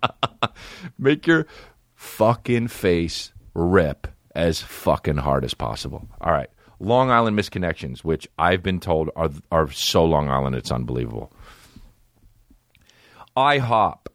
Make 0.98 1.28
your 1.28 1.46
fucking 1.94 2.68
face 2.70 3.32
rip 3.54 4.08
as 4.34 4.64
fucking 4.64 5.18
hard 5.18 5.46
as 5.46 5.54
possible. 5.54 6.08
All 6.20 6.32
right. 6.32 6.50
Long 6.80 7.12
Island 7.12 7.38
misconnections, 7.38 8.00
which 8.00 8.28
I've 8.40 8.64
been 8.64 8.80
told 8.80 9.12
are 9.16 9.30
are 9.52 9.70
so 9.70 10.04
Long 10.04 10.28
Island 10.32 10.56
it's 10.56 10.72
unbelievable. 10.72 11.32
IHOP. 13.38 14.08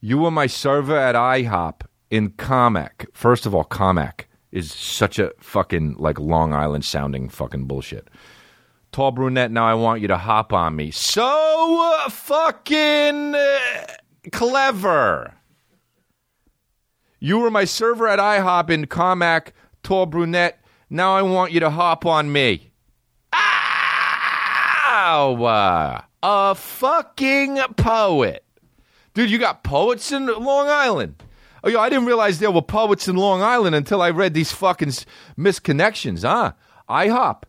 You 0.00 0.18
were 0.18 0.30
my 0.30 0.46
server 0.46 0.96
at 0.96 1.16
IHOP 1.16 1.80
in 2.08 2.30
Commack. 2.30 3.06
First 3.12 3.46
of 3.46 3.54
all, 3.54 3.64
Commack 3.64 4.27
is 4.50 4.72
such 4.72 5.18
a 5.18 5.32
fucking 5.40 5.96
like 5.98 6.18
Long 6.18 6.52
Island 6.52 6.84
sounding 6.84 7.28
fucking 7.28 7.66
bullshit. 7.66 8.08
Tall 8.92 9.10
brunette, 9.12 9.50
now 9.50 9.66
I 9.66 9.74
want 9.74 10.00
you 10.00 10.08
to 10.08 10.16
hop 10.16 10.52
on 10.52 10.74
me. 10.74 10.90
So 10.90 12.06
fucking 12.08 13.34
uh, 13.34 13.86
clever. 14.32 15.34
You 17.20 17.38
were 17.38 17.50
my 17.50 17.64
server 17.64 18.08
at 18.08 18.18
IHOP 18.18 18.70
in 18.70 18.86
Commack, 18.86 19.48
tall 19.82 20.06
brunette. 20.06 20.60
Now 20.88 21.14
I 21.16 21.22
want 21.22 21.52
you 21.52 21.60
to 21.60 21.70
hop 21.70 22.06
on 22.06 22.32
me. 22.32 22.72
Ow! 24.90 26.04
A 26.22 26.54
fucking 26.54 27.58
poet. 27.76 28.44
Dude, 29.14 29.30
you 29.30 29.38
got 29.38 29.64
poets 29.64 30.12
in 30.12 30.26
Long 30.26 30.68
Island. 30.68 31.22
Oh, 31.64 31.68
yo, 31.68 31.80
I 31.80 31.88
didn't 31.88 32.06
realize 32.06 32.38
there 32.38 32.50
were 32.50 32.62
poets 32.62 33.08
in 33.08 33.16
Long 33.16 33.42
Island 33.42 33.74
until 33.74 34.00
I 34.00 34.10
read 34.10 34.34
these 34.34 34.52
fucking 34.52 34.92
misconnections, 35.36 36.22
huh? 36.22 36.52
IHOP. 36.88 37.42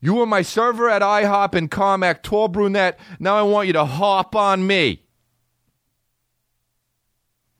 You 0.00 0.14
were 0.14 0.26
my 0.26 0.42
server 0.42 0.88
at 0.88 1.02
IHOP 1.02 1.54
in 1.54 1.68
Commack, 1.68 2.22
tall 2.22 2.48
brunette. 2.48 2.98
Now 3.18 3.36
I 3.36 3.42
want 3.42 3.66
you 3.66 3.72
to 3.72 3.84
hop 3.84 4.36
on 4.36 4.66
me. 4.66 5.02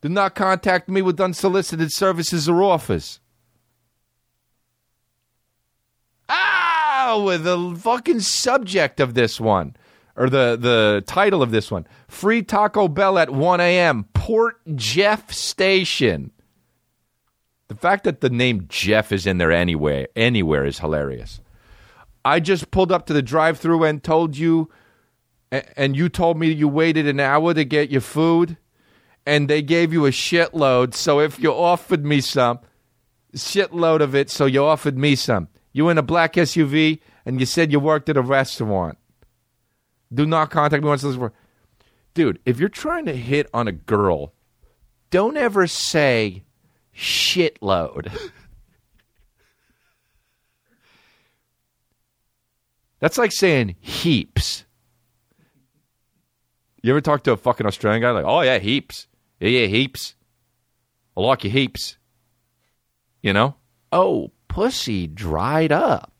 Do 0.03 0.09
not 0.11 0.35
contact 0.35 0.89
me 0.89 1.03
with 1.03 1.21
unsolicited 1.21 1.91
services 1.93 2.49
or 2.49 2.63
offers. 2.63 3.21
Ah, 6.29 6.67
Ow! 7.07 7.37
The 7.37 7.79
fucking 7.79 8.21
subject 8.21 9.01
of 9.01 9.15
this 9.15 9.41
one, 9.41 9.77
or 10.17 10.31
the, 10.31 10.57
the 10.59 11.05
title 11.07 11.43
of 11.43 11.51
this 11.51 11.71
one 11.71 11.87
Free 12.09 12.43
Taco 12.43 12.89
Bell 12.89 13.19
at 13.19 13.31
1 13.31 13.61
a.m., 13.61 14.05
Port 14.15 14.61
Jeff 14.75 15.33
Station. 15.33 16.33
The 17.69 17.75
fact 17.75 18.05
that 18.05 18.21
the 18.21 18.31
name 18.31 18.67
Jeff 18.69 19.13
is 19.13 19.27
in 19.27 19.39
there 19.39 19.53
anywhere, 19.53 20.09
anywhere 20.15 20.65
is 20.65 20.79
hilarious. 20.79 21.41
I 22.25 22.41
just 22.41 22.71
pulled 22.71 22.93
up 22.93 23.07
to 23.07 23.13
the 23.13 23.23
drive 23.23 23.59
through 23.59 23.85
and 23.85 24.03
told 24.03 24.37
you, 24.37 24.71
and 25.51 25.97
you 25.97 26.09
told 26.09 26.39
me 26.39 26.51
you 26.51 26.69
waited 26.69 27.07
an 27.07 27.21
hour 27.21 27.55
to 27.55 27.65
get 27.65 27.91
your 27.91 28.01
food, 28.01 28.57
and 29.25 29.49
they 29.49 29.63
gave 29.63 29.93
you 29.93 30.07
a 30.07 30.11
shitload. 30.11 30.95
So 30.95 31.21
if 31.21 31.41
you 31.41 31.53
offered 31.53 32.05
me 32.05 32.21
some, 32.21 32.61
shitload 33.35 34.01
of 34.01 34.15
it, 34.15 34.31
so 34.31 34.47
you 34.47 34.65
offered 34.65 34.97
me 34.97 35.15
some. 35.15 35.49
You 35.73 35.89
in 35.89 35.99
a 35.99 36.03
black 36.03 36.35
SUV, 36.35 37.01
and 37.25 37.41
you 37.41 37.47
said 37.47 37.73
you 37.73 37.81
worked 37.81 38.09
at 38.09 38.17
a 38.17 38.23
restaurant. 38.23 38.99
Do 40.13 40.27
not 40.27 40.51
contact 40.51 40.83
me 40.83 40.89
once 40.89 41.03
this 41.03 41.17
for. 41.17 41.33
Dude, 42.15 42.39
if 42.47 42.59
you're 42.59 42.69
trying 42.69 43.05
to 43.07 43.17
hit 43.17 43.49
on 43.53 43.69
a 43.69 43.73
girl, 43.73 44.33
don't 45.11 45.37
ever 45.37 45.67
say 45.67 46.45
shitload. 46.95 48.17
That's 53.01 53.19
like 53.19 53.33
saying 53.33 53.77
heaps. 53.81 54.65
You 56.83 56.93
ever 56.93 57.01
talk 57.01 57.25
to 57.25 57.33
a 57.33 57.37
fucking 57.37 57.67
Australian 57.67 58.01
guy 58.01 58.13
like, 58.13 58.25
oh 58.25 58.41
yeah, 58.41 58.59
heaps. 58.59 59.09
Yeah, 59.41 59.49
yeah, 59.49 59.67
heaps. 59.67 60.15
I 61.17 61.21
like 61.21 61.45
your 61.45 61.53
heaps. 61.53 61.99
You 63.23 63.33
know? 63.33 63.57
Oh, 63.93 64.31
pussy 64.49 65.07
dried 65.07 65.73
up. 65.73 66.16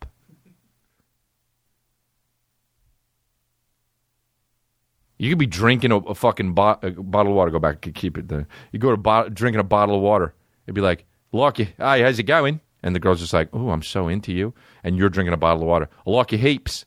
You 5.19 5.31
could 5.31 5.39
be 5.39 5.47
drinking 5.47 5.93
a, 5.93 5.97
a 5.97 6.15
fucking 6.15 6.53
bo- 6.53 6.79
a 6.83 6.91
bottle 6.91 7.33
of 7.33 7.37
water. 7.37 7.51
Go 7.51 7.59
back, 7.59 7.85
and 7.87 7.95
keep 7.95 8.19
it 8.19 8.29
there. 8.29 8.47
You 8.73 8.79
go 8.79 8.91
to 8.91 8.97
bo- 8.97 9.29
drinking 9.29 9.61
a 9.61 9.65
bottle 9.65 9.97
of 9.97 10.03
water. 10.03 10.35
It'd 10.67 10.75
be 10.75 10.81
like, 10.81 11.07
Lucky, 11.33 11.75
hi, 11.79 12.03
how's 12.03 12.19
it 12.19 12.25
going? 12.25 12.61
And 12.83 12.95
the 12.95 13.01
girl's 13.01 13.21
just 13.21 13.33
like, 13.33 13.49
oh, 13.53 13.71
I'm 13.71 13.83
so 13.83 14.09
into 14.09 14.33
you. 14.33 14.55
And 14.85 14.97
you're 14.97 15.09
drinking 15.09 15.35
a 15.35 15.39
bottle 15.39 15.63
of 15.63 15.69
water. 15.69 15.89
I 16.07 16.11
like 16.11 16.33
you 16.33 16.39
heaps. 16.39 16.85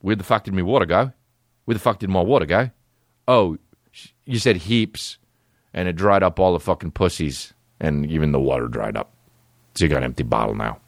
Where 0.00 0.16
the 0.16 0.24
fuck 0.24 0.44
did 0.44 0.54
my 0.54 0.62
water 0.62 0.86
go? 0.86 1.12
Where 1.64 1.74
the 1.74 1.80
fuck 1.80 1.98
did 1.98 2.10
my 2.10 2.20
water 2.20 2.46
go? 2.46 2.70
Oh, 3.26 3.58
you 4.24 4.38
said 4.38 4.56
heaps. 4.56 5.18
And 5.72 5.88
it 5.88 5.96
dried 5.96 6.22
up 6.22 6.40
all 6.40 6.52
the 6.52 6.60
fucking 6.60 6.92
pussies. 6.92 7.52
And 7.80 8.10
even 8.10 8.32
the 8.32 8.40
water 8.40 8.68
dried 8.68 8.96
up. 8.96 9.12
So 9.76 9.84
you 9.84 9.88
got 9.88 9.98
an 9.98 10.04
empty 10.04 10.24
bottle 10.24 10.54
now. 10.54 10.80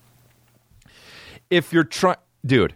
If 1.49 1.73
you're 1.73 1.85
trying, 1.85 2.17
dude, 2.45 2.75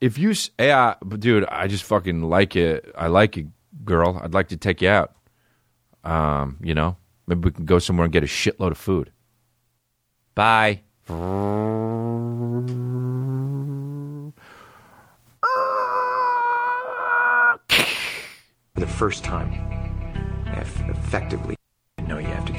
if 0.00 0.18
you, 0.18 0.34
yeah, 0.58 0.94
dude, 1.18 1.44
I 1.44 1.66
just 1.66 1.84
fucking 1.84 2.22
like 2.22 2.56
it. 2.56 2.90
I 2.96 3.08
like 3.08 3.36
you, 3.36 3.52
girl. 3.84 4.20
I'd 4.22 4.34
like 4.34 4.48
to 4.48 4.56
take 4.56 4.80
you 4.80 4.88
out. 4.88 5.14
Um, 6.04 6.56
you 6.62 6.74
know, 6.74 6.96
maybe 7.26 7.40
we 7.40 7.50
can 7.50 7.66
go 7.66 7.78
somewhere 7.78 8.04
and 8.04 8.12
get 8.12 8.22
a 8.22 8.26
shitload 8.26 8.70
of 8.70 8.78
food. 8.78 9.12
Bye. 10.34 10.80
For 11.04 11.20
the 18.74 18.86
first 18.86 19.22
time, 19.24 19.52
effectively, 20.46 21.56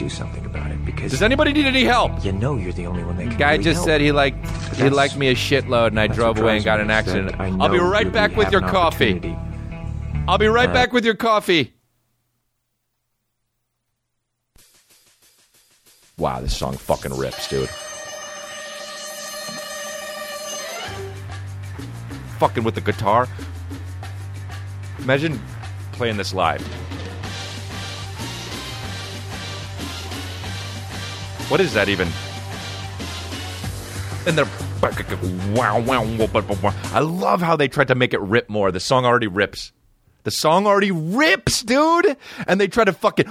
do 0.03 0.09
something 0.09 0.45
about 0.45 0.71
it 0.71 0.83
because 0.85 1.11
Does 1.11 1.21
anybody 1.21 1.53
need 1.53 1.65
any 1.65 1.83
help? 1.83 2.23
you 2.25 2.31
know 2.31 2.57
you're 2.57 2.71
the 2.73 2.87
only 2.87 3.03
one 3.03 3.17
that 3.17 3.29
can 3.29 3.37
Guy 3.37 3.51
really 3.51 3.63
just 3.63 3.75
help. 3.77 3.85
said 3.87 4.01
he 4.01 4.11
liked 4.11 4.37
he 4.45 4.51
That's- 4.83 4.93
liked 4.93 5.15
me 5.17 5.27
a 5.29 5.35
shitload, 5.35 5.87
and 5.87 5.99
I 5.99 6.07
drove 6.07 6.39
away 6.39 6.55
and 6.55 6.65
got 6.65 6.79
an 6.79 6.89
accident. 6.89 7.35
I'll 7.39 7.69
be 7.69 7.77
right 7.79 8.11
back 8.11 8.35
with 8.35 8.51
your 8.51 8.61
coffee. 8.61 9.35
I'll 10.27 10.37
be 10.37 10.47
right 10.47 10.69
Uh, 10.69 10.73
back 10.73 10.93
with 10.93 11.03
your 11.05 11.15
coffee. 11.15 11.73
Wow, 16.17 16.39
this 16.41 16.55
song 16.55 16.77
fucking 16.77 17.15
rips, 17.17 17.47
dude. 17.47 17.69
Fucking 22.39 22.63
with 22.63 22.75
the 22.75 22.81
guitar. 22.81 23.27
Imagine 24.99 25.39
playing 25.93 26.17
this 26.17 26.33
live. 26.33 26.61
What 31.51 31.59
is 31.59 31.73
that 31.73 31.89
even? 31.89 32.07
And 34.25 34.37
they're 34.37 34.47
wow, 35.53 35.81
wow. 35.81 36.03
I 36.93 36.99
love 36.99 37.41
how 37.41 37.57
they 37.57 37.67
tried 37.67 37.89
to 37.89 37.95
make 37.95 38.13
it 38.13 38.21
rip 38.21 38.49
more. 38.49 38.71
The 38.71 38.79
song 38.79 39.03
already 39.03 39.27
rips. 39.27 39.73
The 40.23 40.31
song 40.31 40.65
already 40.65 40.91
rips, 40.91 41.61
dude. 41.61 42.15
And 42.47 42.61
they 42.61 42.69
try 42.69 42.85
to 42.85 42.93
fucking. 42.93 43.25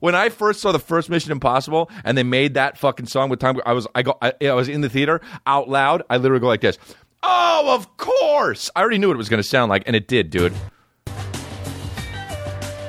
When 0.00 0.14
I 0.14 0.30
first 0.30 0.60
saw 0.60 0.72
the 0.72 0.78
first 0.78 1.10
Mission 1.10 1.30
Impossible 1.30 1.90
and 2.02 2.16
they 2.16 2.22
made 2.22 2.54
that 2.54 2.78
fucking 2.78 3.08
song 3.08 3.28
with 3.28 3.40
Tom, 3.40 3.60
I 3.66 3.74
was 3.74 3.86
I 3.94 4.00
go 4.00 4.16
I, 4.22 4.32
I 4.40 4.54
was 4.54 4.70
in 4.70 4.80
the 4.80 4.88
theater 4.88 5.20
out 5.46 5.68
loud. 5.68 6.02
I 6.08 6.16
literally 6.16 6.40
go 6.40 6.46
like 6.46 6.62
this. 6.62 6.78
Oh, 7.22 7.74
of 7.74 7.98
course! 7.98 8.70
I 8.74 8.80
already 8.80 8.96
knew 8.96 9.08
what 9.08 9.16
it 9.16 9.18
was 9.18 9.28
going 9.28 9.42
to 9.42 9.48
sound 9.48 9.68
like, 9.68 9.82
and 9.86 9.94
it 9.94 10.08
did, 10.08 10.30
dude. 10.30 10.54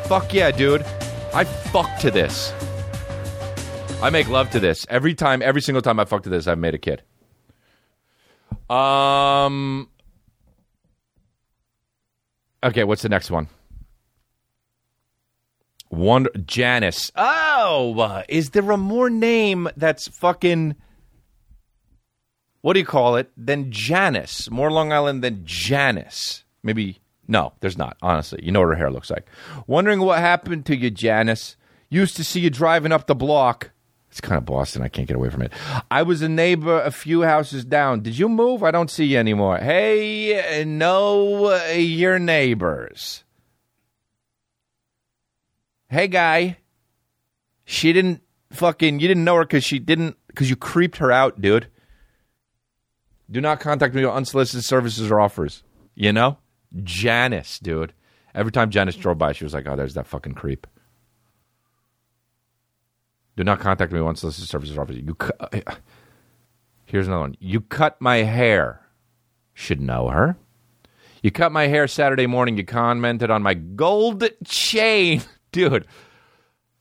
Fuck 0.06 0.34
yeah, 0.34 0.50
dude. 0.50 0.86
I 1.34 1.44
fuck 1.44 2.00
to 2.00 2.12
this. 2.12 2.54
I 4.02 4.10
make 4.10 4.28
love 4.30 4.50
to 4.52 4.60
this 4.60 4.86
every 4.90 5.14
time. 5.14 5.42
Every 5.42 5.62
single 5.62 5.82
time 5.82 6.00
I 6.00 6.06
fuck 6.06 6.24
to 6.24 6.30
this, 6.30 6.48
I've 6.48 6.58
made 6.58 6.74
a 6.74 6.78
kid. 6.78 7.04
Um. 8.70 9.90
Okay, 12.64 12.84
what's 12.84 13.02
the 13.02 13.10
next 13.10 13.30
one? 13.30 13.48
Wonder 15.92 16.32
Janice. 16.46 17.12
Oh, 17.16 18.24
is 18.30 18.52
there 18.52 18.70
a 18.72 18.78
more 18.78 19.10
name 19.10 19.70
that's 19.76 20.08
fucking? 20.08 20.76
What 22.62 22.74
do 22.74 22.80
you 22.80 22.86
call 22.86 23.16
it? 23.16 23.32
Than 23.38 23.72
Janice? 23.72 24.50
More 24.50 24.72
Long 24.72 24.92
Island 24.92 25.24
than 25.24 25.46
Janice? 25.46 26.44
Maybe 26.64 27.00
no. 27.30 27.54
There's 27.62 27.78
not. 27.78 27.96
Honestly, 28.02 28.40
you 28.44 28.52
know 28.52 28.60
what 28.60 28.70
her 28.70 28.76
hair 28.76 28.92
looks 28.92 29.10
like. 29.10 29.28
Wondering 29.68 30.02
what 30.02 30.20
happened 30.20 30.66
to 30.66 30.76
you, 30.76 30.90
Janice. 30.90 31.56
Used 31.90 32.18
to 32.18 32.24
see 32.24 32.42
you 32.42 32.50
driving 32.50 32.92
up 32.92 33.08
the 33.08 33.16
block. 33.16 33.72
It's 34.10 34.20
kind 34.20 34.38
of 34.38 34.46
Boston. 34.46 34.82
I 34.82 34.88
can't 34.88 35.08
get 35.08 35.16
away 35.16 35.30
from 35.30 35.44
it. 35.44 35.54
I 35.92 36.02
was 36.02 36.22
a 36.22 36.30
neighbor 36.30 36.82
a 36.82 36.92
few 36.92 37.22
houses 37.22 37.64
down. 37.64 38.02
Did 38.02 38.18
you 38.18 38.28
move? 38.28 38.64
I 38.64 38.72
don't 38.72 38.90
see 38.90 39.06
you 39.06 39.18
anymore. 39.18 39.58
Hey, 39.60 40.64
no, 40.66 41.46
uh, 41.54 41.72
your 41.74 42.18
neighbors. 42.18 43.24
Hey, 45.88 46.08
guy. 46.08 46.58
She 47.66 47.94
didn't 47.94 48.24
fucking. 48.52 49.00
You 49.00 49.08
didn't 49.08 49.24
know 49.24 49.36
her 49.36 49.46
because 49.46 49.64
she 49.64 49.78
didn't. 49.78 50.18
Because 50.28 50.50
you 50.50 50.56
creeped 50.56 50.98
her 50.98 51.12
out, 51.12 51.40
dude. 51.40 51.68
Do 53.30 53.42
not 53.42 53.60
contact 53.60 53.94
me 53.94 54.04
with 54.04 54.14
unsolicited 54.14 54.66
services 54.66 55.12
or 55.12 55.20
offers. 55.20 55.64
You 55.94 56.14
know? 56.14 56.38
Janice, 56.84 57.60
dude. 57.60 57.94
Every 58.36 58.52
time 58.52 58.70
Janice 58.70 58.96
drove 58.96 59.18
by, 59.18 59.32
she 59.34 59.44
was 59.44 59.54
like, 59.54 59.68
oh, 59.68 59.76
there's 59.76 59.96
that 59.96 60.08
fucking 60.08 60.34
creep. 60.34 60.68
Do 63.36 63.44
not 63.44 63.60
contact 63.60 63.92
me 63.92 64.02
once 64.02 64.20
solicited 64.20 64.50
services 64.50 64.78
or 64.78 64.82
offers. 64.82 64.98
You 64.98 65.16
cu- 65.16 65.32
uh, 65.40 65.76
Here's 66.86 67.08
another 67.08 67.22
one. 67.22 67.36
You 67.40 67.62
cut 67.62 68.02
my 68.02 68.18
hair. 68.18 68.82
Should 69.54 69.82
know 69.82 70.10
her. 70.10 70.38
You 71.22 71.32
cut 71.32 71.52
my 71.52 71.68
hair 71.68 71.88
Saturday 71.88 72.28
morning. 72.28 72.58
You 72.58 72.66
commented 72.66 73.30
on 73.30 73.44
my 73.44 73.54
gold 73.54 74.24
chain. 74.46 75.22
Dude. 75.52 75.86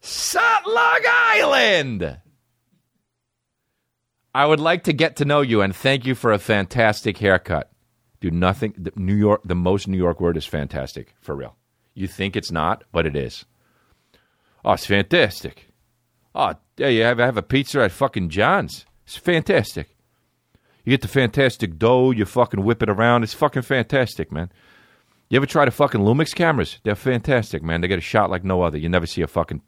Sutlug 0.03 1.05
Island. 1.07 2.18
I 4.34 4.47
would 4.47 4.61
like 4.61 4.84
to 4.84 4.93
get 4.93 5.16
to 5.16 5.24
know 5.24 5.41
you 5.41 5.61
and 5.61 5.74
thank 5.74 6.07
you 6.07 6.14
for 6.14 6.32
a 6.32 6.39
fantastic 6.39 7.18
haircut. 7.18 7.70
Dude, 8.21 8.35
nothing. 8.35 8.75
The 8.77 8.93
New 8.97 9.14
York, 9.14 9.43
the 9.45 9.55
most 9.55 9.89
New 9.89 9.97
York 9.97 10.21
word 10.21 10.37
is 10.37 10.47
fantastic 10.47 11.14
for 11.21 11.35
real. 11.35 11.57
You 11.95 12.07
think 12.07 12.37
it's 12.37 12.51
not, 12.51 12.85
but 12.93 13.07
it 13.07 13.16
is. 13.16 13.45
Oh, 14.64 14.73
it's 14.73 14.87
fantastic. 14.87 15.69
Oh, 16.35 16.55
yeah, 16.77 16.89
you 16.89 17.03
have, 17.03 17.19
have 17.19 17.37
a 17.37 17.43
pizza 17.43 17.81
at 17.81 17.93
fucking 17.93 18.29
John's. 18.29 18.87
It's 19.07 19.16
fantastic. 19.16 19.97
You 20.85 20.91
get 20.91 21.03
the 21.03 21.09
fantastic 21.09 21.79
dough, 21.79 22.12
you 22.12 22.25
fucking 22.25 22.64
whip 22.64 22.83
it 22.83 22.91
around. 22.91 23.23
It's 23.23 23.35
fucking 23.35 23.62
fantastic, 23.62 24.33
man. 24.33 24.51
You 25.29 25.37
ever 25.37 25.47
try 25.47 25.64
the 25.64 25.71
fucking 25.71 26.01
Lumix 26.01 26.35
cameras? 26.35 26.79
They're 26.83 26.95
fantastic, 26.95 27.62
man. 27.62 27.81
They 27.81 27.89
get 27.89 27.99
a 27.99 28.03
shot 28.03 28.31
like 28.31 28.45
no 28.45 28.62
other. 28.62 28.79
You 28.79 28.89
never 28.89 29.07
see 29.07 29.23
a 29.23 29.27
fucking, 29.27 29.61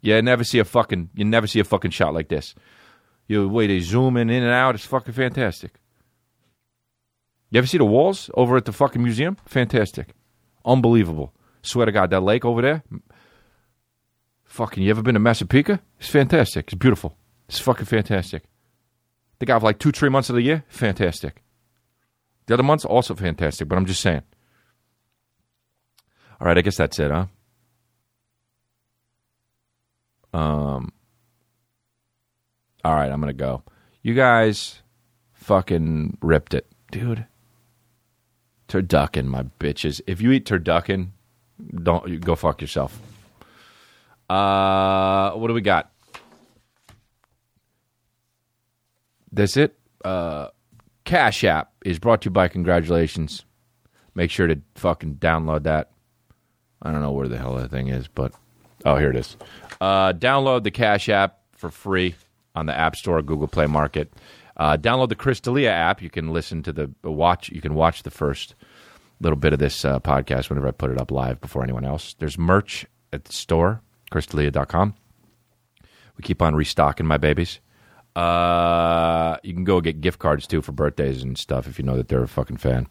you 0.00 0.20
never 0.22 0.44
see 0.44 0.58
a 0.58 0.64
fucking, 0.64 1.10
you 1.14 1.24
never 1.24 1.46
see 1.46 1.60
a 1.60 1.64
fucking 1.64 1.90
shot 1.90 2.14
like 2.14 2.28
this. 2.28 2.54
You 3.26 3.48
way 3.48 3.66
they 3.66 3.80
zoom 3.80 4.16
in, 4.16 4.30
in 4.30 4.42
and 4.42 4.52
out. 4.52 4.74
It's 4.74 4.86
fucking 4.86 5.14
fantastic. 5.14 5.80
You 7.54 7.58
ever 7.58 7.68
see 7.68 7.78
the 7.78 7.84
walls 7.84 8.30
over 8.34 8.56
at 8.56 8.64
the 8.64 8.72
fucking 8.72 9.00
museum? 9.00 9.36
Fantastic, 9.46 10.08
unbelievable. 10.64 11.32
Swear 11.62 11.86
to 11.86 11.92
God, 11.92 12.10
that 12.10 12.24
lake 12.24 12.44
over 12.44 12.60
there. 12.60 12.82
Fucking, 14.42 14.82
you 14.82 14.90
ever 14.90 15.02
been 15.02 15.14
to 15.14 15.20
Massapequa? 15.20 15.78
It's 16.00 16.08
fantastic. 16.08 16.66
It's 16.66 16.74
beautiful. 16.74 17.16
It's 17.48 17.60
fucking 17.60 17.86
fantastic. 17.86 18.42
They 19.38 19.46
got 19.46 19.62
like 19.62 19.78
two, 19.78 19.92
three 19.92 20.08
months 20.08 20.28
of 20.30 20.34
the 20.34 20.42
year. 20.42 20.64
Fantastic. 20.66 21.44
The 22.46 22.54
other 22.54 22.64
months 22.64 22.84
also 22.84 23.14
fantastic. 23.14 23.68
But 23.68 23.76
I'm 23.76 23.86
just 23.86 24.00
saying. 24.00 24.22
All 26.40 26.48
right, 26.48 26.58
I 26.58 26.60
guess 26.60 26.76
that's 26.76 26.98
it, 26.98 27.12
huh? 27.12 27.26
Um. 30.36 30.92
All 32.84 32.96
right, 32.96 33.12
I'm 33.12 33.20
gonna 33.20 33.32
go. 33.32 33.62
You 34.02 34.14
guys, 34.14 34.82
fucking 35.34 36.18
ripped 36.20 36.54
it, 36.54 36.66
dude. 36.90 37.26
Turducken, 38.68 39.26
my 39.26 39.44
bitches. 39.60 40.00
If 40.06 40.20
you 40.20 40.32
eat 40.32 40.46
turducken, 40.46 41.08
don't 41.82 42.08
you 42.08 42.18
go 42.18 42.34
fuck 42.34 42.60
yourself. 42.60 42.98
Uh, 44.28 45.32
what 45.32 45.48
do 45.48 45.54
we 45.54 45.60
got? 45.60 45.90
That's 49.32 49.56
it. 49.56 49.76
Uh, 50.04 50.48
Cash 51.04 51.44
App 51.44 51.72
is 51.84 51.98
brought 51.98 52.22
to 52.22 52.26
you 52.26 52.30
by 52.30 52.48
Congratulations. 52.48 53.44
Make 54.14 54.30
sure 54.30 54.46
to 54.46 54.60
fucking 54.76 55.16
download 55.16 55.64
that. 55.64 55.90
I 56.80 56.90
don't 56.92 57.00
know 57.00 57.12
where 57.12 57.28
the 57.28 57.38
hell 57.38 57.54
that 57.56 57.70
thing 57.70 57.88
is, 57.88 58.08
but 58.08 58.32
oh, 58.84 58.96
here 58.96 59.10
it 59.10 59.16
is. 59.16 59.36
Uh, 59.80 60.12
download 60.12 60.62
the 60.62 60.70
Cash 60.70 61.08
App 61.08 61.40
for 61.52 61.70
free 61.70 62.14
on 62.54 62.66
the 62.66 62.76
App 62.76 62.96
Store, 62.96 63.20
Google 63.22 63.48
Play 63.48 63.66
Market. 63.66 64.12
Uh, 64.56 64.76
download 64.76 65.08
the 65.08 65.14
Chris 65.16 65.40
D'Elia 65.40 65.70
app. 65.70 66.00
You 66.02 66.10
can 66.10 66.32
listen 66.32 66.62
to 66.62 66.72
the 66.72 66.90
watch. 67.02 67.48
You 67.48 67.60
can 67.60 67.74
watch 67.74 68.02
the 68.02 68.10
first 68.10 68.54
little 69.20 69.38
bit 69.38 69.52
of 69.52 69.58
this 69.58 69.84
uh, 69.84 70.00
podcast 70.00 70.48
whenever 70.48 70.68
I 70.68 70.72
put 70.72 70.90
it 70.90 71.00
up 71.00 71.10
live 71.10 71.40
before 71.40 71.62
anyone 71.62 71.84
else. 71.84 72.14
There's 72.18 72.38
merch 72.38 72.86
at 73.12 73.24
the 73.24 73.32
store, 73.32 73.80
chrisdelia.com. 74.12 74.94
We 76.16 76.22
keep 76.22 76.42
on 76.42 76.54
restocking 76.54 77.06
my 77.06 77.16
babies. 77.16 77.60
Uh, 78.14 79.36
you 79.42 79.52
can 79.52 79.64
go 79.64 79.80
get 79.80 80.00
gift 80.00 80.20
cards 80.20 80.46
too 80.46 80.62
for 80.62 80.70
birthdays 80.70 81.22
and 81.22 81.36
stuff 81.36 81.66
if 81.66 81.78
you 81.78 81.84
know 81.84 81.96
that 81.96 82.08
they're 82.08 82.22
a 82.22 82.28
fucking 82.28 82.58
fan 82.58 82.86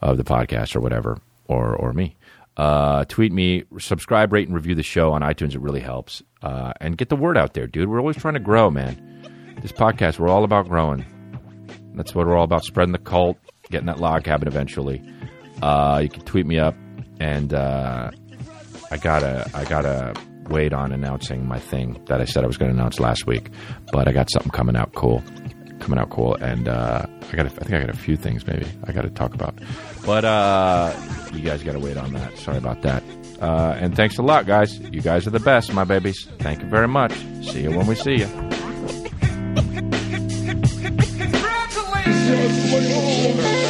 of 0.00 0.16
the 0.16 0.24
podcast 0.24 0.74
or 0.74 0.80
whatever, 0.80 1.18
or 1.46 1.74
or 1.76 1.92
me. 1.92 2.16
Uh, 2.56 3.04
tweet 3.04 3.32
me, 3.32 3.64
subscribe, 3.78 4.32
rate, 4.32 4.48
and 4.48 4.54
review 4.56 4.74
the 4.74 4.82
show 4.82 5.12
on 5.12 5.20
iTunes. 5.20 5.54
It 5.54 5.60
really 5.60 5.80
helps. 5.80 6.22
Uh, 6.42 6.72
and 6.80 6.96
get 6.96 7.10
the 7.10 7.16
word 7.16 7.36
out 7.36 7.52
there, 7.54 7.66
dude. 7.66 7.88
We're 7.88 8.00
always 8.00 8.16
trying 8.16 8.34
to 8.34 8.40
grow, 8.40 8.70
man. 8.70 9.15
This 9.62 9.72
podcast, 9.72 10.18
we're 10.18 10.28
all 10.28 10.44
about 10.44 10.68
growing. 10.68 11.04
That's 11.94 12.14
what 12.14 12.26
we're 12.26 12.36
all 12.36 12.44
about: 12.44 12.64
spreading 12.64 12.92
the 12.92 12.98
cult, 12.98 13.38
getting 13.70 13.86
that 13.86 13.98
log 14.00 14.24
cabin 14.24 14.48
eventually. 14.48 15.02
Uh, 15.62 16.00
you 16.02 16.08
can 16.08 16.22
tweet 16.22 16.46
me 16.46 16.58
up, 16.58 16.74
and 17.18 17.52
uh, 17.54 18.10
I 18.90 18.96
gotta 18.98 19.50
I 19.54 19.64
gotta 19.64 20.14
wait 20.48 20.72
on 20.72 20.92
announcing 20.92 21.46
my 21.48 21.58
thing 21.58 22.00
that 22.06 22.20
I 22.20 22.24
said 22.24 22.44
I 22.44 22.46
was 22.46 22.56
going 22.56 22.70
to 22.70 22.78
announce 22.78 23.00
last 23.00 23.26
week, 23.26 23.50
but 23.92 24.06
I 24.06 24.12
got 24.12 24.30
something 24.30 24.52
coming 24.52 24.76
out 24.76 24.94
cool, 24.94 25.22
coming 25.80 25.98
out 25.98 26.10
cool, 26.10 26.34
and 26.36 26.68
uh, 26.68 27.06
I 27.32 27.36
got 27.36 27.46
I 27.46 27.48
think 27.48 27.72
I 27.72 27.80
got 27.80 27.90
a 27.90 27.96
few 27.98 28.16
things 28.16 28.46
maybe 28.46 28.66
I 28.84 28.92
got 28.92 29.02
to 29.02 29.10
talk 29.10 29.34
about, 29.34 29.58
but 30.04 30.24
uh, 30.24 30.94
you 31.32 31.40
guys 31.40 31.62
got 31.64 31.72
to 31.72 31.80
wait 31.80 31.96
on 31.96 32.12
that. 32.12 32.36
Sorry 32.38 32.58
about 32.58 32.82
that. 32.82 33.02
Uh, 33.40 33.76
and 33.78 33.96
thanks 33.96 34.18
a 34.18 34.22
lot, 34.22 34.46
guys. 34.46 34.78
You 34.78 35.00
guys 35.00 35.26
are 35.26 35.30
the 35.30 35.40
best, 35.40 35.72
my 35.72 35.84
babies. 35.84 36.28
Thank 36.38 36.60
you 36.62 36.68
very 36.68 36.88
much. 36.88 37.12
See 37.42 37.62
you 37.62 37.70
when 37.70 37.86
we 37.86 37.94
see 37.94 38.16
you. 38.16 38.65
Congratulations! 42.26 43.65